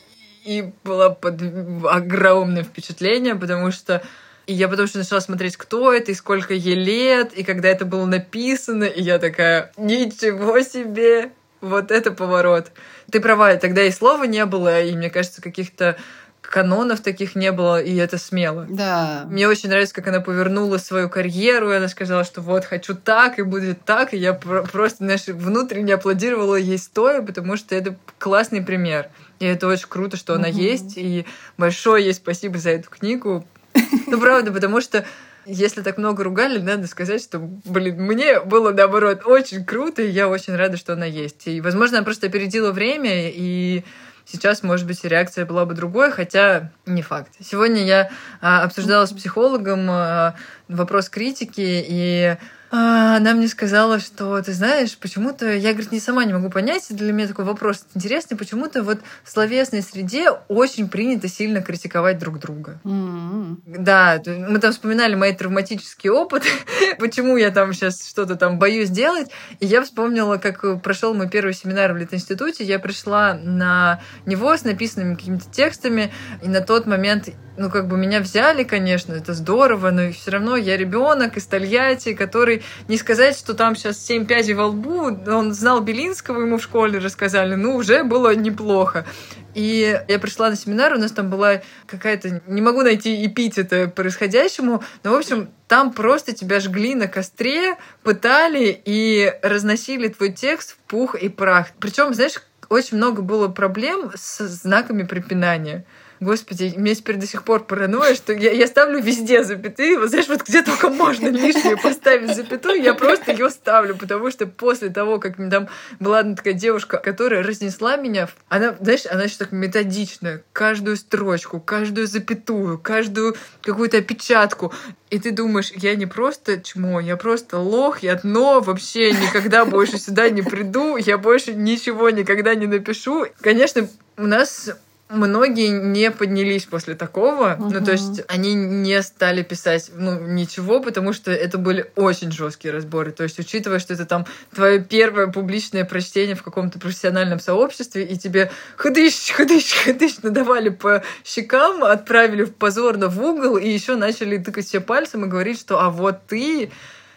и 0.44 0.72
была 0.84 1.10
под 1.10 1.42
огромным 1.90 2.64
впечатлением, 2.64 3.40
потому 3.40 3.72
что 3.72 4.02
и 4.46 4.54
я 4.54 4.68
потом 4.68 4.86
что 4.86 4.98
начала 4.98 5.20
смотреть, 5.20 5.56
кто 5.56 5.92
это 5.92 6.12
и 6.12 6.14
сколько 6.14 6.54
ей 6.54 6.74
лет, 6.74 7.32
и 7.32 7.44
когда 7.44 7.68
это 7.68 7.84
было 7.84 8.06
написано, 8.06 8.84
и 8.84 9.02
я 9.02 9.18
такая, 9.18 9.72
ничего 9.76 10.60
себе, 10.60 11.30
вот 11.60 11.90
это 11.90 12.10
поворот. 12.10 12.72
Ты 13.10 13.20
права, 13.20 13.54
тогда 13.56 13.82
и 13.82 13.90
слова 13.90 14.24
не 14.24 14.44
было, 14.44 14.82
и 14.82 14.94
мне 14.94 15.10
кажется, 15.10 15.40
каких-то 15.40 15.96
канонов 16.42 17.00
таких 17.00 17.34
не 17.34 17.52
было, 17.52 17.80
и 17.80 17.96
это 17.96 18.18
смело. 18.18 18.66
Да. 18.68 19.24
Мне 19.28 19.48
очень 19.48 19.68
нравится, 19.68 19.94
как 19.94 20.08
она 20.08 20.20
повернула 20.20 20.76
свою 20.76 21.08
карьеру, 21.08 21.72
и 21.72 21.76
она 21.76 21.88
сказала, 21.88 22.24
что 22.24 22.42
вот, 22.42 22.64
хочу 22.64 22.94
так, 22.94 23.38
и 23.38 23.42
будет 23.42 23.84
так, 23.84 24.12
и 24.12 24.18
я 24.18 24.34
просто, 24.34 25.04
знаешь, 25.04 25.26
внутренне 25.28 25.94
аплодировала 25.94 26.56
ей 26.56 26.78
стоя, 26.78 27.22
потому 27.22 27.56
что 27.56 27.74
это 27.74 27.96
классный 28.18 28.60
пример. 28.60 29.08
И 29.38 29.46
это 29.46 29.66
очень 29.66 29.88
круто, 29.88 30.16
что 30.16 30.34
она 30.34 30.48
есть, 30.48 30.94
и 30.96 31.24
большое 31.56 32.04
ей 32.04 32.14
спасибо 32.14 32.58
за 32.58 32.70
эту 32.70 32.90
книгу. 32.90 33.46
Ну, 34.06 34.20
правда, 34.20 34.52
потому 34.52 34.80
что 34.80 35.04
если 35.46 35.82
так 35.82 35.98
много 35.98 36.22
ругали, 36.22 36.58
надо 36.58 36.86
сказать, 36.86 37.22
что, 37.22 37.38
блин, 37.38 38.00
мне 38.02 38.40
было, 38.40 38.72
наоборот, 38.72 39.22
очень 39.24 39.64
круто, 39.64 40.02
и 40.02 40.10
я 40.10 40.28
очень 40.28 40.54
рада, 40.54 40.76
что 40.76 40.92
она 40.92 41.06
есть. 41.06 41.46
И, 41.46 41.60
возможно, 41.60 41.98
она 41.98 42.04
просто 42.04 42.26
опередила 42.26 42.72
время, 42.72 43.30
и 43.30 43.82
сейчас, 44.24 44.62
может 44.62 44.86
быть, 44.86 45.02
реакция 45.04 45.46
была 45.46 45.64
бы 45.64 45.74
другой, 45.74 46.10
хотя 46.12 46.72
не 46.86 47.02
факт. 47.02 47.32
Сегодня 47.40 47.84
я 47.84 48.10
а, 48.40 48.62
обсуждала 48.62 49.06
с 49.06 49.12
психологом 49.12 49.88
а, 49.90 50.36
вопрос 50.68 51.08
критики, 51.08 51.84
и 51.88 52.36
она 52.74 53.34
мне 53.34 53.48
сказала, 53.48 54.00
что, 54.00 54.40
ты 54.40 54.54
знаешь, 54.54 54.96
почему-то, 54.96 55.46
я, 55.52 55.72
говорит, 55.72 55.92
не 55.92 56.00
сама 56.00 56.24
не 56.24 56.32
могу 56.32 56.48
понять, 56.48 56.86
для 56.88 57.12
меня 57.12 57.28
такой 57.28 57.44
вопрос 57.44 57.84
интересный, 57.94 58.34
почему-то 58.34 58.82
вот 58.82 59.00
в 59.24 59.30
словесной 59.30 59.82
среде 59.82 60.30
очень 60.48 60.88
принято 60.88 61.28
сильно 61.28 61.60
критиковать 61.60 62.18
друг 62.18 62.38
друга. 62.38 62.80
Mm-hmm. 62.84 63.56
Да, 63.66 64.22
мы 64.26 64.58
там 64.58 64.72
вспоминали 64.72 65.14
мои 65.14 65.34
травматические 65.34 66.12
опыты, 66.12 66.48
почему 66.98 67.36
я 67.36 67.50
там 67.50 67.74
сейчас 67.74 68.08
что-то 68.08 68.36
там 68.36 68.58
боюсь 68.58 68.88
делать, 68.88 69.30
и 69.60 69.66
я 69.66 69.82
вспомнила, 69.82 70.38
как 70.38 70.80
прошел 70.80 71.12
мой 71.12 71.28
первый 71.28 71.52
семинар 71.52 71.92
в 71.92 71.98
Литинституте, 71.98 72.64
я 72.64 72.78
пришла 72.78 73.34
на 73.34 74.00
него 74.24 74.56
с 74.56 74.64
написанными 74.64 75.14
какими-то 75.16 75.44
текстами, 75.50 76.10
и 76.42 76.48
на 76.48 76.62
тот 76.62 76.86
момент 76.86 77.28
ну, 77.56 77.70
как 77.70 77.86
бы 77.88 77.96
меня 77.96 78.20
взяли, 78.20 78.64
конечно, 78.64 79.12
это 79.12 79.34
здорово, 79.34 79.90
но 79.90 80.10
все 80.12 80.30
равно 80.30 80.56
я 80.56 80.76
ребенок 80.76 81.36
из 81.36 81.46
Тольятти, 81.46 82.14
который, 82.14 82.61
не 82.88 82.96
сказать, 82.96 83.36
что 83.36 83.54
там 83.54 83.76
сейчас 83.76 83.98
семь 84.04 84.26
пядей 84.26 84.54
во 84.54 84.66
лбу, 84.66 85.16
он 85.26 85.52
знал 85.52 85.80
Белинского, 85.80 86.40
ему 86.42 86.58
в 86.58 86.62
школе 86.62 86.98
рассказали, 86.98 87.54
ну, 87.54 87.76
уже 87.76 88.04
было 88.04 88.34
неплохо. 88.34 89.06
И 89.54 90.00
я 90.08 90.18
пришла 90.18 90.48
на 90.48 90.56
семинар, 90.56 90.94
у 90.94 90.98
нас 90.98 91.12
там 91.12 91.28
была 91.28 91.60
какая-то... 91.86 92.42
Не 92.46 92.62
могу 92.62 92.82
найти 92.82 93.26
эпитета 93.26 93.92
происходящему, 93.94 94.82
но, 95.04 95.12
в 95.12 95.14
общем, 95.14 95.50
там 95.68 95.92
просто 95.92 96.32
тебя 96.32 96.60
жгли 96.60 96.94
на 96.94 97.06
костре, 97.06 97.76
пытали 98.02 98.80
и 98.84 99.32
разносили 99.42 100.08
твой 100.08 100.32
текст 100.32 100.72
в 100.72 100.76
пух 100.88 101.14
и 101.14 101.28
прах. 101.28 101.68
Причем, 101.80 102.14
знаешь, 102.14 102.40
очень 102.70 102.96
много 102.96 103.20
было 103.20 103.48
проблем 103.48 104.12
с 104.14 104.46
знаками 104.46 105.02
препинания. 105.02 105.84
Господи, 106.22 106.72
у 106.76 106.78
меня 106.78 106.94
теперь 106.94 107.16
до 107.16 107.26
сих 107.26 107.42
пор 107.42 107.64
паранойя, 107.64 108.14
что 108.14 108.32
я, 108.32 108.52
я 108.52 108.68
ставлю 108.68 109.02
везде 109.02 109.42
запятые. 109.42 109.98
Вот 109.98 110.10
знаешь, 110.10 110.28
вот 110.28 110.42
где 110.42 110.62
только 110.62 110.88
можно 110.88 111.26
лишнее 111.26 111.76
поставить 111.76 112.36
запятую, 112.36 112.80
я 112.80 112.94
просто 112.94 113.32
ее 113.32 113.50
ставлю, 113.50 113.96
потому 113.96 114.30
что 114.30 114.46
после 114.46 114.90
того, 114.90 115.18
как 115.18 115.36
там 115.50 115.68
была 115.98 116.20
одна 116.20 116.36
такая 116.36 116.54
девушка, 116.54 116.98
которая 116.98 117.42
разнесла 117.42 117.96
меня, 117.96 118.28
она, 118.48 118.76
знаешь, 118.80 119.04
она 119.10 119.24
еще 119.24 119.34
так 119.38 119.50
методичная, 119.50 120.44
каждую 120.52 120.96
строчку, 120.96 121.58
каждую 121.58 122.06
запятую, 122.06 122.78
каждую 122.78 123.34
какую-то 123.60 123.98
опечатку. 123.98 124.72
И 125.10 125.18
ты 125.18 125.32
думаешь, 125.32 125.72
я 125.74 125.96
не 125.96 126.06
просто 126.06 126.60
чмо, 126.60 127.00
я 127.00 127.16
просто 127.16 127.58
лох, 127.58 128.04
я 128.04 128.14
дно, 128.14 128.60
вообще 128.60 129.10
никогда 129.10 129.64
больше 129.64 129.98
сюда 129.98 130.30
не 130.30 130.42
приду, 130.42 130.96
я 130.96 131.18
больше 131.18 131.52
ничего 131.52 132.10
никогда 132.10 132.54
не 132.54 132.68
напишу. 132.68 133.26
Конечно, 133.40 133.88
у 134.16 134.28
нас 134.28 134.70
многие 135.12 135.68
не 135.68 136.10
поднялись 136.10 136.64
после 136.64 136.94
такого. 136.94 137.56
Угу. 137.58 137.70
Ну, 137.70 137.84
то 137.84 137.92
есть 137.92 138.22
они 138.28 138.54
не 138.54 139.00
стали 139.02 139.42
писать 139.42 139.90
ну, 139.94 140.18
ничего, 140.18 140.80
потому 140.80 141.12
что 141.12 141.30
это 141.30 141.58
были 141.58 141.90
очень 141.96 142.32
жесткие 142.32 142.72
разборы. 142.72 143.12
То 143.12 143.22
есть, 143.22 143.38
учитывая, 143.38 143.78
что 143.78 143.94
это 143.94 144.06
там 144.06 144.26
твое 144.54 144.82
первое 144.82 145.26
публичное 145.28 145.84
прочтение 145.84 146.34
в 146.34 146.42
каком-то 146.42 146.78
профессиональном 146.78 147.40
сообществе, 147.40 148.04
и 148.04 148.18
тебе 148.18 148.50
ходыщ, 148.76 149.32
ходыщ, 149.32 149.84
ходыщ 149.84 150.16
надавали 150.22 150.70
по 150.70 151.02
щекам, 151.24 151.84
отправили 151.84 152.44
в 152.44 152.54
позорно 152.54 153.08
в 153.08 153.22
угол, 153.22 153.58
и 153.58 153.68
еще 153.68 153.96
начали 153.96 154.38
тыкать 154.38 154.66
себе 154.66 154.80
пальцем 154.80 155.24
и 155.24 155.28
говорить, 155.28 155.60
что 155.60 155.80
а 155.80 155.90
вот 155.90 156.26
ты 156.26 156.70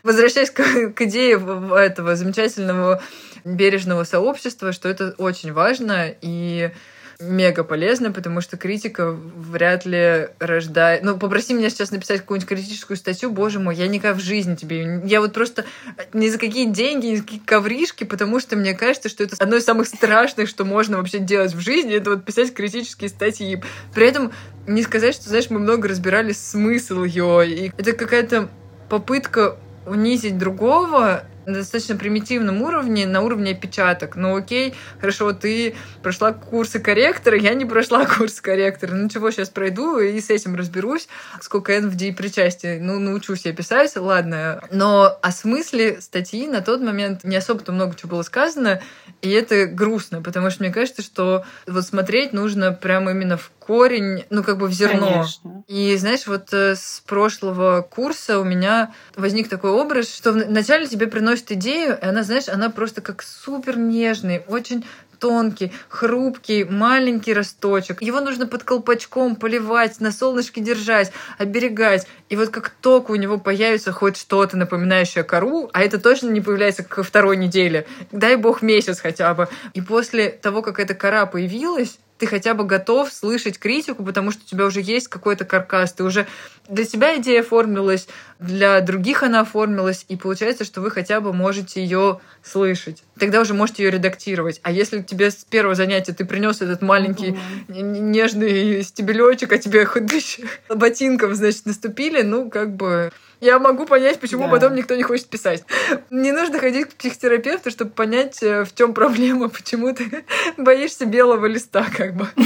возвращаясь 0.03 0.51
к, 0.51 0.61
к 0.93 1.01
идее 1.01 1.41
этого 1.75 2.15
замечательного 2.15 3.01
бережного 3.43 4.03
сообщества, 4.03 4.71
что 4.71 4.87
это 4.87 5.15
очень 5.17 5.51
важно, 5.51 6.13
и 6.21 6.71
мега 7.20 7.63
полезно, 7.63 8.11
потому 8.11 8.41
что 8.41 8.57
критика 8.57 9.11
вряд 9.11 9.86
ли 9.86 10.30
рождает... 10.39 11.03
Ну, 11.03 11.18
попроси 11.18 11.53
меня 11.53 11.70
сейчас 11.70 11.91
написать 11.91 12.22
какую-нибудь 12.22 12.49
критическую 12.49 12.97
статью, 12.97 13.32
боже 13.32 13.59
мой, 13.59 13.76
я 13.76 13.88
никогда 13.88 14.18
в 14.18 14.22
жизни 14.22 14.55
тебе... 14.55 15.01
Я 15.05 15.22
вот 15.22 15.34
просто 15.34 15.66
ни 16.13 16.30
за 16.30 16.38
какие 16.38 16.70
деньги, 16.70 17.07
ни 17.07 17.16
за 17.16 17.24
какие 17.24 17.39
ковришки, 17.39 18.03
потому 18.03 18.39
что 18.39 18.55
мне 18.55 18.74
кажется, 18.74 19.09
что 19.09 19.24
это 19.24 19.36
одно 19.39 19.57
из 19.57 19.66
самых 19.66 19.88
страшных, 19.88 20.49
что 20.49 20.66
можно 20.66 20.97
вообще 20.97 21.20
делать 21.20 21.53
в 21.53 21.59
жизни, 21.59 21.95
это 21.95 22.11
вот 22.11 22.26
писать 22.26 22.53
критические 22.53 23.09
статьи. 23.09 23.61
При 23.93 24.07
этом 24.07 24.32
не 24.68 24.84
сказать, 24.84 25.16
что, 25.16 25.30
знаешь, 25.30 25.49
мы 25.49 25.59
много 25.59 25.88
разбирали 25.88 26.34
смысл 26.34 27.03
ее, 27.03 27.47
и 27.47 27.72
это 27.78 27.93
какая-то 27.93 28.49
попытка 28.89 29.57
унизить 29.86 30.38
другого 30.38 31.24
на 31.45 31.55
достаточно 31.55 31.95
примитивном 31.95 32.61
уровне, 32.61 33.05
на 33.05 33.21
уровне 33.21 33.51
опечаток. 33.51 34.15
Ну 34.15 34.35
окей, 34.35 34.73
хорошо, 34.99 35.33
ты 35.33 35.75
прошла 36.01 36.33
курсы 36.33 36.79
корректора, 36.79 37.37
я 37.37 37.53
не 37.53 37.65
прошла 37.65 38.05
курс 38.17 38.41
корректора. 38.41 38.93
Ну 38.93 39.09
чего, 39.09 39.31
сейчас 39.31 39.49
пройду 39.49 39.99
и 39.99 40.19
с 40.19 40.29
этим 40.29 40.55
разберусь. 40.55 41.07
Сколько 41.41 41.73
N 41.73 41.89
в 41.89 41.95
D 41.95 42.13
причастия. 42.13 42.79
Ну, 42.79 42.99
научусь 42.99 43.45
я 43.45 43.53
писать, 43.53 43.95
ладно. 43.95 44.61
Но 44.71 45.17
о 45.21 45.31
смысле 45.31 46.01
статьи 46.01 46.47
на 46.47 46.61
тот 46.61 46.81
момент 46.81 47.23
не 47.23 47.35
особо-то 47.35 47.71
много 47.71 47.95
чего 47.95 48.11
было 48.11 48.21
сказано, 48.23 48.81
и 49.21 49.31
это 49.31 49.65
грустно, 49.65 50.21
потому 50.21 50.49
что 50.49 50.63
мне 50.63 50.71
кажется, 50.71 51.01
что 51.01 51.43
вот 51.67 51.83
смотреть 51.83 52.33
нужно 52.33 52.71
прямо 52.71 53.11
именно 53.11 53.37
в 53.37 53.51
корень, 53.65 54.25
ну, 54.29 54.43
как 54.43 54.57
бы 54.57 54.67
в 54.67 54.71
зерно. 54.71 55.11
Конечно. 55.11 55.63
И, 55.67 55.95
знаешь, 55.97 56.27
вот 56.27 56.53
э, 56.53 56.75
с 56.75 57.01
прошлого 57.05 57.81
курса 57.81 58.39
у 58.39 58.43
меня 58.43 58.93
возник 59.15 59.49
такой 59.49 59.71
образ, 59.71 60.13
что 60.13 60.31
вначале 60.33 60.85
тебе 60.85 61.07
приносит 61.36 61.51
идею, 61.51 61.97
и 62.01 62.05
она, 62.05 62.23
знаешь, 62.23 62.47
она 62.47 62.69
просто 62.69 63.01
как 63.01 63.21
супер 63.21 63.77
нежный, 63.77 64.43
очень 64.47 64.86
тонкий, 65.19 65.71
хрупкий, 65.88 66.65
маленький 66.65 67.33
росточек. 67.33 68.01
Его 68.01 68.19
нужно 68.21 68.47
под 68.47 68.63
колпачком 68.63 69.36
поливать, 69.36 70.01
на 70.01 70.11
солнышке 70.11 70.61
держать, 70.61 71.11
оберегать. 71.38 72.05
И 72.29 72.36
вот 72.36 72.49
как 72.49 72.69
только 72.69 73.11
у 73.11 73.15
него 73.15 73.38
появится 73.38 73.91
хоть 73.91 74.17
что-то 74.17 74.57
напоминающее 74.57 75.23
кору, 75.23 75.69
а 75.73 75.83
это 75.83 75.99
точно 75.99 76.29
не 76.29 76.41
появляется 76.41 76.83
ко 76.83 77.01
второй 77.01 77.38
неделе, 77.38 77.86
дай 78.11 78.36
бог 78.36 78.61
месяц 78.61 78.99
хотя 78.99 79.33
бы. 79.33 79.47
И 79.73 79.81
после 79.81 80.29
того, 80.29 80.61
как 80.61 80.79
эта 80.79 80.93
кора 80.93 81.25
появилась, 81.25 81.97
ты 82.18 82.28
хотя 82.28 82.53
бы 82.53 82.63
готов 82.63 83.11
слышать 83.11 83.59
критику, 83.59 84.03
потому 84.03 84.32
что 84.32 84.43
у 84.43 84.47
тебя 84.47 84.66
уже 84.66 84.82
есть 84.82 85.07
какой-то 85.07 85.45
каркас, 85.45 85.93
ты 85.93 86.03
уже 86.03 86.28
для 86.68 86.86
тебя 86.86 87.18
идея 87.18 87.41
оформилась, 87.41 88.07
для 88.39 88.82
других 88.82 89.24
она 89.24 89.41
оформилась, 89.41 90.05
и 90.09 90.16
получается, 90.16 90.66
что 90.66 90.82
вы 90.82 90.91
хотя 90.91 91.22
бы 91.22 91.32
можете 91.32 91.82
ее 91.82 92.20
слышать. 92.43 93.05
Тогда 93.20 93.41
уже 93.41 93.53
можете 93.53 93.84
ее 93.84 93.91
редактировать. 93.91 94.59
А 94.63 94.72
если 94.72 95.01
тебе 95.01 95.32
с 95.32 95.45
первого 95.45 95.76
занятия 95.76 96.13
ты 96.13 96.26
принес 96.26 96.61
этот 96.61 96.82
маленький 96.82 97.38
mm-hmm. 97.68 97.82
нежный 97.82 98.84
стебелечек, 98.84 99.51
а 99.51 99.57
тебе 99.57 99.86
хоть 99.86 100.39
ботинком, 100.70 101.36
значит, 101.36 101.66
наступили, 101.66 102.22
ну, 102.22 102.49
как 102.49 102.76
бы 102.76 103.11
я 103.41 103.59
могу 103.59 103.86
понять, 103.86 104.20
почему 104.20 104.45
да. 104.45 104.51
потом 104.51 104.76
никто 104.76 104.95
не 104.95 105.03
хочет 105.03 105.28
писать. 105.28 105.63
Не 106.09 106.32
нужно 106.32 106.59
ходить 106.59 106.89
к 106.89 106.93
психотерапевту, 106.95 107.70
чтобы 107.70 107.91
понять, 107.91 108.41
э, 108.41 108.63
в 108.63 108.74
чем 108.74 108.93
проблема, 108.93 109.49
почему 109.49 109.93
ты 109.93 110.26
боишься 110.57 111.05
белого 111.05 111.45
листа, 111.45 111.86
как 111.95 112.16
бы. 112.16 112.28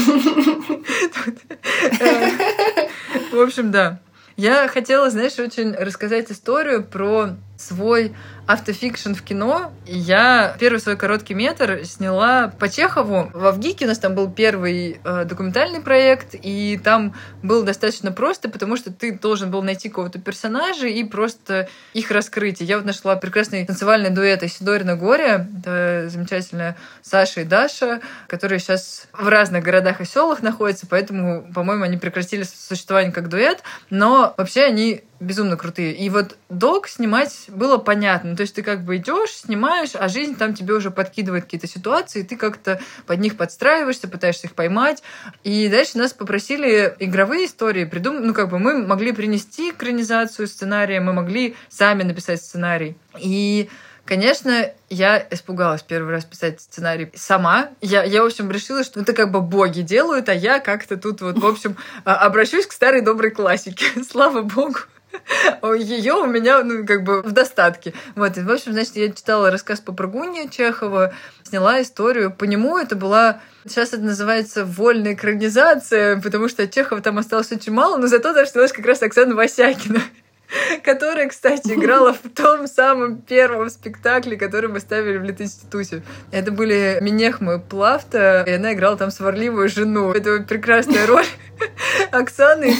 Э, 1.99 2.87
в 3.31 3.39
общем, 3.39 3.71
да. 3.71 3.99
Я 4.35 4.67
хотела, 4.67 5.09
знаешь, 5.09 5.37
очень 5.39 5.73
рассказать 5.73 6.31
историю 6.31 6.83
про 6.83 7.35
свой 7.59 8.15
автофикшн 8.47 9.13
в 9.13 9.21
кино. 9.21 9.71
Я 9.85 10.55
первый 10.59 10.79
свой 10.79 10.97
короткий 10.97 11.33
метр 11.35 11.81
сняла 11.83 12.47
по 12.47 12.69
Чехову. 12.69 13.29
Во 13.33 13.51
ВГИКе 13.51 13.85
у 13.85 13.87
нас 13.89 13.99
там 13.99 14.15
был 14.15 14.31
первый 14.31 14.99
э, 15.03 15.25
документальный 15.25 15.81
проект, 15.81 16.33
и 16.33 16.79
там 16.83 17.13
было 17.43 17.63
достаточно 17.63 18.11
просто, 18.11 18.49
потому 18.49 18.75
что 18.75 18.91
ты 18.91 19.11
должен 19.11 19.51
был 19.51 19.61
найти 19.61 19.89
кого-то 19.89 20.19
персонажа 20.19 20.87
и 20.87 21.03
просто 21.03 21.69
их 21.93 22.09
раскрыть. 22.11 22.61
И 22.61 22.65
я 22.65 22.77
вот 22.77 22.85
нашла 22.85 23.17
прекрасный 23.17 23.65
танцевальный 23.65 24.09
дуэт 24.09 24.41
Исидорина 24.41 24.95
Горе, 24.95 25.47
это 25.59 26.09
замечательная 26.09 26.77
Саша 27.01 27.41
и 27.41 27.43
Даша, 27.43 27.99
которые 28.27 28.59
сейчас 28.59 29.07
в 29.13 29.27
разных 29.27 29.63
городах 29.63 30.01
и 30.01 30.05
селах 30.05 30.41
находятся, 30.41 30.87
поэтому, 30.87 31.51
по-моему, 31.53 31.83
они 31.83 31.97
прекратили 31.97 32.43
существование 32.43 33.11
как 33.11 33.29
дуэт, 33.29 33.61
но 33.89 34.33
вообще 34.37 34.63
они 34.63 35.03
безумно 35.19 35.57
крутые. 35.57 35.93
И 35.93 36.09
вот 36.09 36.37
док 36.49 36.87
снимать 36.87 37.45
было 37.47 37.77
понятно. 37.77 38.35
То 38.35 38.41
есть 38.41 38.55
ты 38.55 38.63
как 38.63 38.83
бы 38.83 38.97
идешь, 38.97 39.31
снимаешь, 39.31 39.91
а 39.93 40.07
жизнь 40.07 40.35
там 40.35 40.53
тебе 40.53 40.73
уже 40.73 40.91
подкидывает 40.91 41.45
какие-то 41.45 41.67
ситуации, 41.67 42.21
и 42.21 42.23
ты 42.23 42.37
как-то 42.37 42.79
под 43.05 43.19
них 43.19 43.37
подстраиваешься, 43.37 44.07
пытаешься 44.07 44.47
их 44.47 44.53
поймать. 44.53 45.03
И 45.43 45.67
дальше 45.69 45.97
нас 45.97 46.13
попросили 46.13 46.95
игровые 46.99 47.45
истории 47.45 47.85
придумать. 47.85 48.23
Ну, 48.23 48.33
как 48.33 48.49
бы 48.49 48.59
мы 48.59 48.85
могли 48.85 49.11
принести 49.11 49.71
экранизацию 49.71 50.47
сценария, 50.47 50.99
мы 50.99 51.13
могли 51.13 51.55
сами 51.69 52.03
написать 52.03 52.41
сценарий. 52.41 52.97
И 53.17 53.69
Конечно, 54.09 54.71
я 54.89 55.23
испугалась 55.29 55.83
первый 55.83 56.09
раз 56.09 56.25
писать 56.25 56.59
сценарий 56.61 57.11
сама. 57.13 57.69
Я, 57.79 58.03
я 58.03 58.23
в 58.23 58.25
общем, 58.25 58.49
решила, 58.49 58.83
что 58.83 59.01
это 59.01 59.13
как 59.13 59.29
бы 59.29 59.39
боги 59.39 59.81
делают, 59.81 60.29
а 60.29 60.33
я 60.33 60.59
как-то 60.59 60.97
тут 60.97 61.21
вот, 61.21 61.37
в 61.37 61.45
общем, 61.45 61.77
а, 62.05 62.15
обращусь 62.15 62.65
к 62.65 62.71
старой 62.71 63.01
доброй 63.01 63.29
классике. 63.29 63.85
Слава 64.09 64.41
богу. 64.41 64.79
Ее 65.63 66.13
у 66.13 66.27
меня, 66.27 66.63
ну, 66.63 66.85
как 66.85 67.03
бы 67.03 67.21
в 67.21 67.31
достатке. 67.31 67.93
Вот, 68.15 68.37
и, 68.37 68.41
в 68.41 68.51
общем, 68.51 68.73
значит, 68.73 68.95
я 68.95 69.11
читала 69.11 69.51
рассказ 69.51 69.79
по 69.79 69.91
Прогуне 69.93 70.49
Чехова, 70.49 71.13
сняла 71.43 71.81
историю. 71.81 72.31
По 72.31 72.45
нему 72.45 72.77
это 72.77 72.95
была 72.95 73.41
Сейчас 73.65 73.89
это 73.89 74.01
называется 74.03 74.63
вольная 74.63 75.13
экранизация, 75.13 76.19
потому 76.21 76.47
что 76.47 76.67
Чехова 76.67 77.01
там 77.01 77.17
осталось 77.17 77.51
очень 77.51 77.73
мало, 77.73 77.97
но 77.97 78.07
зато 78.07 78.33
там 78.33 78.45
снялась 78.45 78.71
как 78.71 78.85
раз 78.85 79.01
Оксана 79.01 79.35
Васякина. 79.35 80.01
которая, 80.83 81.27
кстати, 81.27 81.73
играла 81.73 82.13
в 82.13 82.29
том 82.29 82.67
самом 82.67 83.21
первом 83.21 83.69
спектакле, 83.69 84.37
который 84.37 84.69
мы 84.69 84.79
ставили 84.79 85.17
в 85.17 85.23
Литинституте. 85.23 86.01
Это 86.31 86.51
были 86.51 86.97
Минехма 87.01 87.59
Плафта, 87.59 88.43
и 88.47 88.51
она 88.51 88.73
играла 88.73 88.97
там 88.97 89.11
сварливую 89.11 89.69
жену. 89.69 90.11
Это 90.11 90.41
прекрасная 90.41 91.05
роль 91.05 91.25
Оксаны. 92.11 92.73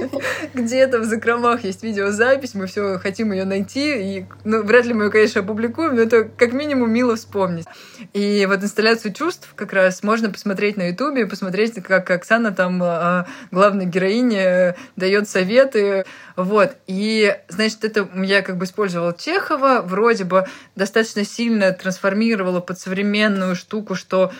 Где-то 0.54 1.00
в 1.00 1.04
закромах 1.04 1.64
есть 1.64 1.82
видеозапись, 1.82 2.54
мы 2.54 2.66
все 2.66 2.98
хотим 2.98 3.32
ее 3.32 3.44
найти. 3.44 4.18
И, 4.18 4.26
ну, 4.44 4.62
вряд 4.62 4.86
ли 4.86 4.94
мы 4.94 5.04
ее, 5.04 5.10
конечно, 5.10 5.42
опубликуем, 5.42 5.96
но 5.96 6.02
это 6.02 6.24
как 6.24 6.52
минимум 6.52 6.92
мило 6.92 7.16
вспомнить. 7.16 7.66
И 8.12 8.46
вот 8.46 8.62
инсталляцию 8.62 9.12
чувств 9.12 9.52
как 9.56 9.72
раз 9.72 10.02
можно 10.02 10.30
посмотреть 10.30 10.76
на 10.76 10.88
Ютубе, 10.88 11.26
посмотреть, 11.26 11.74
как 11.82 12.10
Оксана 12.10 12.52
там, 12.52 12.80
а, 12.82 13.26
главная 13.50 13.86
героиня, 13.86 14.76
дает 14.96 15.28
советы. 15.28 16.04
Вот. 16.36 16.76
И 16.86 17.09
и, 17.10 17.36
значит, 17.48 17.84
это 17.84 18.08
я 18.22 18.42
как 18.42 18.56
бы 18.56 18.66
использовала 18.66 19.12
Чехова, 19.12 19.82
вроде 19.82 20.22
бы 20.22 20.46
достаточно 20.76 21.24
сильно 21.24 21.72
трансформировала 21.72 22.60
под 22.60 22.78
современную 22.78 23.56
штуку, 23.56 23.96
что 23.96 24.30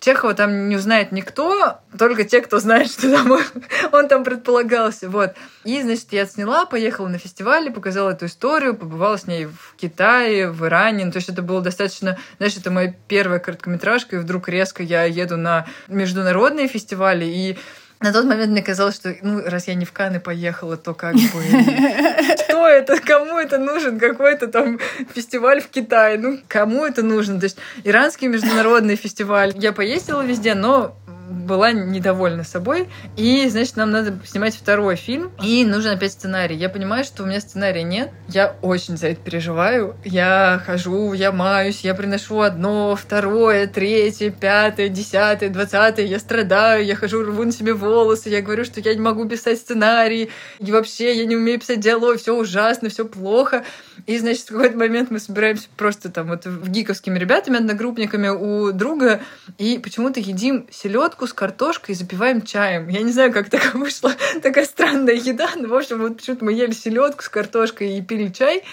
Чехова 0.00 0.34
там 0.34 0.68
не 0.68 0.74
узнает 0.74 1.12
никто, 1.12 1.78
только 1.96 2.24
те, 2.24 2.40
кто 2.40 2.58
знает, 2.58 2.90
что 2.90 3.08
там 3.10 3.30
он, 3.30 3.42
он 3.92 4.08
там 4.08 4.24
предполагался. 4.24 5.08
Вот. 5.08 5.34
И, 5.62 5.80
значит, 5.80 6.12
я 6.12 6.26
сняла, 6.26 6.66
поехала 6.66 7.06
на 7.06 7.18
фестиваль, 7.18 7.72
показала 7.72 8.10
эту 8.10 8.26
историю, 8.26 8.74
побывала 8.74 9.16
с 9.16 9.28
ней 9.28 9.46
в 9.46 9.76
Китае, 9.76 10.50
в 10.50 10.66
Иране. 10.66 11.04
Ну, 11.04 11.12
то 11.12 11.18
есть 11.18 11.28
это 11.28 11.42
было 11.42 11.60
достаточно... 11.60 12.18
Знаешь, 12.38 12.56
это 12.56 12.72
моя 12.72 12.94
первая 13.06 13.38
короткометражка, 13.38 14.16
и 14.16 14.18
вдруг 14.18 14.48
резко 14.48 14.82
я 14.82 15.04
еду 15.04 15.36
на 15.36 15.66
международные 15.86 16.66
фестивали, 16.66 17.24
и 17.24 17.58
на 18.00 18.12
тот 18.12 18.24
момент 18.26 18.52
мне 18.52 18.62
казалось, 18.62 18.94
что 18.94 19.14
ну, 19.22 19.42
раз 19.44 19.66
я 19.66 19.74
не 19.74 19.84
в 19.84 19.92
Каны 19.92 20.20
поехала, 20.20 20.76
то 20.76 20.94
как 20.94 21.14
бы... 21.14 21.20
Что 21.20 22.66
это? 22.66 23.00
Кому 23.00 23.38
это 23.38 23.58
нужен? 23.58 23.98
Какой-то 23.98 24.46
там 24.48 24.78
фестиваль 25.14 25.60
в 25.60 25.68
Китае? 25.68 26.18
Ну, 26.18 26.38
кому 26.48 26.84
это 26.86 27.02
нужно? 27.02 27.40
То 27.40 27.44
есть 27.44 27.58
иранский 27.84 28.28
международный 28.28 28.96
фестиваль. 28.96 29.52
Я 29.56 29.72
поездила 29.72 30.22
везде, 30.22 30.54
но 30.54 30.96
была 31.28 31.72
недовольна 31.72 32.44
собой. 32.44 32.88
И, 33.16 33.48
значит, 33.48 33.76
нам 33.76 33.90
надо 33.90 34.18
снимать 34.24 34.54
второй 34.54 34.96
фильм. 34.96 35.30
И 35.42 35.64
нужен 35.64 35.92
опять 35.92 36.12
сценарий. 36.12 36.56
Я 36.56 36.68
понимаю, 36.68 37.04
что 37.04 37.22
у 37.22 37.26
меня 37.26 37.40
сценария 37.40 37.82
нет. 37.82 38.10
Я 38.28 38.56
очень 38.62 38.96
за 38.96 39.08
это 39.08 39.20
переживаю. 39.20 39.96
Я 40.04 40.62
хожу, 40.64 41.12
я 41.12 41.32
маюсь, 41.32 41.80
я 41.80 41.94
приношу 41.94 42.40
одно, 42.40 42.96
второе, 42.96 43.66
третье, 43.66 44.30
пятое, 44.30 44.88
десятое, 44.88 45.50
двадцатое. 45.50 46.06
Я 46.06 46.18
страдаю, 46.18 46.84
я 46.84 46.96
хожу, 46.96 47.22
рву 47.22 47.44
на 47.44 47.52
себе 47.52 47.74
волосы. 47.74 48.30
Я 48.30 48.42
говорю, 48.42 48.64
что 48.64 48.80
я 48.80 48.94
не 48.94 49.00
могу 49.00 49.28
писать 49.28 49.58
сценарий. 49.58 50.30
И 50.58 50.72
вообще 50.72 51.16
я 51.16 51.26
не 51.26 51.36
умею 51.36 51.60
писать 51.60 51.80
диалог. 51.80 52.18
Все 52.18 52.34
ужасно, 52.34 52.88
все 52.88 53.04
плохо. 53.04 53.64
И, 54.06 54.18
значит, 54.18 54.44
в 54.44 54.52
какой-то 54.52 54.76
момент 54.78 55.10
мы 55.10 55.18
собираемся 55.18 55.68
просто 55.76 56.08
там 56.08 56.28
вот 56.28 56.46
в 56.46 56.70
гиковскими 56.70 57.18
ребятами, 57.18 57.58
одногруппниками 57.58 58.28
у 58.28 58.72
друга, 58.72 59.20
и 59.58 59.78
почему-то 59.78 60.20
едим 60.20 60.66
селедку 60.70 61.17
с 61.26 61.32
картошкой 61.32 61.94
и 61.94 61.98
запиваем 61.98 62.42
чаем. 62.42 62.88
Я 62.88 63.02
не 63.02 63.12
знаю, 63.12 63.32
как 63.32 63.50
так 63.50 63.74
вышла 63.74 64.12
такая 64.42 64.64
странная 64.64 65.14
еда, 65.14 65.48
но, 65.56 65.68
в 65.68 65.74
общем, 65.74 65.98
вот 65.98 66.18
почему-то 66.18 66.44
мы 66.44 66.52
ели 66.52 66.72
селедку 66.72 67.22
с 67.22 67.28
картошкой 67.28 67.98
и 67.98 68.02
пили 68.02 68.28
чай. 68.28 68.64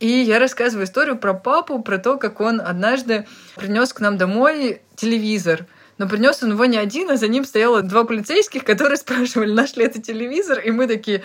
И 0.00 0.08
я 0.08 0.38
рассказываю 0.38 0.86
историю 0.86 1.16
про 1.16 1.34
папу, 1.34 1.80
про 1.82 1.98
то, 1.98 2.16
как 2.16 2.40
он 2.40 2.60
однажды 2.60 3.26
принес 3.56 3.92
к 3.92 4.00
нам 4.00 4.18
домой 4.18 4.82
телевизор. 4.96 5.66
Но 5.98 6.08
принес 6.08 6.42
он 6.42 6.50
его 6.52 6.64
не 6.64 6.76
один, 6.76 7.10
а 7.10 7.16
за 7.16 7.28
ним 7.28 7.44
стояло 7.44 7.82
два 7.82 8.04
полицейских, 8.04 8.64
которые 8.64 8.96
спрашивали, 8.98 9.52
наш 9.52 9.76
ли 9.76 9.84
это 9.84 10.02
телевизор, 10.02 10.58
и 10.58 10.70
мы 10.70 10.86
такие, 10.86 11.22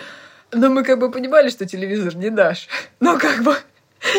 но 0.52 0.68
мы 0.68 0.84
как 0.84 0.98
бы 0.98 1.10
понимали, 1.10 1.48
что 1.48 1.66
телевизор 1.66 2.16
не 2.16 2.30
дашь. 2.30 2.68
Но 3.00 3.18
как 3.18 3.42
бы 3.42 3.56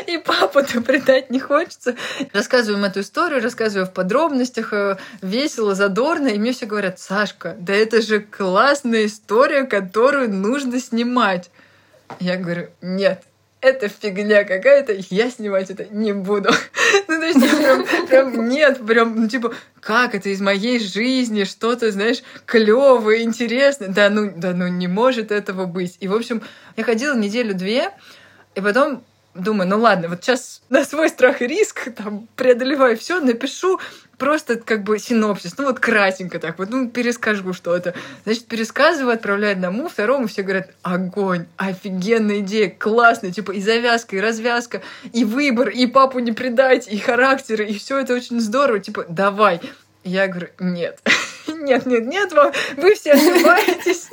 и 0.07 0.17
папу-то 0.17 0.81
предать 0.81 1.29
не 1.29 1.39
хочется. 1.39 1.95
Рассказываем 2.33 2.83
эту 2.85 3.01
историю, 3.01 3.41
рассказываю 3.41 3.87
в 3.87 3.93
подробностях, 3.93 4.73
э, 4.73 4.97
весело, 5.21 5.75
задорно, 5.75 6.27
и 6.27 6.39
мне 6.39 6.53
все 6.53 6.65
говорят, 6.65 6.99
Сашка, 6.99 7.55
да 7.59 7.73
это 7.73 8.01
же 8.01 8.19
классная 8.19 9.05
история, 9.05 9.63
которую 9.63 10.31
нужно 10.31 10.79
снимать. 10.79 11.49
Я 12.19 12.37
говорю, 12.37 12.69
нет, 12.81 13.23
это 13.61 13.87
фигня 13.87 14.43
какая-то, 14.43 14.95
я 15.09 15.29
снимать 15.29 15.69
это 15.69 15.85
не 15.85 16.13
буду. 16.13 16.49
ну, 17.07 17.19
то 17.19 17.25
есть, 17.25 17.39
прям, 17.39 18.07
прям 18.07 18.49
нет, 18.49 18.85
прям, 18.85 19.15
ну, 19.15 19.27
типа, 19.29 19.53
как 19.79 20.15
это 20.15 20.29
из 20.29 20.41
моей 20.41 20.79
жизни, 20.79 21.43
что-то, 21.43 21.91
знаешь, 21.91 22.23
клевое, 22.45 23.21
интересное. 23.21 23.87
Да, 23.89 24.09
ну, 24.09 24.33
да, 24.35 24.53
ну, 24.53 24.67
не 24.67 24.87
может 24.87 25.31
этого 25.31 25.65
быть. 25.65 25.97
И, 25.99 26.07
в 26.07 26.15
общем, 26.15 26.41
я 26.75 26.83
ходила 26.83 27.15
неделю-две, 27.15 27.91
и 28.55 28.61
потом 28.61 29.03
думаю, 29.33 29.69
ну 29.69 29.79
ладно, 29.79 30.09
вот 30.09 30.23
сейчас 30.23 30.61
на 30.69 30.83
свой 30.83 31.09
страх 31.09 31.41
и 31.41 31.47
риск 31.47 31.89
там 31.95 32.27
преодолеваю 32.35 32.97
все, 32.97 33.19
напишу 33.19 33.79
просто 34.17 34.57
как 34.57 34.83
бы 34.83 34.99
синопсис, 34.99 35.57
ну 35.57 35.65
вот 35.65 35.79
кратенько 35.79 36.37
так 36.37 36.59
вот, 36.59 36.69
ну 36.69 36.89
перескажу 36.89 37.53
что-то. 37.53 37.95
Значит, 38.23 38.45
пересказываю, 38.45 39.15
отправляю 39.15 39.53
одному, 39.53 39.89
второму, 39.89 40.27
все 40.27 40.43
говорят, 40.43 40.69
огонь, 40.83 41.47
офигенная 41.57 42.39
идея, 42.41 42.69
классно, 42.69 43.31
типа 43.31 43.51
и 43.51 43.61
завязка, 43.61 44.15
и 44.15 44.19
развязка, 44.19 44.81
и 45.11 45.25
выбор, 45.25 45.69
и 45.69 45.87
папу 45.87 46.19
не 46.19 46.33
предать, 46.33 46.87
и 46.87 46.99
характеры, 46.99 47.65
и 47.65 47.79
все 47.79 47.99
это 47.99 48.13
очень 48.13 48.39
здорово, 48.39 48.79
типа 48.79 49.05
давай. 49.09 49.59
Я 50.03 50.27
говорю, 50.27 50.49
нет, 50.59 50.99
нет, 51.47 51.85
нет, 51.85 52.05
нет, 52.05 52.33
вы 52.77 52.95
все 52.95 53.13
ошибаетесь. 53.13 54.09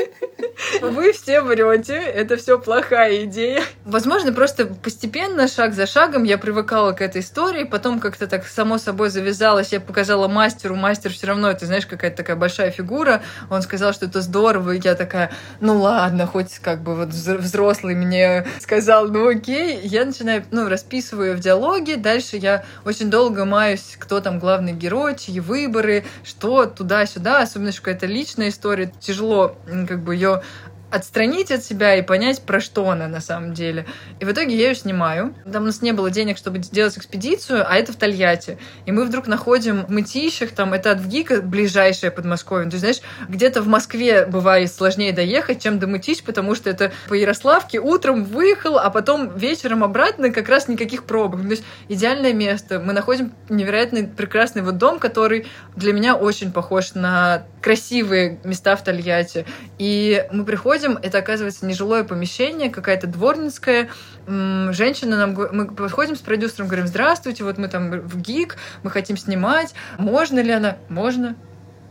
Вы 0.81 1.13
все 1.13 1.41
врете, 1.41 1.95
это 1.95 2.37
все 2.37 2.59
плохая 2.59 3.25
идея. 3.25 3.63
Возможно, 3.85 4.33
просто 4.33 4.67
постепенно, 4.67 5.49
шаг 5.49 5.75
за 5.75 5.87
шагом, 5.87 6.25
я 6.25 6.37
привыкала 6.39 6.93
к 6.93 7.01
этой 7.01 7.21
истории, 7.21 7.65
потом 7.65 8.01
как-то 8.01 8.27
так 8.27 8.47
само 8.47 8.79
собой 8.79 9.11
завязалось, 9.11 9.73
я 9.73 9.81
показала 9.81 10.29
мастеру, 10.29 10.75
мастер 10.75 11.13
все 11.13 11.29
равно, 11.29 11.51
это, 11.51 11.67
знаешь, 11.67 11.87
какая-то 11.87 12.17
такая 12.19 12.37
большая 12.37 12.71
фигура, 12.71 13.23
он 13.51 13.63
сказал, 13.63 13.93
что 13.93 14.07
это 14.07 14.21
здорово, 14.21 14.73
и 14.73 14.81
я 14.83 14.95
такая, 14.95 15.31
ну 15.61 15.81
ладно, 15.81 16.27
хоть 16.27 16.59
как 16.59 16.83
бы 16.83 16.95
вот 16.95 17.09
взрослый 17.09 17.95
мне 17.95 18.47
сказал, 18.61 19.09
ну 19.09 19.29
окей, 19.29 19.81
я 19.83 20.05
начинаю, 20.05 20.45
ну, 20.51 20.69
расписываю 20.69 21.37
в 21.37 21.41
диалоге, 21.41 21.97
дальше 21.97 22.37
я 22.37 22.65
очень 22.85 23.11
долго 23.11 23.45
маюсь, 23.45 23.97
кто 23.99 24.21
там 24.21 24.39
главный 24.39 24.73
герой, 24.73 25.17
чьи 25.17 25.41
выборы, 25.41 26.05
что 26.25 26.67
туда-сюда, 26.67 27.18
особенно, 27.41 27.73
что 27.73 27.83
какая-то 27.83 28.07
личная 28.07 28.49
история, 28.49 28.93
тяжело 29.01 29.57
как 29.87 30.03
бы 30.03 30.15
ее 30.15 30.43
отстранить 30.91 31.51
от 31.51 31.63
себя 31.63 31.95
и 31.97 32.03
понять, 32.03 32.43
про 32.43 32.61
что 32.61 32.89
она 32.89 33.09
на 33.09 33.21
самом 33.21 33.53
деле. 33.55 33.87
И 34.21 34.25
в 34.25 34.33
итоге 34.33 34.57
я 34.57 34.69
ее 34.69 34.75
снимаю. 34.75 35.35
Там 35.51 35.65
у 35.65 35.67
нас 35.67 35.83
не 35.83 35.93
было 35.93 36.11
денег, 36.11 36.39
чтобы 36.39 36.59
делать 36.59 36.97
экспедицию, 36.97 37.65
а 37.69 37.75
это 37.75 37.93
в 37.93 37.97
Тольятти. 37.97 38.59
И 38.87 38.93
мы 38.93 39.05
вдруг 39.05 39.27
находим 39.27 39.85
в 39.85 39.91
Мытищах, 39.91 40.53
там, 40.53 40.73
это 40.73 40.93
от 40.93 41.01
ВГИКа 41.01 41.43
ближайшее 41.43 42.11
Подмосковье. 42.11 42.71
То 42.71 42.77
есть, 42.77 42.81
знаешь, 42.81 43.01
где-то 43.29 43.61
в 43.63 43.69
Москве 43.69 44.25
бывает 44.27 44.73
сложнее 44.73 45.13
доехать, 45.13 45.63
чем 45.63 45.79
до 45.79 45.87
Мытищ, 45.87 46.23
потому 46.23 46.55
что 46.55 46.71
это 46.71 46.93
по 47.09 47.15
Ярославке 47.15 47.81
утром 47.81 48.25
выехал, 48.25 48.79
а 48.79 48.91
потом 48.91 49.37
вечером 49.37 49.85
обратно 49.85 50.31
как 50.31 50.49
раз 50.49 50.69
никаких 50.69 51.05
пробок. 51.05 51.43
То 51.43 51.49
есть 51.49 51.65
идеальное 51.89 52.33
место. 52.33 52.81
Мы 52.81 52.93
находим 52.93 53.33
невероятный 53.49 54.07
прекрасный 54.07 54.63
вот 54.63 54.79
дом, 54.79 54.99
который 54.99 55.47
для 55.77 55.93
меня 55.93 56.17
очень 56.17 56.53
похож 56.53 56.95
на 56.95 57.45
красивые 57.61 58.39
места 58.45 58.77
в 58.77 58.85
Тольятти. 58.85 59.45
И 59.79 60.25
мы 60.33 60.45
приходим 60.45 60.78
подходим, 60.79 60.99
это 61.03 61.19
оказывается 61.19 61.67
нежилое 61.67 62.05
помещение, 62.05 62.71
какая-то 62.71 63.07
дворницкая. 63.07 63.91
Женщина 64.27 65.17
нам... 65.17 65.35
Мы 65.53 65.67
подходим 65.67 66.17
с 66.17 66.21
продюсером, 66.21 66.69
говорим, 66.69 66.87
здравствуйте, 66.87 67.45
вот 67.45 67.59
мы 67.59 67.69
там 67.69 67.91
в 67.91 68.21
ГИК, 68.21 68.57
мы 68.83 68.91
хотим 68.91 69.17
снимать. 69.17 69.75
Можно 69.99 70.41
ли 70.41 70.53
она? 70.53 70.77
Можно. 70.89 71.37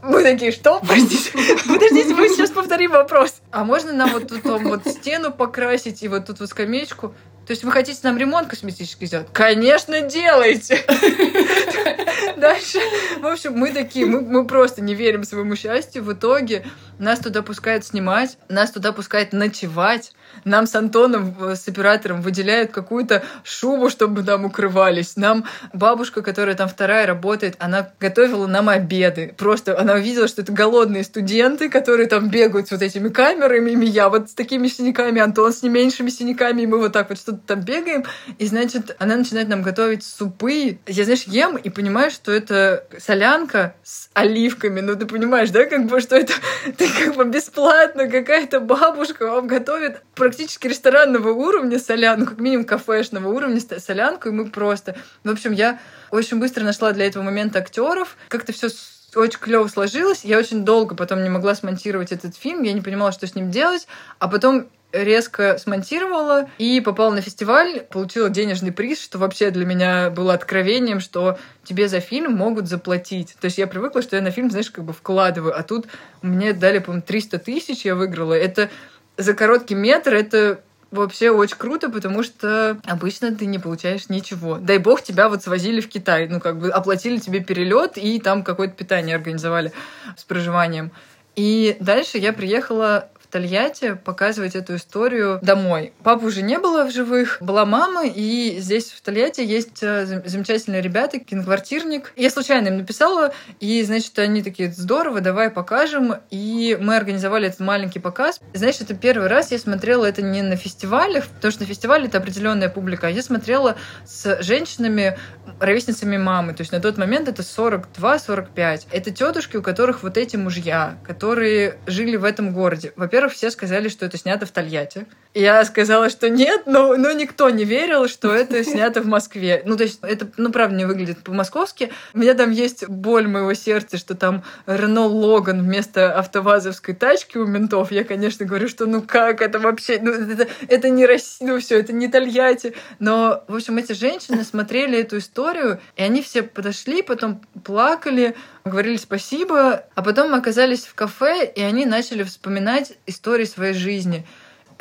Мы 0.03 0.23
такие, 0.23 0.51
что? 0.51 0.79
Подождите, 0.79 1.31
подождите, 1.67 2.13
мы 2.13 2.29
сейчас 2.29 2.51
повторим 2.51 2.91
вопрос. 2.91 3.41
А 3.51 3.63
можно 3.63 3.91
нам 3.93 4.11
вот 4.11 4.27
тут 4.27 4.43
вот 4.45 4.87
стену 4.87 5.31
покрасить 5.31 6.03
и 6.03 6.07
вот 6.07 6.27
тут 6.27 6.39
вот 6.39 6.49
скамеечку? 6.49 7.13
То 7.47 7.51
есть 7.51 7.63
вы 7.63 7.71
хотите 7.71 7.97
нам 8.03 8.17
ремонт 8.17 8.49
косметический 8.49 9.07
сделать? 9.07 9.27
Конечно, 9.31 10.01
делайте! 10.01 10.83
Дальше, 12.35 12.79
в 13.19 13.25
общем, 13.25 13.53
мы 13.53 13.71
такие, 13.71 14.05
мы, 14.05 14.45
просто 14.45 14.81
не 14.81 14.93
верим 14.93 15.23
своему 15.23 15.55
счастью. 15.55 16.03
В 16.03 16.11
итоге 16.11 16.65
нас 16.99 17.19
туда 17.19 17.41
пускают 17.41 17.85
снимать, 17.85 18.37
нас 18.49 18.71
туда 18.71 18.91
пускают 18.91 19.31
ночевать. 19.31 20.11
Нам 20.45 20.67
с 20.67 20.75
Антоном, 20.75 21.35
э, 21.41 21.55
с 21.55 21.67
оператором, 21.67 22.21
выделяют 22.21 22.71
какую-то 22.71 23.23
шубу, 23.43 23.89
чтобы 23.89 24.23
там 24.23 24.45
укрывались. 24.45 25.15
Нам 25.15 25.45
бабушка, 25.73 26.21
которая 26.21 26.55
там 26.55 26.67
вторая 26.69 27.05
работает, 27.07 27.55
она 27.59 27.89
готовила 27.99 28.47
нам 28.47 28.69
обеды. 28.69 29.33
Просто 29.37 29.79
она 29.79 29.93
увидела, 29.93 30.27
что 30.27 30.41
это 30.41 30.51
голодные 30.51 31.03
студенты, 31.03 31.69
которые 31.69 32.07
там 32.07 32.29
бегают 32.29 32.67
с 32.67 32.71
вот 32.71 32.81
этими 32.81 33.09
камерами, 33.09 33.71
и 33.71 33.87
я 33.87 34.09
вот 34.09 34.29
с 34.29 34.33
такими 34.33 34.67
синяками, 34.67 35.21
Антон 35.21 35.53
с 35.53 35.63
не 35.63 35.69
меньшими 35.69 36.09
синяками, 36.09 36.61
и 36.63 36.67
мы 36.67 36.79
вот 36.79 36.93
так 36.93 37.09
вот 37.09 37.17
что-то 37.17 37.39
там 37.45 37.61
бегаем. 37.61 38.05
И, 38.37 38.45
значит, 38.45 38.95
она 38.99 39.15
начинает 39.15 39.47
нам 39.47 39.61
готовить 39.61 40.03
супы. 40.03 40.79
Я, 40.87 41.03
знаешь, 41.03 41.23
ем 41.23 41.57
и 41.57 41.69
понимаю, 41.69 42.11
что 42.11 42.31
это 42.31 42.85
солянка 42.99 43.75
с 43.83 44.09
оливками. 44.13 44.81
Ну, 44.81 44.95
ты 44.95 45.05
понимаешь, 45.05 45.49
да, 45.49 45.65
как 45.65 45.85
бы, 45.85 45.99
что 46.01 46.15
это 46.15 46.33
ты 46.77 46.87
как 46.89 47.15
бы 47.15 47.25
бесплатно 47.25 48.07
какая-то 48.07 48.59
бабушка 48.59 49.27
вам 49.27 49.47
готовит 49.47 50.01
практически 50.27 50.67
ресторанного 50.67 51.29
уровня 51.29 51.79
солянку, 51.79 52.31
как 52.31 52.39
минимум 52.39 52.65
кафешного 52.65 53.29
уровня 53.29 53.61
солянку, 53.79 54.27
и 54.27 54.31
мы 54.33 54.49
просто... 54.49 54.97
В 55.23 55.29
общем, 55.29 55.53
я 55.53 55.79
очень 56.11 56.37
быстро 56.37 56.65
нашла 56.65 56.91
для 56.91 57.07
этого 57.07 57.23
момента 57.23 57.59
актеров. 57.59 58.17
Как-то 58.27 58.51
все 58.51 58.67
очень 59.15 59.39
клево 59.39 59.69
сложилось. 59.69 60.25
Я 60.25 60.37
очень 60.37 60.65
долго 60.65 60.95
потом 60.95 61.23
не 61.23 61.29
могла 61.29 61.55
смонтировать 61.55 62.11
этот 62.11 62.35
фильм, 62.35 62.63
я 62.63 62.73
не 62.73 62.81
понимала, 62.81 63.13
что 63.13 63.25
с 63.25 63.35
ним 63.35 63.51
делать. 63.51 63.87
А 64.19 64.27
потом 64.27 64.67
резко 64.91 65.57
смонтировала 65.57 66.49
и 66.57 66.81
попала 66.81 67.13
на 67.13 67.21
фестиваль, 67.21 67.81
получила 67.89 68.29
денежный 68.29 68.73
приз, 68.73 69.01
что 69.01 69.19
вообще 69.19 69.49
для 69.49 69.65
меня 69.65 70.09
было 70.09 70.33
откровением, 70.33 70.99
что 70.99 71.37
тебе 71.63 71.87
за 71.87 72.01
фильм 72.01 72.33
могут 72.33 72.67
заплатить. 72.67 73.37
То 73.39 73.45
есть 73.45 73.57
я 73.57 73.67
привыкла, 73.67 74.01
что 74.01 74.17
я 74.17 74.21
на 74.21 74.31
фильм, 74.31 74.51
знаешь, 74.51 74.71
как 74.71 74.83
бы 74.83 74.91
вкладываю, 74.91 75.57
а 75.57 75.63
тут 75.63 75.87
мне 76.21 76.51
дали, 76.51 76.79
по-моему, 76.79 77.03
300 77.05 77.39
тысяч, 77.39 77.85
я 77.85 77.95
выиграла. 77.95 78.33
Это 78.33 78.69
за 79.17 79.33
короткий 79.33 79.75
метр, 79.75 80.13
это 80.13 80.61
вообще 80.91 81.31
очень 81.31 81.57
круто, 81.57 81.89
потому 81.89 82.23
что 82.23 82.77
обычно 82.85 83.35
ты 83.35 83.45
не 83.45 83.59
получаешь 83.59 84.09
ничего. 84.09 84.57
Дай 84.57 84.77
бог, 84.77 85.01
тебя 85.01 85.29
вот 85.29 85.43
свозили 85.43 85.81
в 85.81 85.89
Китай, 85.89 86.27
ну, 86.27 86.39
как 86.39 86.59
бы 86.59 86.69
оплатили 86.69 87.17
тебе 87.17 87.43
перелет 87.43 87.97
и 87.97 88.19
там 88.19 88.43
какое-то 88.43 88.75
питание 88.75 89.15
организовали 89.15 89.73
с 90.15 90.23
проживанием. 90.23 90.91
И 91.35 91.77
дальше 91.79 92.17
я 92.17 92.33
приехала 92.33 93.09
Тольятти 93.29 93.93
показывать 93.93 94.55
эту 94.55 94.75
историю 94.75 95.39
домой. 95.41 95.93
Папы 96.03 96.25
уже 96.25 96.41
не 96.41 96.57
было 96.59 96.85
в 96.85 96.91
живых, 96.91 97.37
была 97.41 97.65
мама, 97.65 98.05
и 98.05 98.57
здесь 98.59 98.91
в 98.91 99.01
Тольятти 99.01 99.41
есть 99.41 99.81
э, 99.81 100.21
замечательные 100.25 100.81
ребята, 100.81 101.19
киноквартирник. 101.19 102.13
Я 102.15 102.29
случайно 102.29 102.67
им 102.67 102.77
написала, 102.77 103.33
и, 103.59 103.83
значит, 103.83 104.17
они 104.19 104.41
такие, 104.43 104.71
здорово, 104.71 105.21
давай 105.21 105.49
покажем. 105.49 106.15
И 106.29 106.77
мы 106.79 106.95
организовали 106.95 107.47
этот 107.47 107.59
маленький 107.59 107.99
показ. 107.99 108.39
Знаешь, 108.53 108.79
это 108.79 108.93
первый 108.93 109.27
раз 109.27 109.51
я 109.51 109.59
смотрела 109.59 110.05
это 110.05 110.21
не 110.21 110.41
на 110.41 110.55
фестивалях, 110.55 111.27
потому 111.27 111.51
что 111.51 111.61
на 111.61 111.67
фестивале 111.67 112.07
это 112.07 112.17
определенная 112.17 112.69
публика, 112.69 113.07
а 113.07 113.09
я 113.09 113.21
смотрела 113.21 113.75
с 114.05 114.41
женщинами, 114.41 115.17
ровесницами 115.59 116.17
мамы. 116.17 116.53
То 116.53 116.61
есть 116.61 116.71
на 116.71 116.79
тот 116.79 116.97
момент 116.97 117.27
это 117.27 117.41
42-45. 117.41 118.87
Это 118.91 119.11
тетушки, 119.11 119.57
у 119.57 119.61
которых 119.61 120.03
вот 120.03 120.17
эти 120.17 120.35
мужья, 120.35 120.97
которые 121.05 121.77
жили 121.85 122.15
в 122.15 122.23
этом 122.23 122.53
городе. 122.53 122.93
Во-первых, 122.95 123.26
во-первых, 123.27 123.33
все 123.33 123.51
сказали, 123.51 123.89
что 123.89 124.05
это 124.05 124.17
снято 124.17 124.45
в 124.45 124.51
Тольятти. 124.51 125.05
Я 125.33 125.63
сказала, 125.65 126.09
что 126.09 126.29
нет, 126.29 126.63
но, 126.65 126.95
но 126.95 127.11
никто 127.11 127.49
не 127.49 127.63
верил, 127.63 128.07
что 128.07 128.33
это 128.33 128.63
снято 128.63 129.01
в 129.01 129.05
Москве. 129.05 129.61
Ну, 129.65 129.77
то 129.77 129.83
есть 129.83 129.99
это, 130.01 130.27
ну, 130.37 130.51
правда, 130.51 130.75
не 130.75 130.85
выглядит 130.85 131.19
по-московски. 131.19 131.91
У 132.13 132.19
меня 132.19 132.33
там 132.33 132.51
есть 132.51 132.87
боль 132.87 133.27
моего 133.27 133.53
сердца, 133.53 133.97
что 133.97 134.15
там 134.15 134.43
Рено 134.65 135.05
Логан 135.05 135.61
вместо 135.61 136.17
автовазовской 136.17 136.95
тачки 136.95 137.37
у 137.37 137.45
ментов. 137.45 137.91
Я, 137.91 138.03
конечно, 138.03 138.45
говорю, 138.45 138.67
что 138.67 138.85
ну 138.85 139.01
как 139.01 139.41
это 139.41 139.59
вообще? 139.59 139.99
Ну, 140.01 140.11
это, 140.11 140.47
это 140.67 140.89
не 140.89 141.05
Россия, 141.05 141.47
ну 141.47 141.59
все, 141.59 141.79
это 141.79 141.93
не 141.93 142.07
Тольятти. 142.07 142.73
Но, 142.99 143.43
в 143.47 143.55
общем, 143.55 143.77
эти 143.77 143.91
женщины 143.93 144.43
смотрели 144.43 144.97
эту 144.99 145.17
историю, 145.17 145.79
и 145.97 146.01
они 146.01 146.21
все 146.21 146.41
подошли, 146.41 147.03
потом 147.03 147.41
плакали, 147.63 148.35
говорили 148.67 148.97
спасибо, 148.97 149.85
а 149.95 150.01
потом 150.03 150.31
мы 150.31 150.37
оказались 150.37 150.85
в 150.85 150.93
кафе, 150.93 151.45
и 151.45 151.61
они 151.61 151.85
начали 151.85 152.23
вспоминать 152.23 152.93
истории 153.05 153.45
своей 153.45 153.73
жизни 153.73 154.25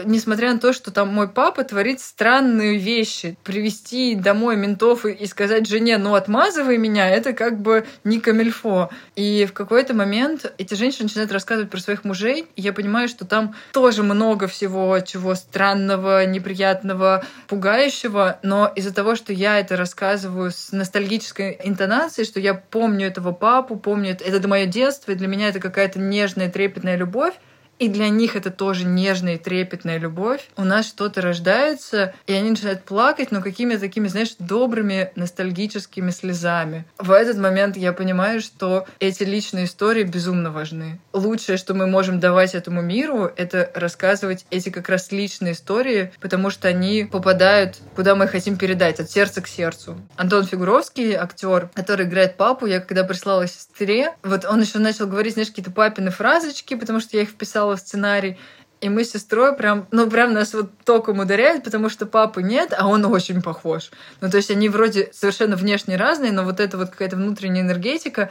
несмотря 0.05 0.53
на 0.53 0.59
то, 0.59 0.73
что 0.73 0.91
там 0.91 1.09
мой 1.09 1.29
папа 1.29 1.65
творит 1.65 2.01
странные 2.01 2.79
вещи, 2.79 3.37
привести 3.45 4.15
домой 4.15 4.57
ментов 4.57 5.05
и 5.05 5.27
сказать 5.27 5.67
жене, 5.67 5.99
ну 5.99 6.15
отмазывай 6.15 6.79
меня, 6.79 7.09
это 7.09 7.33
как 7.33 7.61
бы 7.61 7.87
не 8.05 8.21
камильфо. 8.21 8.91
И 9.15 9.47
в 9.47 9.53
какой-то 9.53 9.95
момент 9.95 10.53
эти 10.59 10.75
женщины 10.75 11.05
начинают 11.05 11.33
рассказывать 11.33 11.71
про 11.71 11.81
своих 11.81 12.05
мужей, 12.05 12.47
и 12.57 12.63
я 12.63 12.73
понимаю, 12.73 13.09
что 13.09 13.25
там 13.25 13.55
тоже 13.73 14.03
много 14.03 14.47
всего, 14.47 14.99
чего 15.01 15.35
странного, 15.35 16.27
неприятного, 16.27 17.25
пугающего, 17.49 18.39
но 18.43 18.73
из-за 18.75 18.93
того, 18.93 19.17
что 19.17 19.33
я 19.33 19.59
это 19.59 19.77
рассказываю 19.77 20.51
с 20.51 20.73
ностальгической 20.73 21.59
интонацией, 21.65 22.27
что 22.27 22.41
я 22.41 22.55
помню 22.55 23.07
этого 23.07 23.33
папу, 23.33 23.77
помню 23.77 24.13
это, 24.13 24.25
это 24.25 24.49
мое 24.49 24.67
детство, 24.67 25.13
и 25.13 25.15
для 25.15 25.29
меня 25.29 25.49
это 25.49 25.61
какая-то 25.61 25.99
нежная, 25.99 26.51
трепетная 26.51 26.97
любовь, 26.97 27.35
и 27.79 27.89
для 27.89 28.09
них 28.09 28.37
это 28.37 28.51
тоже 28.51 28.85
нежная 28.85 29.35
и 29.35 29.39
трепетная 29.39 29.99
любовь. 29.99 30.49
У 30.57 30.65
нас 30.65 30.87
что-то 30.87 31.21
рождается, 31.21 32.15
и 32.27 32.33
они 32.33 32.51
начинают 32.51 32.85
плакать, 32.85 33.31
но 33.31 33.43
какими-то 33.43 33.81
такими, 33.81 34.09
знаешь, 34.09 34.35
добрыми 34.39 35.11
ностальгическими 35.17 36.11
слезами. 36.11 36.85
В 36.99 37.13
этот 37.13 37.37
момент 37.39 37.77
я 37.77 37.93
понимаю, 37.93 38.41
что 38.41 38.87
эти 39.01 39.23
личные 39.25 39.67
истории 39.67 40.05
безумно 40.05 40.51
важны. 40.51 40.99
Лучшее, 41.13 41.59
что 41.59 41.75
мы 41.75 41.87
можем 41.87 42.21
давать 42.21 42.55
этому 42.55 42.83
миру, 42.83 43.31
это 43.37 43.71
рассказывать 43.75 44.47
эти 44.51 44.71
как 44.71 44.89
раз 44.89 45.13
личные 45.13 45.53
истории, 45.53 46.13
потому 46.21 46.51
что 46.51 46.69
они 46.69 47.05
попадают, 47.11 47.77
куда 47.95 48.15
мы 48.15 48.29
хотим 48.29 48.57
передать, 48.57 49.01
от 49.01 49.11
сердца 49.11 49.41
к 49.43 49.49
сердцу. 49.49 49.97
Антон 50.17 50.47
Фигуровский, 50.47 51.15
актер, 51.15 51.71
который 51.75 52.07
играет 52.07 52.37
папу, 52.37 52.67
я 52.67 52.81
когда 52.81 53.05
прислала 53.05 53.47
сестре, 53.47 54.15
вот 54.23 54.45
он 54.45 54.61
еще 54.61 54.79
начал 54.79 55.07
говорить, 55.07 55.35
знаешь, 55.35 55.49
какие-то 55.49 55.71
папины 55.71 56.11
фразочки, 56.11 56.75
потому 56.75 57.01
что 57.01 57.17
я 57.17 57.23
их 57.25 57.31
вписала 57.31 57.66
написала 57.67 57.77
сценарий, 57.77 58.37
и 58.81 58.89
мы 58.89 59.05
с 59.05 59.13
сестрой 59.13 59.57
прям, 59.57 59.87
ну, 59.91 60.09
прям 60.09 60.35
нас 60.35 60.55
вот 60.55 60.71
током 60.85 61.21
ударяет, 61.21 61.65
потому 61.65 61.89
что 61.89 62.07
папы 62.07 62.43
нет, 62.43 62.75
а 62.77 62.87
он 62.87 63.05
очень 63.07 63.43
похож. 63.43 63.91
Ну, 64.21 64.31
то 64.31 64.37
есть 64.37 64.51
они 64.51 64.69
вроде 64.69 65.11
совершенно 65.13 65.57
внешне 65.57 65.97
разные, 65.97 66.33
но 66.33 66.45
вот 66.45 66.61
эта 66.61 66.77
вот 66.77 66.91
какая-то 66.91 67.17
внутренняя 67.17 67.63
энергетика, 67.65 68.31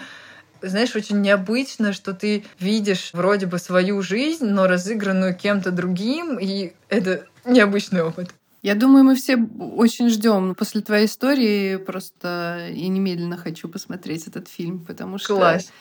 знаешь, 0.62 0.96
очень 0.96 1.22
необычно, 1.22 1.94
что 1.94 2.14
ты 2.14 2.46
видишь 2.60 3.10
вроде 3.14 3.48
бы 3.48 3.60
свою 3.60 4.02
жизнь, 4.02 4.46
но 4.46 4.68
разыгранную 4.68 5.36
кем-то 5.36 5.72
другим, 5.72 6.38
и 6.40 6.74
это 6.90 7.26
необычный 7.44 8.04
опыт. 8.04 8.30
Я 8.62 8.74
думаю, 8.74 9.04
мы 9.04 9.16
все 9.16 9.38
очень 9.78 10.10
ждем 10.10 10.56
после 10.56 10.82
твоей 10.82 11.06
истории. 11.06 11.76
Просто 11.76 12.70
и 12.72 12.88
немедленно 12.88 13.38
хочу 13.38 13.70
посмотреть 13.70 14.26
этот 14.26 14.48
фильм, 14.48 14.80
потому 14.80 15.20
что 15.20 15.36
Класс. 15.36 15.72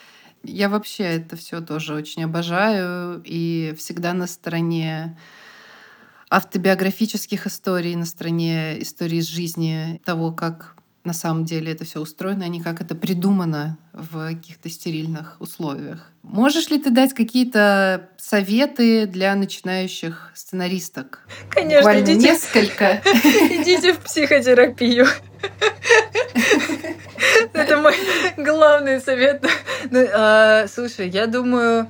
Я 0.47 0.69
вообще 0.69 1.03
это 1.03 1.35
все 1.35 1.61
тоже 1.61 1.93
очень 1.93 2.23
обожаю 2.23 3.21
и 3.25 3.73
всегда 3.77 4.13
на 4.13 4.27
стороне 4.27 5.17
автобиографических 6.29 7.47
историй, 7.47 7.95
на 7.95 8.05
стороне 8.05 8.81
истории 8.81 9.17
из 9.17 9.27
жизни 9.27 10.01
того, 10.03 10.31
как 10.31 10.75
на 11.05 11.13
самом 11.13 11.45
деле 11.45 11.71
это 11.71 11.85
все 11.85 12.01
устроено, 12.01 12.45
а 12.45 12.47
не 12.47 12.61
как 12.61 12.81
это 12.81 12.95
придумано 12.95 13.77
в 13.93 14.33
каких-то 14.33 14.69
стерильных 14.69 15.37
условиях. 15.39 16.11
Можешь 16.23 16.69
ли 16.69 16.79
ты 16.79 16.89
дать 16.89 17.13
какие-то 17.13 18.09
советы 18.17 19.05
для 19.05 19.35
начинающих 19.35 20.31
сценаристок? 20.33 21.27
Конечно, 21.51 21.81
Буквально 21.81 22.05
идите, 22.05 22.29
несколько. 22.29 23.01
идите 23.05 23.93
в 23.93 23.99
психотерапию. 23.99 25.05
Это 27.53 27.77
мой 27.77 27.95
главный 28.37 28.99
совет. 28.99 29.45
Ну, 29.89 30.05
а, 30.13 30.67
Слушай, 30.67 31.09
я 31.09 31.27
думаю, 31.27 31.89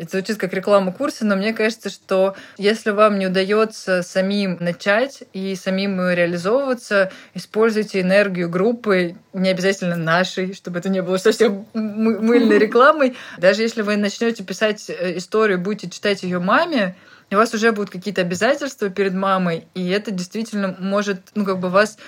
это 0.00 0.12
звучит 0.12 0.38
как 0.38 0.54
реклама 0.54 0.92
курса, 0.92 1.26
но 1.26 1.36
мне 1.36 1.52
кажется, 1.52 1.90
что 1.90 2.34
если 2.56 2.90
вам 2.90 3.18
не 3.18 3.26
удается 3.26 4.02
самим 4.02 4.56
начать 4.58 5.24
и 5.34 5.54
самим 5.54 6.00
реализовываться, 6.10 7.12
используйте 7.34 8.00
энергию 8.00 8.48
группы, 8.48 9.16
не 9.34 9.50
обязательно 9.50 9.96
нашей, 9.96 10.54
чтобы 10.54 10.78
это 10.78 10.88
не 10.88 11.02
было 11.02 11.18
совсем 11.18 11.66
мы- 11.74 12.18
мыльной 12.18 12.58
рекламой. 12.66 13.16
Даже 13.36 13.62
если 13.62 13.82
вы 13.82 13.96
начнете 13.96 14.42
писать 14.42 14.88
э, 14.88 15.18
историю, 15.18 15.58
будете 15.58 15.90
читать 15.90 16.22
ее 16.22 16.38
маме, 16.38 16.96
у 17.30 17.36
вас 17.36 17.52
уже 17.54 17.70
будут 17.72 17.90
какие-то 17.90 18.22
обязательства 18.22 18.88
перед 18.88 19.12
мамой, 19.12 19.66
и 19.74 19.88
это 19.90 20.10
действительно 20.10 20.74
может, 20.78 21.20
ну, 21.34 21.44
как 21.44 21.58
бы 21.60 21.68
вас 21.68 21.98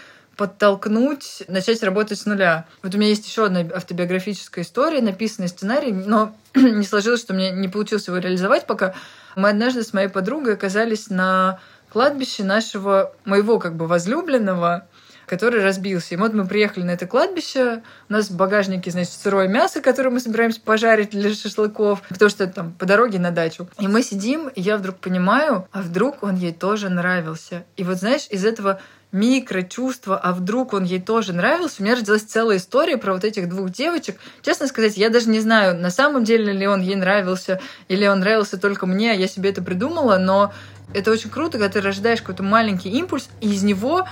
подтолкнуть, 0.42 1.44
начать 1.46 1.84
работать 1.84 2.18
с 2.18 2.26
нуля. 2.26 2.66
Вот 2.82 2.92
у 2.96 2.98
меня 2.98 3.10
есть 3.10 3.24
еще 3.28 3.46
одна 3.46 3.60
автобиографическая 3.60 4.64
история, 4.64 5.00
написанный 5.00 5.46
сценарий, 5.46 5.92
но 5.92 6.34
не 6.56 6.84
сложилось, 6.84 7.20
что 7.20 7.32
мне 7.32 7.52
не 7.52 7.68
получилось 7.68 8.08
его 8.08 8.18
реализовать 8.18 8.66
пока. 8.66 8.92
Мы 9.36 9.50
однажды 9.50 9.84
с 9.84 9.92
моей 9.92 10.08
подругой 10.08 10.54
оказались 10.54 11.10
на 11.10 11.60
кладбище 11.92 12.42
нашего, 12.42 13.14
моего 13.24 13.60
как 13.60 13.76
бы 13.76 13.86
возлюбленного, 13.86 14.88
который 15.26 15.62
разбился. 15.62 16.16
И 16.16 16.18
вот 16.18 16.34
мы 16.34 16.44
приехали 16.44 16.82
на 16.82 16.90
это 16.90 17.06
кладбище, 17.06 17.84
у 18.08 18.12
нас 18.12 18.28
в 18.28 18.36
багажнике, 18.36 18.90
значит, 18.90 19.12
сырое 19.12 19.46
мясо, 19.46 19.80
которое 19.80 20.10
мы 20.10 20.18
собираемся 20.18 20.60
пожарить 20.60 21.10
для 21.10 21.32
шашлыков, 21.32 22.02
потому 22.08 22.30
что 22.30 22.48
там 22.48 22.72
по 22.72 22.84
дороге 22.84 23.20
на 23.20 23.30
дачу. 23.30 23.68
И 23.78 23.86
мы 23.86 24.02
сидим, 24.02 24.48
и 24.48 24.60
я 24.60 24.76
вдруг 24.76 24.96
понимаю, 24.96 25.68
а 25.70 25.82
вдруг 25.82 26.24
он 26.24 26.34
ей 26.34 26.52
тоже 26.52 26.88
нравился. 26.88 27.62
И 27.76 27.84
вот, 27.84 27.98
знаешь, 27.98 28.26
из 28.28 28.44
этого 28.44 28.80
микрочувства, 29.12 30.18
а 30.18 30.32
вдруг 30.32 30.72
он 30.72 30.84
ей 30.84 31.00
тоже 31.00 31.32
нравился. 31.32 31.76
У 31.78 31.84
меня 31.84 31.96
родилась 31.96 32.22
целая 32.22 32.56
история 32.56 32.96
про 32.96 33.12
вот 33.12 33.24
этих 33.24 33.48
двух 33.48 33.70
девочек. 33.70 34.16
Честно 34.42 34.66
сказать, 34.66 34.96
я 34.96 35.10
даже 35.10 35.28
не 35.28 35.40
знаю, 35.40 35.78
на 35.78 35.90
самом 35.90 36.24
деле 36.24 36.52
ли 36.52 36.66
он 36.66 36.80
ей 36.80 36.96
нравился, 36.96 37.60
или 37.88 38.06
он 38.06 38.20
нравился 38.20 38.58
только 38.58 38.86
мне, 38.86 39.12
а 39.12 39.14
я 39.14 39.28
себе 39.28 39.50
это 39.50 39.62
придумала, 39.62 40.16
но 40.16 40.52
это 40.94 41.10
очень 41.10 41.30
круто, 41.30 41.52
когда 41.52 41.68
ты 41.68 41.80
рождаешь 41.80 42.20
какой-то 42.20 42.42
маленький 42.42 42.90
импульс, 42.90 43.28
и 43.40 43.52
из 43.52 43.62
него 43.62 44.06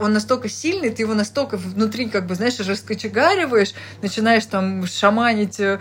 он 0.00 0.14
настолько 0.14 0.48
сильный, 0.48 0.90
ты 0.90 1.02
его 1.02 1.14
настолько 1.14 1.56
внутри, 1.58 2.08
как 2.08 2.26
бы, 2.26 2.34
знаешь, 2.34 2.58
раскочегариваешь, 2.58 3.74
начинаешь 4.00 4.46
там 4.46 4.86
шаманить, 4.86 5.60
э, 5.60 5.78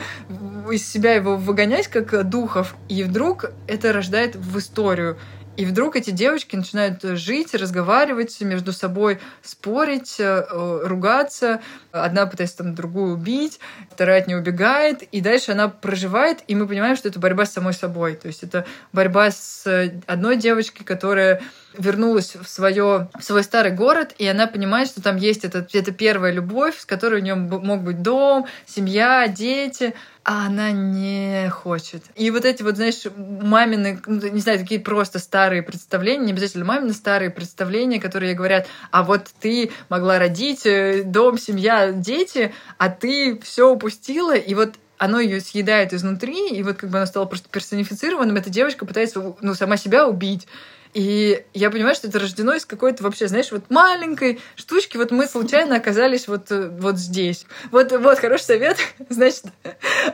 из 0.69 0.87
себя 0.87 1.13
его 1.13 1.37
выгонять, 1.37 1.87
как 1.87 2.27
духов, 2.27 2.75
и 2.89 3.03
вдруг 3.03 3.51
это 3.65 3.93
рождает 3.93 4.35
в 4.35 4.59
историю. 4.59 5.17
И 5.59 5.65
вдруг 5.65 5.97
эти 5.97 6.11
девочки 6.11 6.55
начинают 6.55 7.03
жить, 7.03 7.53
разговаривать 7.53 8.39
между 8.39 8.71
собой, 8.71 9.19
спорить, 9.41 10.15
э, 10.17 10.45
ругаться. 10.85 11.59
Одна 11.91 12.27
пытается 12.27 12.59
там 12.59 12.75
другую 12.75 13.15
убить, 13.15 13.59
вторая 13.91 14.21
от 14.21 14.27
нее 14.27 14.37
убегает. 14.37 15.01
И 15.01 15.19
дальше 15.19 15.51
она 15.51 15.67
проживает, 15.67 16.39
и 16.47 16.55
мы 16.55 16.65
понимаем, 16.65 16.95
что 16.95 17.09
это 17.09 17.19
борьба 17.19 17.45
с 17.45 17.51
самой 17.51 17.73
собой. 17.73 18.15
То 18.15 18.27
есть 18.27 18.41
это 18.41 18.65
борьба 18.93 19.31
с 19.31 19.91
одной 20.07 20.37
девочкой, 20.37 20.85
которая 20.85 21.41
вернулась 21.77 22.35
в, 22.35 22.47
свое, 22.47 23.09
в 23.17 23.23
свой 23.23 23.43
старый 23.43 23.71
город, 23.71 24.13
и 24.17 24.25
она 24.27 24.47
понимает, 24.47 24.87
что 24.87 25.01
там 25.01 25.17
есть 25.17 25.45
этот, 25.45 25.73
эта 25.75 25.91
первая 25.91 26.31
любовь, 26.31 26.79
с 26.79 26.85
которой 26.85 27.21
у 27.21 27.23
нее 27.23 27.35
мог 27.35 27.81
быть 27.81 28.01
дом, 28.01 28.47
семья, 28.65 29.27
дети, 29.27 29.93
а 30.23 30.47
она 30.47 30.71
не 30.71 31.49
хочет. 31.49 32.03
И 32.15 32.31
вот 32.31 32.45
эти 32.45 32.63
вот, 32.63 32.75
знаешь, 32.75 33.03
мамины, 33.15 34.01
ну, 34.05 34.27
не 34.27 34.41
знаю, 34.41 34.59
такие 34.59 34.79
просто 34.79 35.19
старые 35.19 35.63
представления, 35.63 36.25
не 36.25 36.31
обязательно 36.31 36.65
мамины 36.65 36.93
старые 36.93 37.29
представления, 37.29 37.99
которые 37.99 38.33
говорят, 38.33 38.67
а 38.91 39.03
вот 39.03 39.27
ты 39.39 39.71
могла 39.89 40.19
родить 40.19 40.65
э, 40.65 41.03
дом, 41.03 41.37
семья, 41.37 41.91
дети, 41.91 42.53
а 42.77 42.89
ты 42.89 43.39
все 43.39 43.69
упустила, 43.69 44.35
и 44.35 44.53
вот 44.53 44.75
оно 44.97 45.19
ее 45.19 45.39
съедает 45.39 45.93
изнутри, 45.93 46.49
и 46.49 46.61
вот 46.61 46.77
как 46.77 46.89
бы 46.89 46.97
она 46.97 47.07
стала 47.07 47.25
просто 47.25 47.47
персонифицированным, 47.49 48.35
эта 48.35 48.49
девочка 48.49 48.85
пытается 48.85 49.35
ну, 49.41 49.53
сама 49.53 49.77
себя 49.77 50.07
убить. 50.07 50.45
И 50.93 51.45
я 51.53 51.69
понимаю, 51.69 51.93
что 51.93 52.07
это 52.07 52.17
рождено 52.17 52.55
из 52.55 52.65
какой-то 52.65 53.03
вообще, 53.03 53.27
знаешь, 53.27 53.51
вот 53.51 53.69
маленькой 53.69 54.39
штучки. 54.55 54.97
Вот 54.97 55.11
мы 55.11 55.27
случайно 55.27 55.75
оказались 55.75 56.27
вот, 56.27 56.51
э, 56.51 56.67
вот 56.67 56.97
здесь. 56.97 57.45
Вот, 57.69 57.91
вот 57.91 58.17
хороший 58.17 58.43
совет. 58.43 58.77
Значит, 59.09 59.45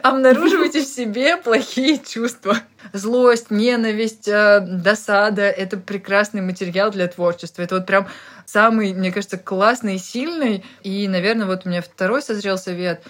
обнаруживайте 0.03 0.81
в 0.81 0.87
себе 0.87 1.37
плохие 1.37 1.97
чувства. 1.99 2.57
Злость, 2.91 3.51
ненависть, 3.51 4.27
э, 4.27 4.59
досада— 4.59 5.43
это 5.43 5.77
прекрасный 5.77 6.41
материал 6.41 6.91
для 6.91 7.07
творчества. 7.07 7.61
Это 7.61 7.75
вот 7.75 7.85
прям 7.85 8.09
самый, 8.45 8.93
мне 8.93 9.13
кажется, 9.13 9.37
классный 9.37 9.95
и 9.95 9.99
сильный. 9.99 10.65
И, 10.83 11.07
наверное, 11.07 11.45
вот 11.45 11.65
у 11.65 11.69
меня 11.69 11.81
второй 11.81 12.21
созрел 12.21 12.57
совет. 12.57 13.01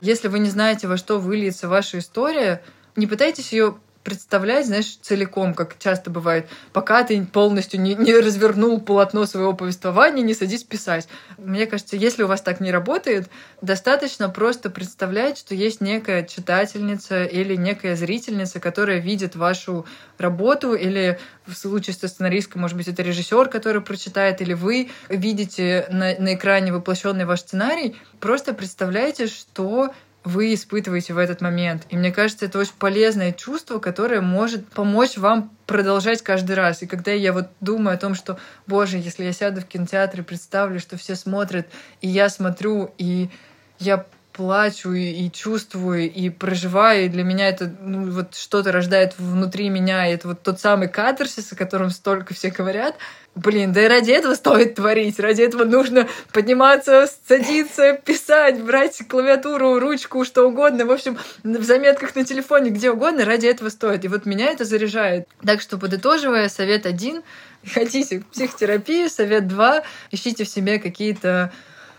Если 0.00 0.26
вы 0.26 0.40
не 0.40 0.50
знаете, 0.50 0.88
во 0.88 0.96
что 0.96 1.20
выльется 1.20 1.68
ваша 1.68 2.00
история, 2.00 2.64
не 2.96 3.06
пытайтесь 3.06 3.52
ее 3.52 3.76
представлять, 4.02 4.66
знаешь, 4.66 4.96
целиком, 5.00 5.54
как 5.54 5.78
часто 5.78 6.10
бывает, 6.10 6.48
пока 6.72 7.04
ты 7.04 7.24
полностью 7.24 7.80
не, 7.80 7.94
не 7.94 8.14
развернул 8.14 8.80
полотно 8.80 9.26
своего 9.26 9.52
повествования, 9.52 10.22
не 10.22 10.34
садись 10.34 10.64
писать. 10.64 11.08
Мне 11.38 11.66
кажется, 11.66 11.96
если 11.96 12.22
у 12.22 12.26
вас 12.26 12.40
так 12.40 12.60
не 12.60 12.72
работает, 12.72 13.28
достаточно 13.60 14.28
просто 14.28 14.70
представлять, 14.70 15.38
что 15.38 15.54
есть 15.54 15.80
некая 15.80 16.24
читательница 16.24 17.24
или 17.24 17.54
некая 17.54 17.96
зрительница, 17.96 18.60
которая 18.60 18.98
видит 18.98 19.36
вашу 19.36 19.86
работу, 20.18 20.74
или 20.74 21.18
в 21.46 21.54
случае 21.54 21.94
со 21.94 22.08
сценаристкой, 22.08 22.60
может 22.60 22.76
быть, 22.76 22.88
это 22.88 23.02
режиссер, 23.02 23.48
который 23.48 23.82
прочитает, 23.82 24.40
или 24.40 24.52
вы 24.52 24.90
видите 25.08 25.86
на, 25.90 26.14
на 26.18 26.34
экране 26.34 26.72
воплощенный 26.72 27.24
ваш 27.24 27.40
сценарий. 27.40 27.96
Просто 28.20 28.54
представляйте, 28.54 29.26
что 29.26 29.92
вы 30.24 30.54
испытываете 30.54 31.14
в 31.14 31.18
этот 31.18 31.40
момент. 31.40 31.86
И 31.90 31.96
мне 31.96 32.12
кажется, 32.12 32.46
это 32.46 32.58
очень 32.58 32.74
полезное 32.78 33.32
чувство, 33.32 33.78
которое 33.78 34.20
может 34.20 34.66
помочь 34.68 35.16
вам 35.16 35.50
продолжать 35.66 36.22
каждый 36.22 36.54
раз. 36.54 36.82
И 36.82 36.86
когда 36.86 37.10
я 37.10 37.32
вот 37.32 37.48
думаю 37.60 37.94
о 37.94 37.98
том, 37.98 38.14
что, 38.14 38.38
боже, 38.66 38.98
если 38.98 39.24
я 39.24 39.32
сяду 39.32 39.60
в 39.60 39.64
кинотеатре, 39.64 40.22
представлю, 40.22 40.78
что 40.78 40.96
все 40.96 41.16
смотрят, 41.16 41.66
и 42.00 42.08
я 42.08 42.28
смотрю, 42.28 42.94
и 42.98 43.30
я 43.78 44.06
плачу 44.32 44.92
и, 44.92 45.26
и 45.26 45.30
чувствую 45.30 46.10
и 46.10 46.30
проживаю, 46.30 47.06
и 47.06 47.08
для 47.08 47.22
меня 47.22 47.48
это 47.48 47.72
ну, 47.80 48.10
вот 48.10 48.34
что-то 48.34 48.72
рождает 48.72 49.14
внутри 49.18 49.68
меня, 49.68 50.08
и 50.08 50.14
это 50.14 50.28
вот 50.28 50.42
тот 50.42 50.60
самый 50.60 50.88
катарсис, 50.88 51.52
о 51.52 51.56
котором 51.56 51.90
столько 51.90 52.34
все 52.34 52.50
говорят. 52.50 52.96
Блин, 53.34 53.72
да 53.72 53.84
и 53.84 53.88
ради 53.88 54.10
этого 54.10 54.34
стоит 54.34 54.74
творить, 54.74 55.18
ради 55.18 55.42
этого 55.42 55.64
нужно 55.64 56.06
подниматься, 56.32 57.08
садиться, 57.26 57.94
писать, 57.94 58.60
брать 58.62 58.98
клавиатуру, 59.08 59.78
ручку, 59.78 60.24
что 60.24 60.44
угодно, 60.44 60.84
в 60.84 60.90
общем, 60.90 61.18
в 61.42 61.62
заметках 61.62 62.14
на 62.14 62.24
телефоне, 62.24 62.70
где 62.70 62.90
угодно, 62.90 63.24
ради 63.24 63.46
этого 63.46 63.70
стоит. 63.70 64.04
И 64.04 64.08
вот 64.08 64.26
меня 64.26 64.50
это 64.50 64.66
заряжает. 64.66 65.28
Так 65.44 65.62
что, 65.62 65.78
подытоживая, 65.78 66.48
совет 66.50 66.84
один— 66.84 67.22
хотите 67.74 68.22
психотерапию, 68.32 69.08
совет 69.08 69.48
два— 69.48 69.82
ищите 70.10 70.44
в 70.44 70.48
себе 70.48 70.78
какие-то 70.78 71.52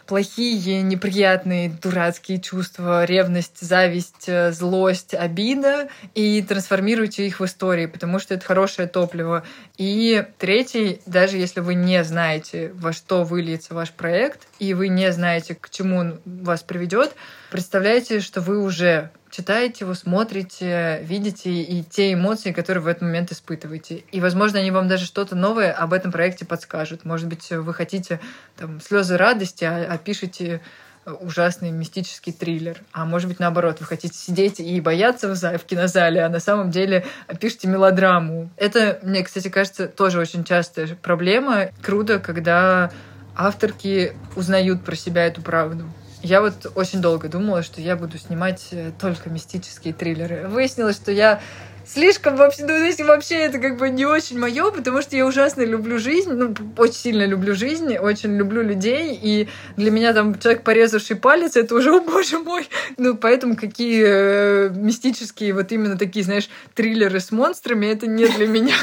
плохие, 0.06 0.82
неприятные, 0.82 1.70
дурацкие 1.70 2.39
чувства, 2.39 3.06
ревность, 3.06 3.60
зависть, 3.60 4.28
э, 4.28 4.51
злость, 4.51 5.14
обида, 5.14 5.89
и 6.14 6.41
трансформируйте 6.41 7.26
их 7.28 7.39
в 7.39 7.45
истории, 7.45 7.86
потому 7.86 8.20
что 8.20 8.34
это 8.34 8.45
хорошее 8.45 8.88
топливо. 8.88 9.43
И 9.78 10.26
третий, 10.38 11.01
даже 11.06 11.38
если 11.38 11.60
вы 11.60 11.76
не 11.76 12.04
знаете, 12.04 12.72
во 12.76 12.93
что 12.93 13.24
выльется 13.24 13.74
ваш 13.74 13.91
проект, 13.91 14.41
и 14.60 14.74
вы 14.74 14.88
не 14.89 15.12
знаете, 15.12 15.56
к 15.56 15.70
чему 15.70 15.97
он 15.97 16.20
вас 16.26 16.64
приведет, 16.64 17.14
представляйте, 17.49 18.20
что 18.20 18.41
вы 18.41 18.62
уже 18.62 19.12
читаете 19.34 19.86
его, 19.86 19.95
смотрите, 19.95 20.99
видите 21.03 21.51
и 21.51 21.84
те 21.84 22.13
эмоции, 22.13 22.51
которые 22.51 22.84
в 22.84 22.88
этот 22.88 23.01
момент 23.01 23.31
испытываете. 23.31 24.03
И, 24.11 24.21
возможно, 24.21 24.59
они 24.59 24.69
вам 24.69 24.88
даже 24.88 25.05
что-то 25.05 25.36
новое 25.36 25.71
об 25.71 25.91
этом 25.93 26.11
проекте 26.11 26.45
подскажут. 26.45 27.03
Может 27.03 27.27
быть, 27.27 27.49
вы 27.49 27.73
хотите 27.73 28.19
там 28.55 28.79
слезы 28.79 29.17
радости, 29.17 29.63
а, 29.63 29.88
а 29.89 29.97
пишете 29.97 30.61
ужасный 31.05 31.71
мистический 31.71 32.31
триллер. 32.31 32.81
А 32.93 33.05
может 33.05 33.27
быть, 33.27 33.39
наоборот, 33.39 33.77
вы 33.79 33.88
хотите 33.88 34.15
сидеть 34.15 34.59
и 34.59 34.79
бояться 34.79 35.27
в 35.34 35.65
кинозале, 35.65 36.23
а 36.23 36.29
на 36.29 36.39
самом 36.39 36.69
деле 36.69 37.05
пишете 37.41 37.67
мелодраму. 37.67 38.51
Это, 38.55 38.99
мне, 39.01 39.23
кстати, 39.23 39.49
кажется, 39.49 39.88
тоже 39.88 40.19
очень 40.19 40.43
частая 40.43 40.88
проблема. 41.01 41.71
Круто, 41.81 42.19
когда 42.19 42.91
авторки 43.36 44.13
узнают 44.36 44.84
про 44.84 44.95
себя 44.95 45.25
эту 45.25 45.41
правду. 45.41 45.86
Я 46.24 46.39
вот 46.39 46.71
очень 46.76 47.01
долго 47.01 47.28
думала, 47.28 47.63
что 47.63 47.82
я 47.82 47.97
буду 47.97 48.17
снимать 48.17 48.69
э, 48.71 48.91
только 48.97 49.30
мистические 49.30 49.93
триллеры. 49.93 50.47
Выяснилось, 50.47 50.95
что 50.95 51.11
я 51.11 51.41
слишком 51.86 52.38
вообще, 52.38 52.65
ну, 52.65 52.74
если 52.82 53.03
вообще 53.03 53.36
это 53.36 53.59
как 53.59 53.78
бы 53.78 53.89
не 53.89 54.05
очень 54.05 54.39
мое, 54.39 54.71
потому 54.71 55.01
что 55.01 55.17
я 55.17 55.26
ужасно 55.26 55.63
люблю 55.63 55.99
жизнь, 55.99 56.32
ну, 56.32 56.55
очень 56.78 56.93
сильно 56.93 57.26
люблю 57.26 57.55
жизнь, 57.55 57.97
очень 57.97 58.38
люблю 58.38 58.61
людей, 58.61 59.19
и 59.21 59.49
для 59.76 59.91
меня 59.91 60.13
там 60.13 60.39
человек, 60.39 60.63
порезавший 60.63 61.17
палец, 61.17 61.57
это 61.57 61.76
уже, 61.76 61.91
о 61.97 61.99
боже 61.99 62.39
мой, 62.39 62.69
ну, 62.97 63.17
поэтому 63.17 63.57
какие 63.57 64.03
э, 64.05 64.69
мистические 64.69 65.53
вот 65.53 65.74
именно 65.74 65.97
такие, 65.97 66.24
знаешь, 66.24 66.49
триллеры 66.74 67.19
с 67.19 67.32
монстрами, 67.32 67.88
это 67.88 68.07
не 68.07 68.28
для 68.28 68.47
меня. 68.47 68.76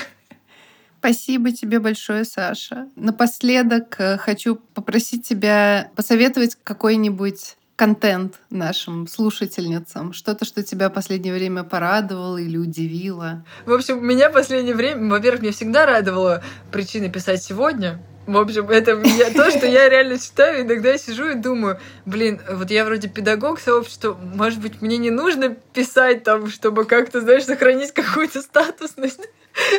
Спасибо 1.00 1.50
тебе 1.50 1.78
большое, 1.78 2.24
Саша. 2.24 2.86
Напоследок 2.94 3.96
э, 3.98 4.18
хочу 4.18 4.56
попросить 4.56 5.26
тебя 5.26 5.90
посоветовать 5.96 6.58
какой-нибудь 6.62 7.56
контент 7.74 8.34
нашим 8.50 9.06
слушательницам? 9.06 10.12
Что-то, 10.12 10.44
что 10.44 10.62
тебя 10.62 10.90
в 10.90 10.92
последнее 10.92 11.32
время 11.32 11.64
порадовало 11.64 12.36
или 12.36 12.58
удивило? 12.58 13.46
В 13.64 13.72
общем, 13.72 14.06
меня 14.06 14.28
в 14.28 14.34
последнее 14.34 14.74
время, 14.74 15.08
во-первых, 15.08 15.40
мне 15.40 15.52
всегда 15.52 15.86
радовало 15.86 16.44
причины 16.70 17.08
писать 17.08 17.42
сегодня. 17.42 17.98
В 18.26 18.36
общем, 18.36 18.68
это 18.70 18.92
я, 18.92 19.30
то, 19.30 19.50
что 19.50 19.66
я 19.66 19.88
реально 19.88 20.18
читаю, 20.18 20.62
иногда 20.62 20.96
сижу 20.98 21.30
и 21.30 21.34
думаю, 21.34 21.78
блин, 22.04 22.40
вот 22.48 22.70
я 22.70 22.84
вроде 22.84 23.08
педагог 23.08 23.58
сообщества, 23.58 24.16
может 24.34 24.60
быть, 24.60 24.82
мне 24.82 24.98
не 24.98 25.10
нужно 25.10 25.56
писать 25.72 26.22
там, 26.22 26.48
чтобы 26.48 26.84
как-то, 26.84 27.20
знаешь, 27.22 27.44
сохранить 27.44 27.92
какую-то 27.92 28.42
статусность. 28.42 29.20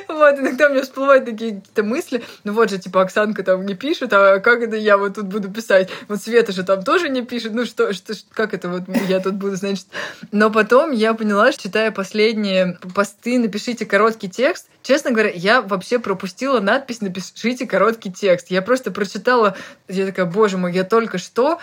Вот, 0.08 0.38
иногда 0.38 0.68
у 0.68 0.72
меня 0.72 0.82
всплывают 0.82 1.26
такие 1.26 1.56
какие-то 1.56 1.84
мысли. 1.84 2.24
Ну 2.44 2.52
вот 2.52 2.70
же, 2.70 2.78
типа, 2.78 3.02
Оксанка 3.04 3.42
там 3.42 3.66
не 3.66 3.74
пишет, 3.74 4.12
а 4.12 4.39
как 4.39 4.62
это 4.62 4.76
я 4.76 4.98
вот 4.98 5.16
тут 5.16 5.28
буду 5.28 5.50
писать? 5.50 5.89
Вот 6.10 6.22
Света 6.22 6.52
же 6.52 6.64
там 6.64 6.84
тоже 6.84 7.08
не 7.08 7.22
пишет. 7.22 7.54
Ну 7.54 7.66
что, 7.66 7.94
что 7.94 8.14
как 8.34 8.54
это 8.54 8.68
вот 8.68 8.84
я 9.08 9.22
тут 9.22 9.36
буду, 9.36 9.56
значит? 9.56 9.88
Но 10.34 10.52
потом 10.52 10.92
я 10.92 11.14
поняла, 11.14 11.54
что 11.54 11.64
читая 11.64 11.92
последние 11.92 12.78
посты 12.94 13.39
«Напишите 13.39 13.86
короткий 13.86 14.30
текст», 14.30 14.68
Честно 14.84 15.12
говоря, 15.12 15.30
я 15.30 15.62
вообще 15.62 16.00
пропустила 16.00 16.60
надпись 16.60 17.02
«Напишите 17.02 17.68
короткий 17.68 18.12
текст». 18.12 18.30
Я 18.49 18.61
просто 18.61 18.91
прочитала, 18.91 19.55
я 19.88 20.05
такая, 20.05 20.25
боже 20.25 20.57
мой, 20.57 20.73
я 20.73 20.84
только 20.84 21.17
что 21.17 21.59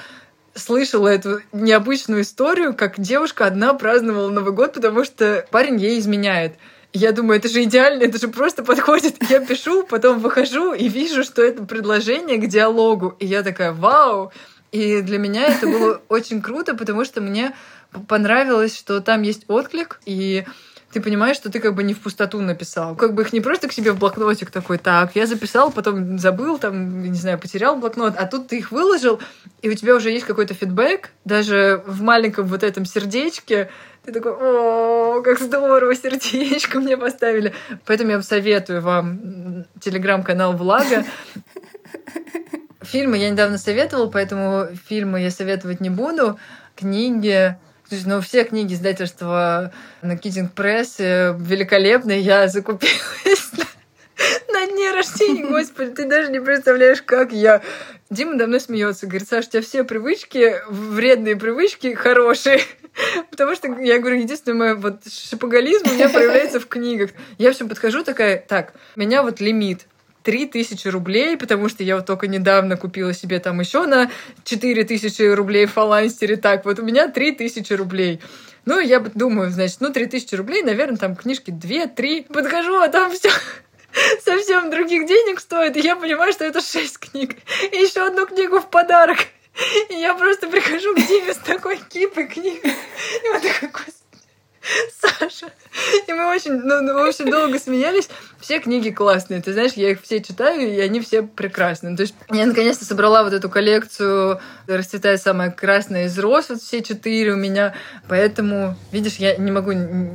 слышала 0.54 1.08
эту 1.08 1.40
необычную 1.52 2.22
историю, 2.22 2.74
как 2.74 2.98
девушка 2.98 3.46
одна 3.46 3.74
праздновала 3.74 4.30
Новый 4.30 4.52
год, 4.52 4.74
потому 4.74 5.04
что 5.04 5.46
парень 5.50 5.76
ей 5.76 5.98
изменяет. 5.98 6.54
Я 6.92 7.12
думаю, 7.12 7.38
это 7.38 7.48
же 7.48 7.62
идеально, 7.64 8.04
это 8.04 8.18
же 8.18 8.28
просто 8.28 8.64
подходит. 8.64 9.16
Я 9.28 9.40
пишу, 9.40 9.84
потом 9.84 10.20
выхожу 10.20 10.72
и 10.72 10.88
вижу, 10.88 11.22
что 11.22 11.42
это 11.42 11.62
предложение 11.64 12.38
к 12.38 12.46
диалогу. 12.46 13.14
И 13.20 13.26
я 13.26 13.42
такая, 13.42 13.72
вау! 13.72 14.32
И 14.72 15.00
для 15.02 15.18
меня 15.18 15.48
это 15.48 15.66
было 15.66 16.00
очень 16.08 16.42
круто, 16.42 16.74
потому 16.74 17.04
что 17.04 17.20
мне 17.20 17.54
понравилось, 18.06 18.76
что 18.76 19.00
там 19.00 19.22
есть 19.22 19.44
отклик, 19.48 20.00
и 20.04 20.44
ты 20.93 21.01
понимаешь, 21.03 21.36
что 21.36 21.51
ты 21.51 21.61
как 21.61 21.74
бы 21.74 21.82
не 21.82 21.93
в 21.93 22.01
пустоту 22.01 22.41
написал. 22.41 22.97
Как 22.97 23.14
бы 23.14 23.22
их 23.22 23.32
не 23.32 23.41
просто 23.41 23.68
к 23.68 23.72
себе 23.72 23.93
в 23.93 23.99
блокнотик 23.99 24.51
такой, 24.51 24.78
так, 24.78 25.14
я 25.14 25.26
записал, 25.26 25.70
потом 25.70 26.18
забыл, 26.18 26.59
там, 26.59 27.03
не 27.03 27.18
знаю, 27.18 27.39
потерял 27.39 27.76
блокнот, 27.76 28.14
а 28.16 28.26
тут 28.26 28.49
ты 28.49 28.59
их 28.59 28.70
выложил, 28.70 29.20
и 29.61 29.68
у 29.68 29.74
тебя 29.74 29.95
уже 29.95 30.11
есть 30.11 30.24
какой-то 30.24 30.55
фидбэк, 30.55 31.11
даже 31.24 31.82
в 31.86 32.03
маленьком 32.03 32.47
вот 32.47 32.62
этом 32.62 32.86
сердечке, 32.86 33.68
ты 34.05 34.12
такой, 34.12 34.32
о, 34.32 35.20
как 35.22 35.39
здорово, 35.39 35.95
сердечко 35.95 36.80
мне 36.80 36.97
поставили. 36.97 37.53
Поэтому 37.84 38.12
я 38.12 38.22
советую 38.22 38.80
вам 38.80 39.66
телеграм-канал 39.80 40.55
Влага. 40.55 41.05
Фильмы 42.80 43.18
я 43.18 43.28
недавно 43.28 43.59
советовала, 43.59 44.09
поэтому 44.09 44.68
фильмы 44.89 45.20
я 45.20 45.30
советовать 45.30 45.80
не 45.80 45.91
буду. 45.91 46.39
Книги 46.74 47.59
Слушай, 47.89 48.05
ну 48.07 48.20
все 48.20 48.45
книги 48.45 48.74
издательства 48.74 49.72
на 50.03 50.18
Китинг 50.18 50.53
Пресс 50.53 50.99
великолепные. 50.99 52.20
Я 52.20 52.47
закупилась 52.49 53.51
на 54.53 54.66
дне 54.66 54.91
рождения, 54.91 55.47
господи, 55.49 55.93
ты 55.93 56.07
даже 56.07 56.30
не 56.30 56.41
представляешь, 56.41 57.01
как 57.01 57.32
я... 57.32 57.62
Дима 58.11 58.36
давно 58.36 58.59
смеется, 58.59 59.07
говорит, 59.07 59.26
Саша, 59.26 59.49
у 59.49 59.51
тебя 59.53 59.62
все 59.62 59.84
привычки, 59.84 60.57
вредные 60.68 61.36
привычки, 61.36 61.95
хорошие. 61.95 62.61
Потому 63.30 63.55
что, 63.55 63.68
я 63.80 63.99
говорю, 63.99 64.16
единственное 64.16 64.59
мой 64.59 64.74
вот 64.76 65.03
шапоголизм 65.11 65.89
у 65.89 65.95
меня 65.95 66.11
проявляется 66.11 66.61
в 66.61 66.66
книгах. 66.68 67.11
Я 67.39 67.53
всем 67.53 67.70
подхожу 67.70 68.05
такая, 68.05 68.36
так, 68.36 68.74
у 68.97 69.01
меня 69.01 69.22
вот 69.22 69.41
лимит. 69.41 69.86
3000 70.29 70.89
рублей, 70.89 71.39
потому 71.39 71.70
что 71.70 71.83
я 71.83 71.97
вот 71.97 72.05
только 72.05 72.26
недавно 72.26 72.76
купила 72.76 73.14
себе 73.14 73.39
там 73.39 73.61
еще 73.61 73.87
на 73.87 74.11
4000 74.45 75.22
рублей 75.33 75.64
в 75.64 75.72
фаланстере. 75.72 76.37
Так, 76.37 76.66
вот 76.66 76.79
у 76.79 76.83
меня 76.83 77.09
3000 77.09 77.72
рублей. 77.72 78.20
Ну, 78.66 78.79
я 78.79 79.01
думаю, 79.01 79.51
значит, 79.51 79.79
ну, 79.81 79.91
3000 79.91 80.35
рублей, 80.35 80.62
наверное, 80.62 80.99
там 80.99 81.16
книжки 81.16 81.51
2-3. 81.51 82.31
Подхожу, 82.31 82.76
а 82.76 82.89
там 82.89 83.11
все 83.11 83.31
совсем 84.22 84.68
других 84.68 85.07
денег 85.09 85.41
стоит. 85.41 85.79
И 85.79 85.81
я 85.81 85.97
понимаю, 85.97 86.31
что 86.35 86.45
это 86.45 86.61
6 86.61 86.99
книг. 86.99 87.37
И 87.72 87.76
еще 87.79 88.07
одну 88.07 88.26
книгу 88.26 88.61
в 88.61 88.68
подарок. 88.68 89.20
И 89.89 89.95
я 89.95 90.12
просто 90.12 90.47
прихожу 90.49 90.95
к 90.95 90.99
Диме 90.99 91.33
с 91.33 91.39
такой 91.39 91.79
кипой 91.89 92.29
книг. 92.29 92.62
И 92.66 93.29
вот 93.33 93.43
такой, 93.62 93.95
Саша. 95.00 95.52
И 96.06 96.12
мы 96.12 96.26
очень, 96.26 96.52
ну, 96.52 96.82
ну, 96.82 96.94
очень 97.00 97.30
долго 97.30 97.58
смеялись. 97.58 98.08
Все 98.40 98.58
книги 98.60 98.90
классные. 98.90 99.40
Ты 99.40 99.52
знаешь, 99.52 99.72
я 99.72 99.90
их 99.90 100.02
все 100.02 100.22
читаю, 100.22 100.60
и 100.60 100.78
они 100.80 101.00
все 101.00 101.22
прекрасные. 101.22 101.96
То 101.96 102.02
есть 102.02 102.14
я 102.30 102.46
наконец-то 102.46 102.84
собрала 102.84 103.22
вот 103.22 103.32
эту 103.32 103.48
коллекцию 103.48 104.40
«Расцветает 104.66 105.20
самая 105.20 105.50
красная 105.50 106.06
из 106.06 106.18
роз». 106.18 106.48
Вот 106.48 106.60
все 106.60 106.82
четыре 106.82 107.32
у 107.32 107.36
меня. 107.36 107.74
Поэтому, 108.08 108.76
видишь, 108.92 109.16
я 109.16 109.36
не 109.36 109.50
могу, 109.50 109.72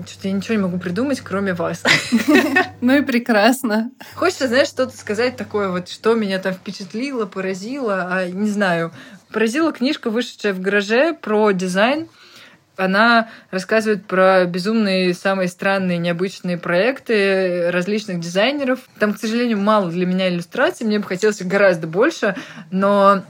что-то 0.07 0.27
я 0.27 0.33
ничего 0.33 0.55
не 0.55 0.61
могу 0.61 0.77
придумать, 0.77 1.21
кроме 1.21 1.53
вас. 1.53 1.83
Ну 2.81 2.97
и 2.97 3.01
прекрасно. 3.01 3.91
Хочется, 4.13 4.49
знаешь, 4.49 4.67
что-то 4.67 4.95
сказать 4.97 5.37
такое 5.37 5.69
вот, 5.69 5.87
что 5.87 6.15
меня 6.15 6.37
там 6.39 6.53
впечатлило, 6.53 7.25
поразило, 7.25 8.09
а 8.11 8.27
не 8.27 8.49
знаю. 8.49 8.91
Поразила 9.31 9.71
книжка, 9.71 10.09
вышедшая 10.09 10.53
в 10.53 10.59
гараже 10.59 11.13
про 11.13 11.51
дизайн 11.51 12.09
она 12.78 13.30
рассказывает 13.51 14.05
про 14.05 14.45
безумные, 14.45 15.13
самые 15.13 15.47
странные, 15.47 15.97
необычные 15.97 16.57
проекты 16.57 17.69
различных 17.71 18.19
дизайнеров. 18.19 18.80
Там, 18.99 19.13
к 19.13 19.19
сожалению, 19.19 19.59
мало 19.59 19.91
для 19.91 20.05
меня 20.05 20.30
иллюстраций, 20.30 20.86
мне 20.86 20.99
бы 20.99 21.05
хотелось 21.05 21.41
гораздо 21.41 21.88
больше, 21.88 22.36
но 22.71 23.24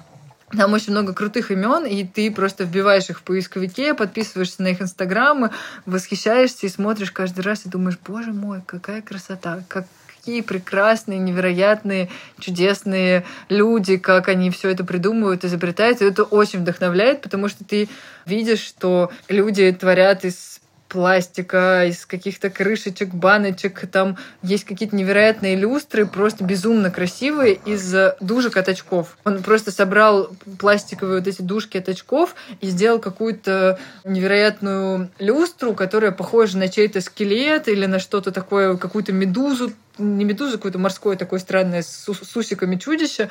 там 0.56 0.74
очень 0.74 0.92
много 0.92 1.14
крутых 1.14 1.52
имен, 1.52 1.86
и 1.86 2.06
ты 2.06 2.32
просто 2.32 2.64
вбиваешь 2.64 3.10
их 3.10 3.20
в 3.20 3.24
поисковике, 3.24 3.94
подписываешься 3.94 4.62
на 4.62 4.68
их 4.68 4.82
инстаграмы, 4.82 5.50
восхищаешься 5.86 6.68
и 6.68 6.70
смотришь 6.70 7.12
каждый 7.12 7.42
раз 7.42 7.66
и 7.66 7.70
думаешь, 7.70 7.98
боже 8.06 8.32
мой, 8.34 8.62
какая 8.66 9.02
красота, 9.02 9.64
как, 9.68 9.86
какие 10.24 10.40
прекрасные, 10.40 11.20
невероятные, 11.20 12.08
чудесные 12.40 13.26
люди, 13.50 13.98
как 13.98 14.30
они 14.30 14.52
все 14.52 14.70
это 14.70 14.86
придумывают, 14.86 15.44
изобретают. 15.44 16.02
И 16.02 16.06
это 16.06 16.24
очень 16.24 16.60
вдохновляет, 16.60 17.22
потому 17.22 17.50
что 17.50 17.66
ты 17.66 17.90
видишь, 18.26 18.62
что 18.62 19.12
люди 19.28 19.70
творят 19.74 20.24
из 20.24 20.62
пластика, 20.88 21.86
из 21.88 22.06
каких-то 22.06 22.52
крышечек, 22.52 23.10
баночек. 23.10 23.88
Там 23.88 24.16
есть 24.44 24.64
какие-то 24.64 24.96
невероятные 24.96 25.56
люстры, 25.56 26.06
просто 26.06 26.44
безумно 26.44 26.92
красивые, 26.92 27.56
из 27.66 27.96
дужек 28.22 28.56
от 28.58 28.70
очков. 28.70 29.18
Он 29.26 29.42
просто 29.42 29.72
собрал 29.72 30.30
пластиковые 30.60 31.18
вот 31.18 31.28
эти 31.28 31.42
дужки 31.42 31.78
от 31.78 31.90
очков 31.90 32.36
и 32.62 32.68
сделал 32.68 33.00
какую-то 33.00 33.80
невероятную 34.06 35.10
люстру, 35.18 35.74
которая 35.74 36.12
похожа 36.12 36.60
на 36.60 36.70
чей-то 36.70 37.02
скелет 37.02 37.68
или 37.68 37.88
на 37.88 37.98
что-то 37.98 38.32
такое, 38.32 38.78
какую-то 38.78 39.14
медузу 39.14 39.74
не 39.98 40.26
медуза, 40.26 40.58
какое-то 40.58 40.80
морское 40.80 41.16
такое 41.16 41.40
странное 41.40 41.84
с, 41.84 42.08
усиками 42.36 42.78
чудище. 42.78 43.30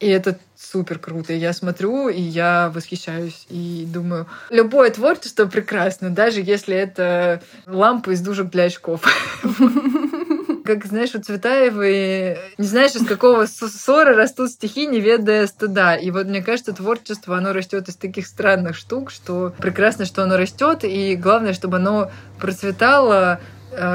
И 0.00 0.08
это 0.08 0.38
супер 0.56 0.98
круто. 0.98 1.32
Я 1.32 1.52
смотрю, 1.52 2.08
и 2.08 2.20
я 2.20 2.70
восхищаюсь. 2.72 3.46
И 3.48 3.84
думаю, 3.88 4.26
любое 4.50 4.90
творчество 4.90 5.46
прекрасно, 5.46 6.10
даже 6.10 6.40
если 6.40 6.76
это 6.76 7.42
лампа 7.66 8.10
из 8.10 8.20
дужек 8.20 8.50
для 8.50 8.64
очков. 8.64 9.02
Как, 10.64 10.86
знаешь, 10.86 11.14
у 11.14 11.20
Цветаевой, 11.20 12.38
не 12.56 12.66
знаешь, 12.66 12.94
из 12.94 13.06
какого 13.06 13.44
ссора 13.44 14.14
растут 14.14 14.50
стихи, 14.50 14.86
не 14.86 14.98
ведая 14.98 15.46
стыда. 15.46 15.94
И 15.94 16.10
вот 16.10 16.26
мне 16.26 16.42
кажется, 16.42 16.72
творчество, 16.72 17.36
оно 17.36 17.52
растет 17.52 17.88
из 17.88 17.96
таких 17.96 18.26
странных 18.26 18.74
штук, 18.74 19.10
что 19.10 19.52
прекрасно, 19.58 20.06
что 20.06 20.22
оно 20.22 20.38
растет, 20.38 20.84
и 20.84 21.16
главное, 21.16 21.52
чтобы 21.52 21.76
оно 21.76 22.10
процветало 22.40 23.40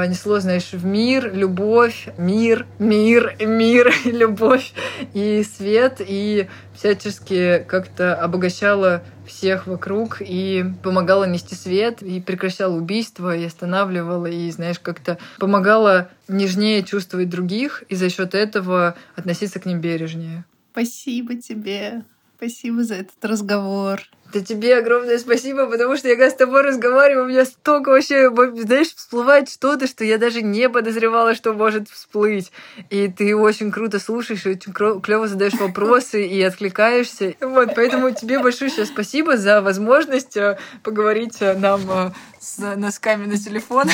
несло, 0.06 0.40
знаешь, 0.40 0.72
в 0.72 0.84
мир, 0.84 1.34
любовь, 1.34 2.08
мир, 2.18 2.66
мир, 2.78 3.36
мир, 3.40 3.92
любовь 4.04 4.72
и 5.12 5.42
свет, 5.42 6.00
и 6.00 6.48
всячески 6.74 7.64
как-то 7.68 8.14
обогащала 8.14 9.02
всех 9.26 9.66
вокруг 9.66 10.18
и 10.20 10.64
помогала 10.82 11.24
нести 11.24 11.54
свет, 11.54 12.02
и 12.02 12.20
прекращала 12.20 12.74
убийство, 12.74 13.36
и 13.36 13.44
останавливала, 13.44 14.26
и, 14.26 14.50
знаешь, 14.50 14.78
как-то 14.78 15.18
помогала 15.38 16.10
нежнее 16.28 16.82
чувствовать 16.82 17.28
других, 17.28 17.84
и 17.88 17.94
за 17.94 18.10
счет 18.10 18.34
этого 18.34 18.96
относиться 19.14 19.60
к 19.60 19.66
ним 19.66 19.80
бережнее. 19.80 20.44
Спасибо 20.72 21.36
тебе. 21.36 22.04
Спасибо 22.36 22.84
за 22.84 22.94
этот 22.94 23.22
разговор. 23.22 24.00
Да 24.32 24.40
тебе 24.40 24.78
огромное 24.78 25.18
спасибо, 25.18 25.66
потому 25.66 25.96
что 25.96 26.08
я 26.08 26.14
когда 26.14 26.30
с 26.30 26.34
тобой 26.34 26.62
разговариваю, 26.62 27.24
у 27.24 27.28
меня 27.28 27.44
столько 27.44 27.90
вообще, 27.90 28.30
знаешь, 28.30 28.94
всплывает 28.94 29.48
что-то, 29.48 29.86
что 29.86 30.04
я 30.04 30.18
даже 30.18 30.42
не 30.42 30.68
подозревала, 30.68 31.34
что 31.34 31.52
может 31.52 31.88
всплыть. 31.88 32.52
И 32.90 33.08
ты 33.08 33.34
очень 33.34 33.72
круто 33.72 33.98
слушаешь, 33.98 34.46
очень 34.46 34.72
клево 34.72 35.26
задаешь 35.26 35.54
вопросы 35.54 36.26
и 36.26 36.40
откликаешься. 36.42 37.34
Вот, 37.40 37.74
поэтому 37.74 38.10
тебе 38.12 38.38
большое 38.38 38.70
спасибо 38.70 39.36
за 39.36 39.62
возможность 39.62 40.36
э, 40.36 40.58
поговорить 40.82 41.38
э, 41.40 41.54
нам 41.54 41.80
э, 41.90 42.12
с 42.38 42.58
носками 42.76 43.26
на 43.26 43.36
телефон. 43.36 43.88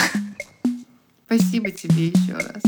Спасибо 1.27 1.71
тебе 1.71 2.09
еще 2.09 2.35
раз. 2.35 2.63